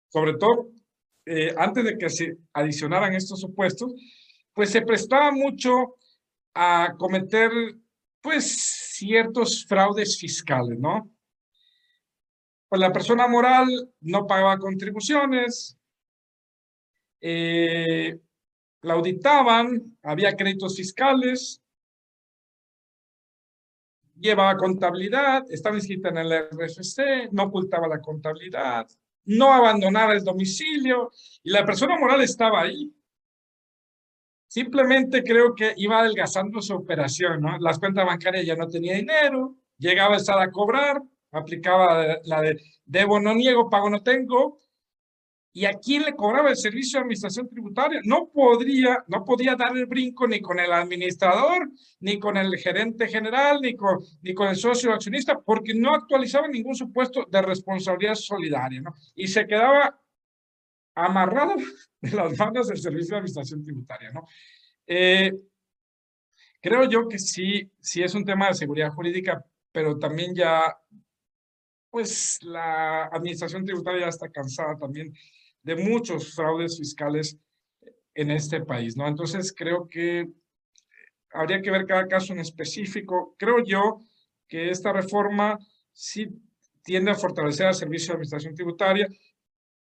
sobre 0.08 0.34
todo 0.34 0.70
eh, 1.26 1.54
antes 1.56 1.84
de 1.84 1.98
que 1.98 2.08
se 2.08 2.38
adicionaran 2.54 3.14
estos 3.14 3.40
supuestos, 3.40 3.92
pues 4.54 4.70
se 4.70 4.82
prestaba 4.82 5.30
mucho 5.30 5.96
a 6.54 6.94
cometer, 6.98 7.50
pues, 8.20 8.94
ciertos 8.96 9.64
fraudes 9.66 10.18
fiscales, 10.18 10.78
¿no? 10.78 11.10
Pues 12.68 12.80
la 12.80 12.92
persona 12.92 13.26
moral 13.28 13.68
no 14.00 14.26
pagaba 14.26 14.58
contribuciones, 14.58 15.78
eh, 17.20 18.18
la 18.82 18.94
auditaban, 18.94 19.98
había 20.02 20.34
créditos 20.34 20.76
fiscales, 20.76 21.62
llevaba 24.20 24.56
contabilidad, 24.56 25.44
estaba 25.50 25.76
inscrita 25.76 26.10
en 26.10 26.18
el 26.18 26.32
RFC, 26.32 27.30
no 27.32 27.44
ocultaba 27.44 27.88
la 27.88 28.00
contabilidad, 28.00 28.86
no 29.24 29.52
abandonaba 29.52 30.12
el 30.12 30.24
domicilio 30.24 31.10
y 31.42 31.50
la 31.50 31.64
persona 31.64 31.98
moral 31.98 32.20
estaba 32.22 32.62
ahí. 32.62 32.94
Simplemente 34.46 35.22
creo 35.22 35.54
que 35.54 35.74
iba 35.76 36.00
adelgazando 36.00 36.60
su 36.60 36.74
operación, 36.74 37.40
¿no? 37.40 37.58
Las 37.58 37.78
cuentas 37.78 38.04
bancarias 38.04 38.44
ya 38.44 38.56
no 38.56 38.68
tenía 38.68 38.94
dinero, 38.96 39.56
llegaba 39.78 40.14
a 40.14 40.18
estar 40.18 40.40
a 40.40 40.50
cobrar, 40.50 41.00
aplicaba 41.30 42.18
la 42.24 42.40
de 42.40 42.60
debo 42.84 43.20
no 43.20 43.34
niego, 43.34 43.70
pago 43.70 43.88
no 43.88 44.02
tengo, 44.02 44.58
¿Y 45.52 45.64
a 45.64 45.74
quién 45.74 46.04
le 46.04 46.14
cobraba 46.14 46.50
el 46.50 46.56
servicio 46.56 46.98
de 46.98 47.02
administración 47.02 47.48
tributaria? 47.48 48.00
No 48.04 48.30
podría, 48.32 49.04
no 49.08 49.24
podía 49.24 49.56
dar 49.56 49.76
el 49.76 49.86
brinco 49.86 50.28
ni 50.28 50.40
con 50.40 50.60
el 50.60 50.72
administrador, 50.72 51.68
ni 51.98 52.20
con 52.20 52.36
el 52.36 52.56
gerente 52.56 53.08
general, 53.08 53.60
ni 53.60 53.74
con, 53.74 53.98
ni 54.22 54.32
con 54.32 54.48
el 54.48 54.56
socio 54.56 54.92
accionista, 54.92 55.40
porque 55.40 55.74
no 55.74 55.92
actualizaba 55.92 56.46
ningún 56.46 56.76
supuesto 56.76 57.26
de 57.28 57.42
responsabilidad 57.42 58.14
solidaria, 58.14 58.80
¿no? 58.80 58.94
Y 59.16 59.26
se 59.26 59.44
quedaba 59.44 60.00
amarrado 60.94 61.56
de 62.00 62.10
las 62.12 62.38
manos 62.38 62.68
del 62.68 62.78
servicio 62.78 63.14
de 63.14 63.18
administración 63.18 63.64
tributaria, 63.64 64.12
¿no? 64.12 64.26
Eh, 64.86 65.32
creo 66.60 66.88
yo 66.88 67.08
que 67.08 67.18
sí, 67.18 67.68
sí 67.80 68.04
es 68.04 68.14
un 68.14 68.24
tema 68.24 68.48
de 68.48 68.54
seguridad 68.54 68.92
jurídica, 68.92 69.44
pero 69.72 69.98
también 69.98 70.32
ya, 70.32 70.78
pues 71.90 72.38
la 72.42 73.06
administración 73.06 73.64
tributaria 73.64 74.02
ya 74.02 74.08
está 74.08 74.30
cansada 74.30 74.76
también 74.78 75.12
de 75.62 75.76
muchos 75.76 76.34
fraudes 76.34 76.78
fiscales 76.78 77.38
en 78.14 78.30
este 78.30 78.60
país, 78.60 78.96
¿no? 78.96 79.06
Entonces 79.06 79.52
creo 79.56 79.88
que 79.88 80.28
habría 81.32 81.62
que 81.62 81.70
ver 81.70 81.86
cada 81.86 82.06
caso 82.08 82.32
en 82.32 82.40
específico. 82.40 83.34
Creo 83.38 83.62
yo 83.64 84.00
que 84.48 84.70
esta 84.70 84.92
reforma 84.92 85.58
sí 85.92 86.28
tiende 86.82 87.10
a 87.10 87.14
fortalecer 87.14 87.66
al 87.66 87.74
servicio 87.74 88.08
de 88.08 88.14
administración 88.14 88.54
tributaria, 88.54 89.08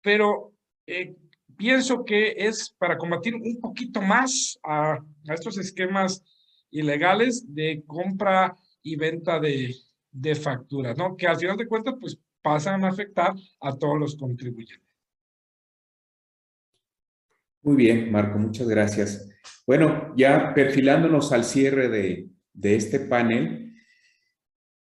pero 0.01 0.53
eh, 0.85 1.15
pienso 1.55 2.03
que 2.03 2.33
es 2.37 2.69
para 2.77 2.97
combatir 2.97 3.35
un 3.35 3.59
poquito 3.59 4.01
más 4.01 4.59
a, 4.63 4.93
a 4.93 5.33
estos 5.33 5.57
esquemas 5.57 6.23
ilegales 6.71 7.43
de 7.53 7.83
compra 7.85 8.55
y 8.81 8.95
venta 8.95 9.39
de, 9.39 9.75
de 10.11 10.35
facturas, 10.35 10.97
¿no? 10.97 11.15
Que 11.15 11.27
al 11.27 11.37
final 11.37 11.57
de 11.57 11.67
cuentas, 11.67 11.95
pues 11.99 12.17
pasan 12.41 12.83
a 12.83 12.89
afectar 12.89 13.33
a 13.61 13.77
todos 13.77 13.99
los 13.99 14.15
contribuyentes. 14.15 14.88
Muy 17.61 17.75
bien, 17.75 18.11
Marco, 18.11 18.39
muchas 18.39 18.67
gracias. 18.67 19.29
Bueno, 19.67 20.13
ya 20.15 20.53
perfilándonos 20.53 21.31
al 21.31 21.43
cierre 21.43 21.89
de, 21.89 22.29
este 22.61 23.01
panel, 23.01 23.73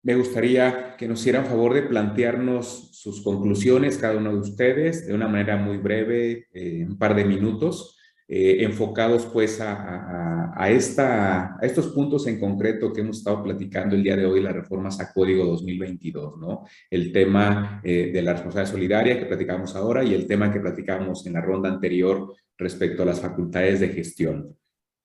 me 0.04 0.16
gustaría 0.16 0.96
que 0.98 1.08
nos 1.08 1.22
hicieran 1.22 1.46
favor 1.46 1.74
de 1.74 1.84
plantearnos 1.84 2.90
sus 2.94 3.24
conclusiones, 3.24 3.98
cada 3.98 4.18
uno 4.18 4.32
de 4.34 4.40
ustedes, 4.40 5.08
de 5.08 5.14
una 5.14 5.28
manera 5.28 5.58
muy 5.58 5.78
breve, 5.78 6.48
eh, 6.54 6.86
un 6.88 6.98
par 6.98 7.16
de 7.16 7.26
minutos, 7.26 7.99
eh, 8.32 8.64
enfocados 8.64 9.26
pues 9.26 9.60
a, 9.60 10.54
a, 10.56 10.70
esta, 10.70 11.56
a 11.56 11.60
estos 11.64 11.88
puntos 11.88 12.28
en 12.28 12.40
concreto 12.40 12.94
que 12.94 13.02
hemos 13.02 13.18
estado 13.18 13.42
platicando 13.42 13.96
el 13.96 14.04
día 14.04 14.16
de 14.16 14.28
hoy, 14.28 14.40
las 14.40 14.54
reformas 14.54 15.00
a 15.00 15.12
Código 15.12 15.46
2022, 15.46 16.38
¿no? 16.38 16.64
El 16.92 17.12
tema 17.12 17.82
eh, 17.84 18.12
de 18.14 18.22
la 18.22 18.34
responsabilidad 18.34 18.72
solidaria 18.72 19.20
que 19.20 19.26
platicamos 19.26 19.76
ahora 19.76 20.04
y 20.04 20.14
el 20.14 20.28
tema 20.28 20.54
que 20.54 20.60
platicamos 20.60 21.26
en 21.26 21.34
la 21.34 21.42
ronda 21.42 21.70
anterior 21.70 22.36
respecto 22.56 23.02
a 23.02 23.08
las 23.08 23.20
facultades 23.20 23.80
de 23.80 23.90
gestión. 23.90 24.56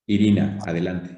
Irina, 0.05 0.59
adelante. 0.63 1.17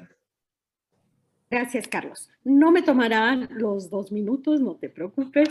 Gracias, 1.50 1.86
Carlos. 1.88 2.30
No 2.42 2.70
me 2.70 2.80
tomarán 2.80 3.50
los 3.50 3.90
dos 3.90 4.12
minutos, 4.12 4.62
no 4.62 4.76
te 4.76 4.88
preocupes. 4.88 5.50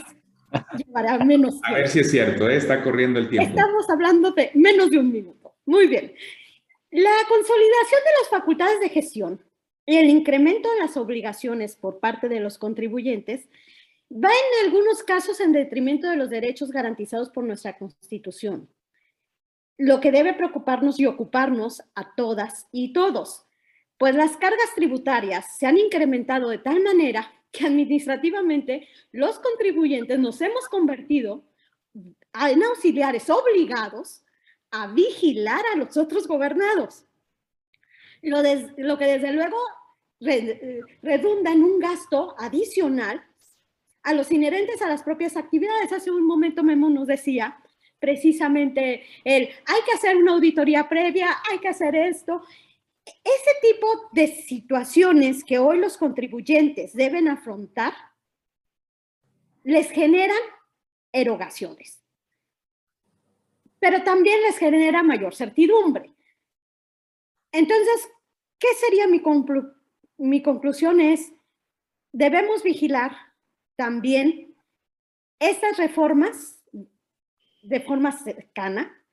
Llevará 0.76 1.24
menos 1.24 1.52
tiempo. 1.52 1.68
A 1.68 1.74
ver 1.74 1.88
si 1.88 2.00
es 2.00 2.10
cierto, 2.10 2.50
¿eh? 2.50 2.56
está 2.56 2.82
corriendo 2.82 3.20
el 3.20 3.30
tiempo. 3.30 3.48
Estamos 3.48 3.88
hablando 3.92 4.32
de 4.32 4.50
menos 4.56 4.90
de 4.90 4.98
un 4.98 5.12
minuto. 5.12 5.54
Muy 5.68 5.86
bien. 5.86 6.14
La 6.92 7.12
consolidación 7.28 8.02
de 8.04 8.12
las 8.22 8.30
facultades 8.30 8.80
de 8.80 8.90
gestión 8.90 9.44
y 9.86 9.98
el 9.98 10.10
incremento 10.10 10.72
de 10.72 10.80
las 10.80 10.98
obligaciones 10.98 11.76
por 11.76 12.00
parte 12.00 12.30
de 12.30 12.40
los 12.40 12.58
contribuyentes 12.58 13.50
va 14.12 14.30
en 14.30 14.66
algunos 14.66 15.04
casos 15.04 15.40
en 15.40 15.52
detrimento 15.52 16.10
de 16.10 16.16
los 16.16 16.30
derechos 16.30 16.72
garantizados 16.72 17.30
por 17.30 17.44
nuestra 17.44 17.78
Constitución. 17.78 18.70
Lo 19.78 20.00
que 20.00 20.12
debe 20.12 20.34
preocuparnos 20.34 21.00
y 21.00 21.06
ocuparnos 21.06 21.82
a 21.94 22.16
todas 22.16 22.68
y 22.72 22.94
todos 22.94 23.48
pues 23.98 24.16
las 24.16 24.38
cargas 24.38 24.74
tributarias 24.76 25.58
se 25.58 25.66
han 25.66 25.78
incrementado 25.78 26.50
de 26.50 26.60
tal 26.60 26.84
manera 26.84 27.32
que 27.52 27.66
administrativamente 27.66 28.88
los 29.12 29.40
contribuyentes 29.40 30.20
nos 30.20 30.40
hemos 30.42 30.68
convertido 30.70 31.44
en 31.94 32.64
auxiliares 32.64 33.30
obligados 33.30 34.24
a 34.72 34.88
vigilar 34.88 35.62
a 35.74 35.78
los 35.78 35.98
otros 35.98 36.28
gobernados. 36.28 37.06
Lo, 38.22 38.42
lo 38.78 38.98
que 38.98 39.06
desde 39.06 39.32
luego 39.32 39.58
redunda 41.02 41.52
en 41.52 41.64
un 41.64 41.80
gasto 41.80 42.36
adicional 42.40 43.24
a 44.04 44.14
los 44.14 44.32
inherentes 44.32 44.82
a 44.82 44.88
las 44.88 45.04
propias 45.04 45.38
actividades. 45.38 45.92
Hace 45.92 46.12
un 46.12 46.26
momento 46.26 46.64
Memo 46.64 46.90
nos 46.90 47.08
decía 47.08 47.60
precisamente 48.00 49.06
el 49.24 49.50
hay 49.66 49.82
que 49.86 49.94
hacer 49.96 50.16
una 50.16 50.34
auditoría 50.34 50.88
previa, 50.88 51.30
hay 51.50 51.60
que 51.60 51.68
hacer 51.68 51.96
esto, 51.96 52.42
ese 53.06 53.52
tipo 53.62 53.88
de 54.12 54.28
situaciones 54.28 55.44
que 55.44 55.60
hoy 55.60 55.80
los 55.80 55.98
contribuyentes 55.98 56.94
deben 56.94 57.28
afrontar 57.28 57.94
les 59.64 59.90
generan 59.92 60.38
erogaciones, 61.12 62.02
pero 63.80 64.04
también 64.04 64.42
les 64.42 64.58
genera 64.58 65.04
mayor 65.04 65.36
certidumbre. 65.36 66.14
Entonces, 67.52 68.10
¿qué 68.60 68.68
sería 68.80 69.08
mi, 69.08 69.22
mi 70.18 70.42
conclusión? 70.42 71.00
Es, 71.00 71.34
debemos 72.12 72.64
vigilar 72.64 73.16
también 73.76 74.56
estas 75.40 75.78
reformas 75.78 76.64
de 77.62 77.82
forma 77.82 78.12
cercana, 78.12 79.04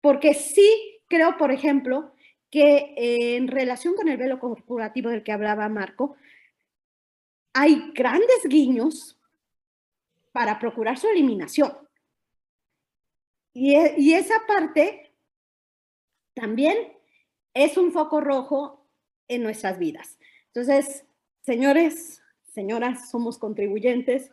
porque 0.00 0.34
sí 0.34 1.00
creo, 1.08 1.36
por 1.38 1.50
ejemplo, 1.52 2.12
que 2.50 2.94
en 2.96 3.48
relación 3.48 3.94
con 3.94 4.08
el 4.08 4.16
velo 4.16 4.38
corporativo 4.38 5.10
del 5.10 5.22
que 5.22 5.32
hablaba 5.32 5.68
Marco, 5.68 6.16
hay 7.52 7.92
grandes 7.94 8.44
guiños 8.44 9.18
para 10.32 10.58
procurar 10.58 10.98
su 10.98 11.08
eliminación. 11.08 11.83
Y, 13.54 13.76
e, 13.76 13.94
y 13.96 14.12
esa 14.12 14.34
parte 14.46 15.14
también 16.34 16.76
es 17.54 17.78
un 17.78 17.92
foco 17.92 18.20
rojo 18.20 18.86
en 19.28 19.42
nuestras 19.42 19.78
vidas. 19.78 20.18
Entonces, 20.48 21.06
señores, 21.42 22.20
señoras, 22.52 23.10
somos 23.10 23.38
contribuyentes, 23.38 24.30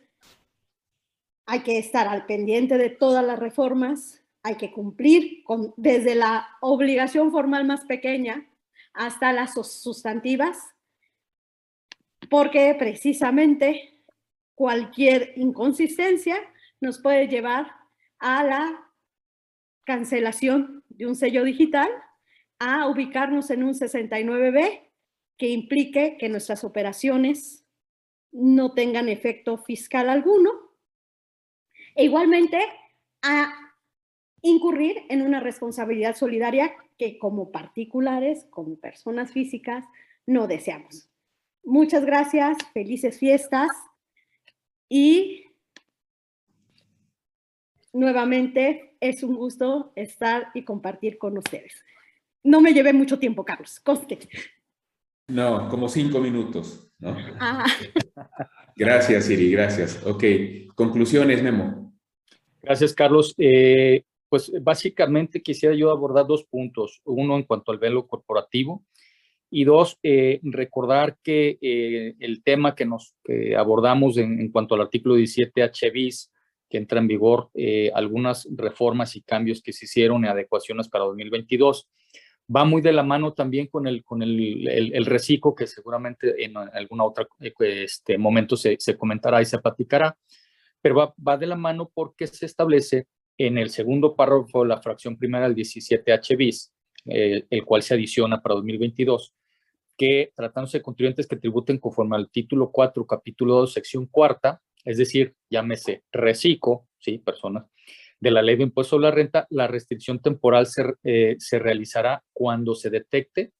hay 1.45 1.61
que 1.61 1.77
estar 1.77 2.07
al 2.07 2.25
pendiente 2.25 2.77
de 2.77 2.89
todas 2.89 3.25
las 3.25 3.39
reformas, 3.39 4.21
hay 4.43 4.55
que 4.55 4.71
cumplir 4.71 5.43
con, 5.43 5.73
desde 5.77 6.15
la 6.15 6.47
obligación 6.61 7.31
formal 7.31 7.65
más 7.65 7.85
pequeña 7.85 8.47
hasta 8.93 9.33
las 9.33 9.53
sustantivas, 9.53 10.57
porque 12.29 12.75
precisamente 12.77 14.03
cualquier 14.55 15.33
inconsistencia 15.35 16.37
nos 16.79 16.99
puede 16.99 17.27
llevar 17.27 17.71
a 18.19 18.43
la 18.43 18.90
cancelación 19.91 20.85
de 20.87 21.05
un 21.05 21.15
sello 21.17 21.43
digital, 21.43 21.89
a 22.59 22.87
ubicarnos 22.87 23.49
en 23.49 23.63
un 23.63 23.73
69B 23.73 24.89
que 25.37 25.49
implique 25.49 26.15
que 26.17 26.29
nuestras 26.29 26.63
operaciones 26.63 27.65
no 28.31 28.73
tengan 28.73 29.09
efecto 29.09 29.57
fiscal 29.57 30.09
alguno. 30.09 30.51
E 31.93 32.05
igualmente 32.05 32.57
a 33.21 33.53
incurrir 34.41 35.03
en 35.09 35.23
una 35.23 35.41
responsabilidad 35.41 36.15
solidaria 36.15 36.73
que 36.97 37.19
como 37.19 37.51
particulares, 37.51 38.45
como 38.49 38.79
personas 38.79 39.33
físicas, 39.33 39.83
no 40.25 40.47
deseamos. 40.47 41.09
Muchas 41.65 42.05
gracias, 42.05 42.57
felices 42.73 43.19
fiestas 43.19 43.69
y 44.87 45.50
nuevamente 47.93 48.95
es 48.99 49.23
un 49.23 49.35
gusto 49.35 49.91
estar 49.95 50.47
y 50.53 50.63
compartir 50.63 51.17
con 51.17 51.37
ustedes. 51.37 51.83
No 52.43 52.61
me 52.61 52.73
llevé 52.73 52.93
mucho 52.93 53.19
tiempo, 53.19 53.45
Carlos, 53.45 53.79
coste. 53.79 54.17
No, 55.27 55.69
como 55.69 55.87
cinco 55.87 56.19
minutos, 56.19 56.91
¿no? 56.99 57.15
Ah. 57.39 57.65
Gracias, 58.75 59.25
Siri, 59.25 59.51
gracias. 59.51 60.01
Ok, 60.05 60.23
conclusiones, 60.75 61.43
Memo. 61.43 61.93
Gracias, 62.61 62.93
Carlos. 62.93 63.35
Eh, 63.37 64.03
pues 64.29 64.51
básicamente 64.61 65.41
quisiera 65.41 65.75
yo 65.75 65.91
abordar 65.91 66.25
dos 66.25 66.45
puntos. 66.45 67.01
Uno 67.03 67.35
en 67.35 67.43
cuanto 67.43 67.71
al 67.71 67.79
velo 67.79 68.07
corporativo 68.07 68.83
y 69.49 69.65
dos, 69.65 69.99
eh, 70.01 70.39
recordar 70.43 71.17
que 71.21 71.59
eh, 71.61 72.15
el 72.19 72.41
tema 72.41 72.73
que 72.73 72.85
nos 72.85 73.13
abordamos 73.57 74.17
en, 74.17 74.49
cuanto 74.51 74.75
al 74.75 74.81
artículo 74.81 75.15
17 75.15 75.61
HBIS, 75.61 76.31
que 76.71 76.77
entra 76.77 76.99
en 76.99 77.07
vigor, 77.07 77.49
eh, 77.53 77.91
algunas 77.93 78.47
reformas 78.55 79.15
y 79.15 79.21
cambios 79.21 79.61
que 79.61 79.73
se 79.73 79.85
hicieron 79.85 80.23
y 80.23 80.29
adecuaciones 80.29 80.87
para 80.87 81.03
2022, 81.03 81.89
va 82.53 82.65
muy 82.65 82.81
de 82.81 82.93
la 82.93 83.03
mano 83.03 83.33
también 83.33 83.67
con 83.67 83.87
el, 83.87 84.03
con 84.03 84.23
el, 84.23 84.67
el, 84.67 85.05
reciclo 85.05 85.53
que 85.53 85.67
seguramente 85.67 86.43
en 86.43 86.57
algún 86.57 87.01
otro 87.01 87.27
este, 87.39 88.17
momento 88.17 88.55
se, 88.55 88.77
se, 88.79 88.97
comentará 88.97 89.41
y 89.41 89.45
se 89.45 89.59
platicará, 89.59 90.17
pero 90.81 90.95
va, 90.95 91.13
va 91.25 91.37
de 91.37 91.47
la 91.47 91.55
mano 91.55 91.91
porque 91.93 92.25
se 92.25 92.45
establece 92.45 93.07
en 93.37 93.57
el 93.57 93.69
segundo 93.69 94.15
párrafo, 94.15 94.65
la 94.65 94.81
fracción 94.81 95.17
primera 95.17 95.47
del 95.47 95.55
17H 95.55 96.37
bis, 96.37 96.73
eh, 97.05 97.45
el 97.49 97.65
cual 97.65 97.83
se 97.83 97.93
adiciona 97.93 98.41
para 98.41 98.55
2022, 98.55 99.33
que 99.97 100.31
tratándose 100.35 100.77
de 100.77 100.83
contribuyentes 100.83 101.27
que 101.27 101.35
tributen 101.35 101.77
conforme 101.79 102.15
al 102.15 102.29
título 102.29 102.71
4, 102.71 103.05
capítulo 103.05 103.55
2, 103.55 103.73
sección 103.73 104.05
cuarta, 104.07 104.61
es 104.85 104.97
decir, 104.97 105.35
llámese 105.49 106.03
reciclo, 106.11 106.87
¿sí? 106.99 107.17
Personas, 107.17 107.65
de 108.19 108.31
la 108.31 108.41
ley 108.41 108.55
de 108.55 108.63
impuesto 108.63 108.91
sobre 108.97 109.09
la 109.09 109.11
renta, 109.11 109.47
la 109.49 109.67
restricción 109.67 110.19
temporal 110.19 110.67
se, 110.67 110.83
eh, 111.03 111.35
se 111.39 111.59
realizará 111.59 112.23
cuando 112.33 112.75
se 112.75 112.89
detecte 112.89 113.51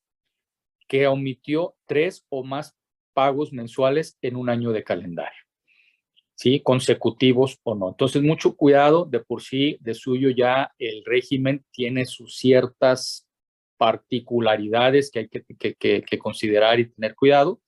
que 0.88 1.08
omitió 1.08 1.76
tres 1.86 2.26
o 2.30 2.44
más 2.44 2.76
pagos 3.14 3.54
mensuales 3.54 4.18
en 4.22 4.36
un 4.36 4.50
año 4.50 4.72
de 4.72 4.84
calendario. 4.84 5.42
¿sí? 6.42 6.60
consecutivos 6.60 7.60
o 7.62 7.76
no. 7.76 7.90
Entonces, 7.90 8.24
mucho 8.24 8.56
cuidado, 8.56 9.06
de 9.06 9.20
por 9.20 9.44
sí, 9.44 9.78
de 9.80 9.94
suyo 9.94 10.32
ya 10.32 10.72
el 10.80 11.04
régimen 11.06 11.64
tiene 11.72 12.06
sus 12.06 12.36
ciertas 12.36 13.28
particularidades 13.78 15.12
que 15.12 15.20
hay 15.20 15.28
que, 15.30 16.18
considerar 16.18 16.80
y 16.80 16.90
tener 16.90 17.14
cuidado. 17.14 17.62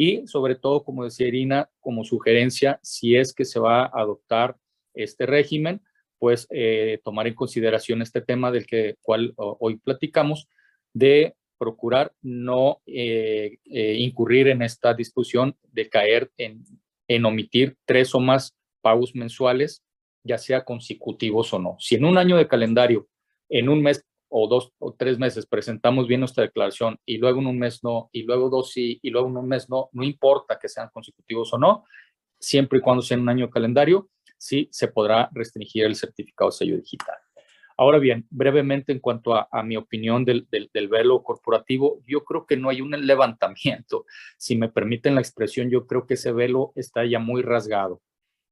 Y 0.00 0.28
sobre 0.28 0.54
todo, 0.54 0.84
como 0.84 1.02
decía 1.02 1.26
Irina, 1.26 1.68
como 1.80 2.04
sugerencia, 2.04 2.78
si 2.84 3.16
es 3.16 3.34
que 3.34 3.44
se 3.44 3.58
va 3.58 3.82
a 3.82 3.90
adoptar 4.00 4.56
este 4.94 5.26
régimen, 5.26 5.82
pues 6.20 6.46
eh, 6.50 7.00
tomar 7.02 7.26
en 7.26 7.34
consideración 7.34 8.00
este 8.00 8.20
tema 8.20 8.52
del 8.52 8.64
que 8.64 8.94
cual 9.02 9.34
hoy 9.36 9.78
platicamos, 9.78 10.48
de 10.94 11.34
procurar 11.58 12.12
no 12.22 12.80
eh, 12.86 13.58
eh, 13.64 13.96
incurrir 13.98 14.46
en 14.46 14.62
esta 14.62 14.94
discusión 14.94 15.56
de 15.72 15.88
caer 15.88 16.30
en, 16.36 16.62
en 17.08 17.24
omitir 17.24 17.76
tres 17.84 18.14
o 18.14 18.20
más 18.20 18.54
pagos 18.80 19.16
mensuales, 19.16 19.82
ya 20.22 20.38
sea 20.38 20.64
consecutivos 20.64 21.52
o 21.52 21.58
no. 21.58 21.76
Si 21.80 21.96
en 21.96 22.04
un 22.04 22.18
año 22.18 22.36
de 22.36 22.46
calendario, 22.46 23.08
en 23.48 23.68
un 23.68 23.82
mes 23.82 24.04
o 24.28 24.46
dos 24.48 24.72
o 24.78 24.94
tres 24.94 25.18
meses 25.18 25.46
presentamos 25.46 26.06
bien 26.06 26.20
nuestra 26.20 26.44
declaración 26.44 26.98
y 27.04 27.18
luego 27.18 27.40
en 27.40 27.46
un 27.46 27.58
mes 27.58 27.82
no, 27.82 28.10
y 28.12 28.22
luego 28.22 28.50
dos 28.50 28.72
sí, 28.72 28.98
y 29.02 29.10
luego 29.10 29.28
en 29.28 29.36
un 29.36 29.48
mes 29.48 29.68
no, 29.68 29.88
no 29.92 30.02
importa 30.02 30.58
que 30.58 30.68
sean 30.68 30.90
consecutivos 30.92 31.52
o 31.52 31.58
no, 31.58 31.84
siempre 32.38 32.78
y 32.78 32.82
cuando 32.82 33.02
sea 33.02 33.16
en 33.16 33.22
un 33.22 33.28
año 33.30 33.50
calendario, 33.50 34.08
sí 34.36 34.68
se 34.70 34.88
podrá 34.88 35.28
restringir 35.32 35.84
el 35.84 35.96
certificado 35.96 36.50
sello 36.50 36.76
digital. 36.76 37.16
Ahora 37.80 37.98
bien, 37.98 38.26
brevemente 38.30 38.90
en 38.90 38.98
cuanto 38.98 39.36
a, 39.36 39.62
mi 39.62 39.76
opinión 39.76 40.24
del, 40.24 40.48
del, 40.50 40.88
velo 40.88 41.22
corporativo, 41.22 42.02
yo 42.08 42.24
creo 42.24 42.44
que 42.44 42.56
no 42.56 42.70
hay 42.70 42.80
un 42.80 42.90
levantamiento. 43.06 44.04
Si 44.36 44.56
me 44.56 44.68
permiten 44.68 45.14
la 45.14 45.20
expresión, 45.20 45.70
yo 45.70 45.86
creo 45.86 46.04
que 46.04 46.14
ese 46.14 46.32
velo 46.32 46.72
está 46.74 47.06
ya 47.06 47.20
muy 47.20 47.40
rasgado. 47.42 48.02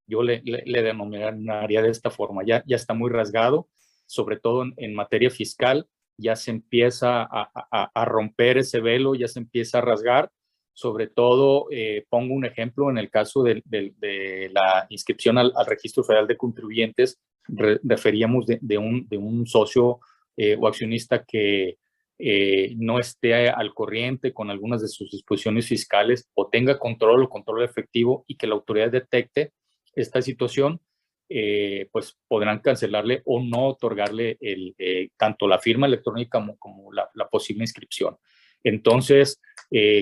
Yo 0.07 0.23
le, 0.23 0.43
le, 0.45 0.83
denominaría 0.83 1.83
de 1.83 1.91
esta 1.91 2.11
forma, 2.11 2.45
ya, 2.47 2.63
ya 2.69 2.77
está 2.77 2.95
muy 2.95 3.11
rasgado, 3.11 3.69
sobre 4.07 4.39
todo 4.39 4.65
en, 4.77 4.95
materia 4.95 5.31
fiscal, 5.31 5.87
ya 6.19 6.37
se 6.37 6.51
empieza 6.51 7.23
a, 7.23 7.91
a, 7.95 8.05
romper 8.05 8.59
ese 8.59 8.81
velo, 8.81 9.15
ya 9.15 9.29
se 9.29 9.41
empieza 9.41 9.79
a 9.79 9.83
rasgar. 9.83 10.31
Sobre 10.73 11.07
todo, 11.07 11.67
eh, 11.71 12.05
pongo 12.09 12.35
un 12.35 12.45
ejemplo 12.45 12.91
en 12.91 12.99
el 12.99 13.11
caso 13.11 13.43
de, 13.43 13.63
de 13.65 14.51
la 14.53 14.87
inscripción 14.91 15.39
al, 15.39 15.53
Registro 15.67 16.05
Federal 16.05 16.27
de 16.27 16.37
Contribuyentes, 16.37 17.19
referíamos 17.49 18.47
de, 18.47 18.79
un, 18.79 19.07
de 19.09 19.19
un 19.19 19.47
socio 19.47 20.01
eh, 20.37 20.57
o 20.59 20.67
accionista 20.67 21.25
que 21.25 21.79
eh, 22.19 22.75
no 22.77 22.99
esté 22.99 23.49
al 23.51 23.75
corriente 23.75 24.33
con 24.33 24.51
algunas 24.51 24.81
de 24.81 24.89
sus 24.89 25.11
disposiciones 25.11 25.67
fiscales 25.67 26.29
o 26.35 26.49
tenga 26.49 26.79
control 26.79 27.25
o 27.25 27.29
control 27.29 27.63
efectivo 27.63 28.25
y 28.27 28.37
que 28.37 28.47
la 28.47 28.55
autoridad 28.55 28.91
detecte 28.91 29.53
esta 29.95 30.23
situación, 30.23 30.81
eh, 31.29 31.89
pues 31.93 32.17
podrán 32.29 32.61
cancelarle 32.61 33.23
o 33.25 33.43
no 33.43 33.67
otorgarle 33.69 34.39
el, 34.41 34.75
tanto 35.17 35.49
la 35.49 35.59
firma 35.59 35.87
electrónica 35.87 36.45
como, 36.59 36.93
la, 36.93 37.11
la, 37.15 37.29
posible 37.29 37.65
inscripción. 37.65 38.17
Entonces, 38.63 39.41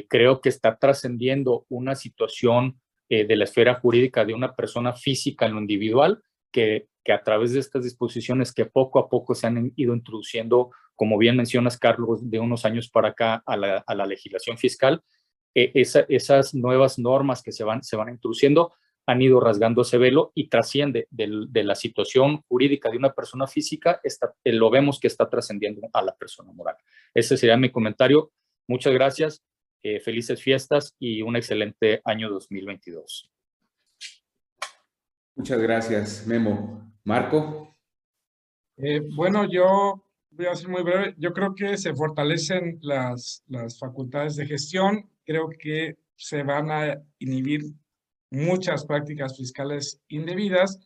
creo 0.09 0.41
que 0.41 0.49
está 0.49 0.79
trascendiendo 0.79 1.67
una 1.69 1.95
situación 1.95 2.81
de 3.09 3.37
la 3.37 3.45
esfera 3.45 3.75
jurídica 3.75 4.25
de 4.25 4.33
una 4.33 4.55
persona 4.55 4.95
física 4.95 5.47
en 5.47 5.55
lo 5.55 5.61
individual 5.61 6.23
que 6.51 6.89
que 7.05 7.13
a 7.13 7.23
través 7.23 7.53
de 7.53 7.61
estas 7.61 7.85
disposiciones 7.85 8.53
que 8.53 8.65
poco 8.65 8.99
a 8.99 9.09
poco 9.09 9.35
se 9.35 9.47
han 9.47 9.73
ido 9.77 9.95
introduciendo, 9.95 10.71
como 10.97 11.19
bien 11.19 11.37
mencionas, 11.37 11.79
Carlos, 11.79 12.29
de 12.31 12.39
unos 12.39 12.65
años 12.65 12.89
para 12.89 13.09
acá 13.09 13.43
a 13.47 13.57
la, 13.57 14.07
legislación 14.07 14.57
fiscal, 14.57 15.03
esas 15.55 16.55
nuevas 16.55 16.99
normas 16.99 17.43
que 17.43 17.53
se 17.53 17.63
van, 17.63 17.85
se 17.85 17.97
van 17.97 18.09
introduciendo 18.09 18.73
han 19.07 19.23
ido 19.23 19.41
rasgando 19.41 19.83
ese 19.83 19.99
velo 19.99 20.33
y 20.35 20.49
trasciende 20.49 21.09
de, 21.11 21.65
la 21.65 21.75
situación 21.75 22.43
jurídica 22.49 22.91
de 22.91 22.97
una 22.97 23.13
persona 23.13 23.47
física, 23.47 24.01
está, 24.03 24.35
eh, 24.45 24.53
lo 24.53 24.71
vemos 24.71 24.99
que 24.99 25.09
está 25.09 25.29
trascendiendo 25.29 25.89
a 25.93 26.03
la 26.03 26.15
persona 26.15 26.53
moral. 26.53 26.77
Ese 27.13 27.37
sería 27.37 27.57
mi 27.57 27.71
comentario. 27.71 28.33
Muchas 28.67 28.95
gracias, 28.95 29.43
eh, 29.83 30.01
felices 30.01 30.43
fiestas 30.43 30.97
y 30.99 31.23
un 31.23 31.37
excelente 31.37 32.01
año 32.05 32.31
2022. 32.31 33.31
Muchas 35.37 35.59
gracias, 35.59 36.27
Memo. 36.27 36.93
Marco. 37.05 37.75
Eh, 38.77 39.01
bueno, 39.15 39.47
yo 39.51 40.03
voy 40.31 40.47
a 40.47 40.55
ser 40.55 40.69
muy 40.69 40.83
breve. 40.83 41.15
Yo 41.19 41.33
creo 41.33 41.55
que 41.55 41.77
se 41.77 41.95
fortalecen 41.95 42.79
las, 42.81 43.45
las 43.49 43.79
facultades 43.79 44.37
de 44.37 44.47
gestión. 44.47 45.11
Creo 45.25 45.51
que 45.51 45.97
se 46.17 46.43
van 46.43 46.71
a 46.71 47.03
inhibir 47.19 47.63
muchas 48.35 48.85
prácticas 48.85 49.37
fiscales 49.37 50.01
indebidas 50.09 50.81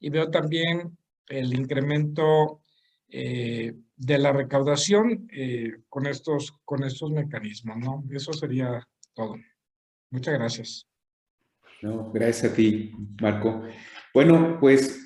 y 0.00 0.10
veo 0.10 0.30
también 0.30 0.96
el 1.28 1.54
incremento 1.54 2.60
eh, 3.08 3.74
de 3.96 4.18
la 4.18 4.32
recaudación 4.32 5.28
eh, 5.32 5.72
con, 5.88 6.06
estos, 6.06 6.52
con 6.64 6.84
estos 6.84 7.10
mecanismos, 7.10 7.76
¿no? 7.78 8.04
Eso 8.10 8.32
sería 8.32 8.86
todo. 9.14 9.36
Muchas 10.10 10.34
gracias. 10.34 10.86
No, 11.82 12.10
gracias 12.12 12.52
a 12.52 12.54
ti, 12.54 12.92
Marco. 13.20 13.62
Bueno, 14.12 14.58
pues 14.60 15.04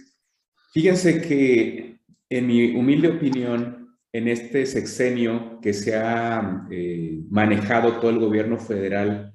Fíjense 0.73 1.21
que 1.23 1.99
en 2.29 2.47
mi 2.47 2.77
humilde 2.77 3.09
opinión, 3.09 3.97
en 4.13 4.29
este 4.29 4.67
sexenio 4.67 5.59
que 5.61 5.73
se 5.73 5.97
ha 5.97 6.67
eh, 6.71 7.21
manejado 7.31 7.99
todo 7.99 8.11
el 8.11 8.19
gobierno 8.19 8.59
federal 8.59 9.28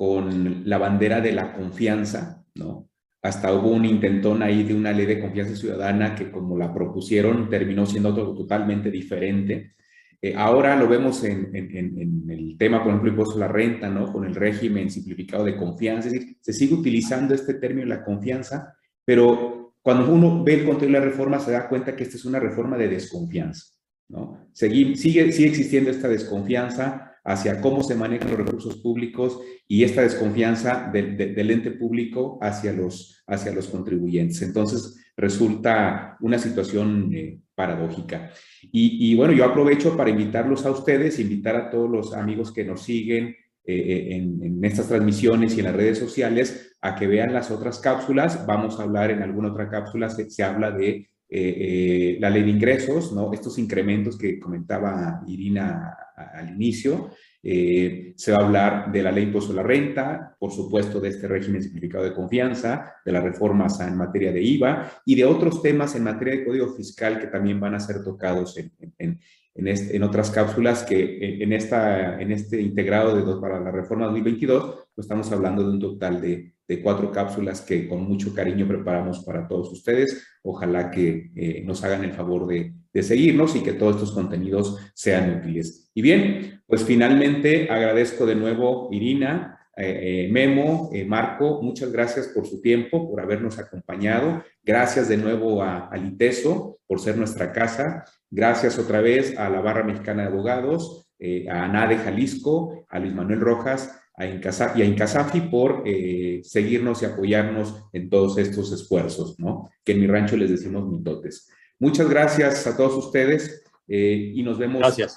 con 0.00 0.62
la 0.64 0.78
bandera 0.78 1.20
de 1.20 1.32
la 1.32 1.52
confianza, 1.52 2.42
¿no? 2.54 2.88
Hasta 3.20 3.52
hubo 3.52 3.68
un 3.68 3.84
intentón 3.84 4.42
ahí 4.42 4.62
de 4.62 4.74
una 4.74 4.92
ley 4.92 5.04
de 5.04 5.20
confianza 5.20 5.54
ciudadana 5.54 6.14
que 6.14 6.30
como 6.30 6.56
la 6.56 6.72
propusieron 6.72 7.50
terminó 7.50 7.84
siendo 7.84 8.08
algo 8.08 8.34
totalmente 8.34 8.90
diferente. 8.90 9.74
Eh, 10.22 10.32
ahora 10.34 10.74
lo 10.74 10.88
vemos 10.88 11.22
en, 11.24 11.54
el 11.54 12.56
tema, 12.58 12.78
por 12.78 12.92
ejemplo, 12.92 13.10
impuesto 13.10 13.36
a 13.36 13.40
la 13.40 13.48
renta, 13.48 13.90
¿no? 13.90 14.10
Con 14.10 14.24
el 14.24 14.34
régimen 14.34 14.88
simplificado 14.88 15.44
de 15.44 15.58
confianza. 15.58 16.08
Es 16.08 16.14
decir, 16.14 16.38
se 16.40 16.54
sigue 16.54 16.76
utilizando 16.76 17.34
este 17.34 17.52
término 17.52 17.86
la 17.86 18.02
confianza, 18.02 18.74
pero 19.04 19.74
cuando 19.82 20.10
uno 20.10 20.42
ve 20.42 20.54
el 20.54 20.64
contenido 20.64 20.98
de 20.98 21.04
la 21.04 21.12
reforma 21.12 21.38
se 21.40 21.50
da 21.52 21.68
cuenta 21.68 21.94
que 21.94 22.04
esta 22.04 22.16
es 22.16 22.24
una 22.24 22.40
reforma 22.40 22.78
de 22.78 22.88
desconfianza. 22.88 23.66
¿no? 24.08 24.48
sigue, 24.54 24.96
sigue 24.96 25.20
existiendo 25.24 25.90
esta 25.90 26.08
desconfianza 26.08 27.09
hacia 27.30 27.60
cómo 27.60 27.82
se 27.82 27.94
manejan 27.94 28.30
los 28.30 28.38
recursos 28.38 28.76
públicos 28.78 29.40
y 29.68 29.84
esta 29.84 30.02
desconfianza 30.02 30.90
del 30.92 31.50
ente 31.50 31.70
público 31.70 32.38
hacia 32.42 32.72
los, 32.72 33.22
hacia 33.26 33.52
los 33.52 33.68
contribuyentes. 33.68 34.42
Entonces, 34.42 34.96
resulta 35.16 36.16
una 36.20 36.38
situación 36.38 37.12
eh, 37.14 37.38
paradójica. 37.54 38.30
Y, 38.72 39.14
bueno, 39.14 39.32
yo 39.32 39.44
aprovecho 39.44 39.96
para 39.96 40.10
invitarlos 40.10 40.66
a 40.66 40.70
ustedes, 40.70 41.20
invitar 41.20 41.56
a 41.56 41.70
todos 41.70 41.90
los 41.90 42.14
amigos 42.14 42.52
que 42.52 42.64
nos 42.64 42.82
siguen 42.82 43.36
eh, 43.64 43.76
eh, 43.76 44.16
en, 44.16 44.64
estas 44.64 44.88
transmisiones 44.88 45.54
y 45.54 45.60
en 45.60 45.66
las 45.66 45.76
redes 45.76 45.98
sociales 45.98 46.74
a 46.80 46.96
que 46.96 47.06
vean 47.06 47.32
las 47.32 47.50
otras 47.50 47.78
cápsulas. 47.78 48.46
Vamos 48.46 48.80
a 48.80 48.84
hablar 48.84 49.10
en 49.10 49.22
alguna 49.22 49.52
otra 49.52 49.68
cápsula, 49.68 50.08
se, 50.08 50.42
habla 50.42 50.72
de 50.72 51.09
eh, 51.30 52.16
la 52.20 52.28
ley 52.28 52.42
de 52.42 52.50
ingresos, 52.50 53.12
¿no? 53.12 53.32
estos 53.32 53.58
incrementos 53.58 54.18
que 54.18 54.38
comentaba 54.38 55.22
Irina 55.26 55.96
al 56.16 56.50
inicio. 56.50 57.10
se 57.42 58.32
va 58.32 58.38
a 58.38 58.44
hablar 58.44 58.92
de 58.92 59.02
la 59.02 59.12
ley 59.12 59.24
impuesto 59.24 59.52
a 59.52 59.56
la 59.56 59.62
renta, 59.62 60.36
por 60.38 60.50
supuesto 60.52 61.00
de 61.00 61.08
este 61.08 61.28
régimen 61.28 61.62
simplificado 61.62 62.04
de 62.04 62.12
confianza, 62.12 62.96
de 63.04 63.12
las 63.12 63.22
reformas 63.22 63.80
en 63.80 63.96
materia 63.96 64.32
de 64.32 64.42
IVA 64.42 64.90
y 65.06 65.14
de 65.14 65.24
otros 65.24 65.62
temas 65.62 65.94
en 65.94 66.04
materia 66.04 66.34
de 66.34 66.44
código 66.44 66.74
fiscal 66.74 67.18
que 67.18 67.28
también 67.28 67.60
van 67.60 67.74
a 67.74 67.80
ser 67.80 68.02
tocados 68.02 68.58
en, 68.58 68.72
en, 68.98 69.20
en, 69.54 70.02
otras 70.02 70.30
cápsulas 70.30 70.82
que 70.82 71.42
en, 71.42 71.52
esta, 71.52 72.20
en 72.20 72.32
este 72.32 72.60
integrado 72.60 73.14
de 73.14 73.40
para 73.40 73.60
la 73.60 73.70
reforma 73.70 74.06
2022, 74.06 74.88
pues 74.94 75.04
estamos 75.04 75.30
hablando 75.32 75.62
de 75.62 75.70
un 75.70 75.80
total 75.80 76.20
de, 76.20 76.54
de, 76.70 76.82
cuatro 76.82 77.10
cápsulas 77.10 77.60
que 77.60 77.88
con 77.88 78.02
mucho 78.02 78.34
cariño 78.34 78.66
preparamos 78.66 79.24
para 79.24 79.46
todos 79.46 79.70
ustedes. 79.72 80.26
Ojalá 80.42 80.90
que 80.90 81.30
eh, 81.36 81.62
nos 81.64 81.82
hagan 81.84 82.04
el 82.04 82.12
favor 82.12 82.46
de, 82.46 82.72
seguirnos 83.02 83.56
y 83.56 83.62
que 83.62 83.72
todos 83.72 83.96
estos 83.96 84.12
contenidos 84.12 84.76
sean 84.94 85.38
útiles. 85.38 85.90
Y 85.94 86.02
bien, 86.02 86.62
pues 86.66 86.84
finalmente 86.84 87.68
agradezco 87.70 88.26
de 88.26 88.34
nuevo 88.34 88.88
Irina, 88.92 89.58
eh, 89.76 90.26
eh, 90.26 90.32
Memo, 90.32 90.90
Marco, 91.06 91.62
muchas 91.62 91.92
gracias 91.92 92.28
por 92.28 92.46
su 92.46 92.60
tiempo, 92.60 93.08
por 93.08 93.20
habernos 93.20 93.58
acompañado. 93.58 94.42
Gracias 94.62 95.08
de 95.08 95.16
nuevo 95.16 95.62
a, 95.62 95.88
a 95.88 95.96
Liteso 95.96 96.78
por 96.86 97.00
ser 97.00 97.16
nuestra 97.16 97.52
casa 97.52 98.04
Gracias 98.32 98.78
otra 98.78 99.00
vez 99.00 99.36
a 99.36 99.50
la 99.50 99.60
Barra 99.60 99.82
Mexicana 99.82 100.22
de 100.22 100.28
Abogados, 100.28 101.08
eh, 101.18 101.48
a 101.50 101.64
ANADE 101.64 101.98
Jalisco, 101.98 102.86
a 102.88 103.00
Luis 103.00 103.12
Manuel 103.12 103.40
Rojas 103.40 103.99
a 104.16 104.26
y 104.26 104.82
a 104.82 104.84
Incasafi 104.84 105.40
por 105.42 105.82
eh, 105.86 106.40
seguirnos 106.44 107.02
y 107.02 107.06
apoyarnos 107.06 107.84
en 107.92 108.10
todos 108.10 108.36
estos 108.38 108.72
esfuerzos, 108.72 109.38
¿no? 109.38 109.70
Que 109.84 109.92
en 109.92 110.00
mi 110.00 110.06
rancho 110.06 110.36
les 110.36 110.50
decimos 110.50 110.86
mitotes. 110.88 111.48
Muchas 111.78 112.08
gracias 112.08 112.66
a 112.66 112.76
todos 112.76 113.06
ustedes 113.06 113.64
eh, 113.88 114.32
y 114.34 114.42
nos 114.42 114.58
vemos. 114.58 114.80
Gracias. 114.80 115.16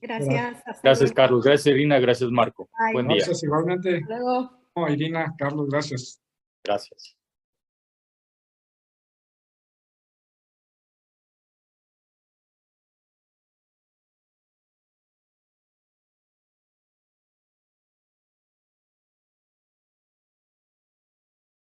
Gracias. 0.00 0.64
Gracias, 0.82 1.12
Carlos. 1.12 1.44
Gracias, 1.44 1.72
Irina. 1.72 2.00
Gracias, 2.00 2.30
Marco. 2.30 2.68
Buen 2.92 3.06
día. 3.06 3.18
Gracias, 3.18 3.44
igualmente. 3.44 4.00
Luego. 4.00 4.62
Irina, 4.88 5.34
Carlos, 5.38 5.68
gracias. 5.68 6.20
Gracias. 6.64 7.16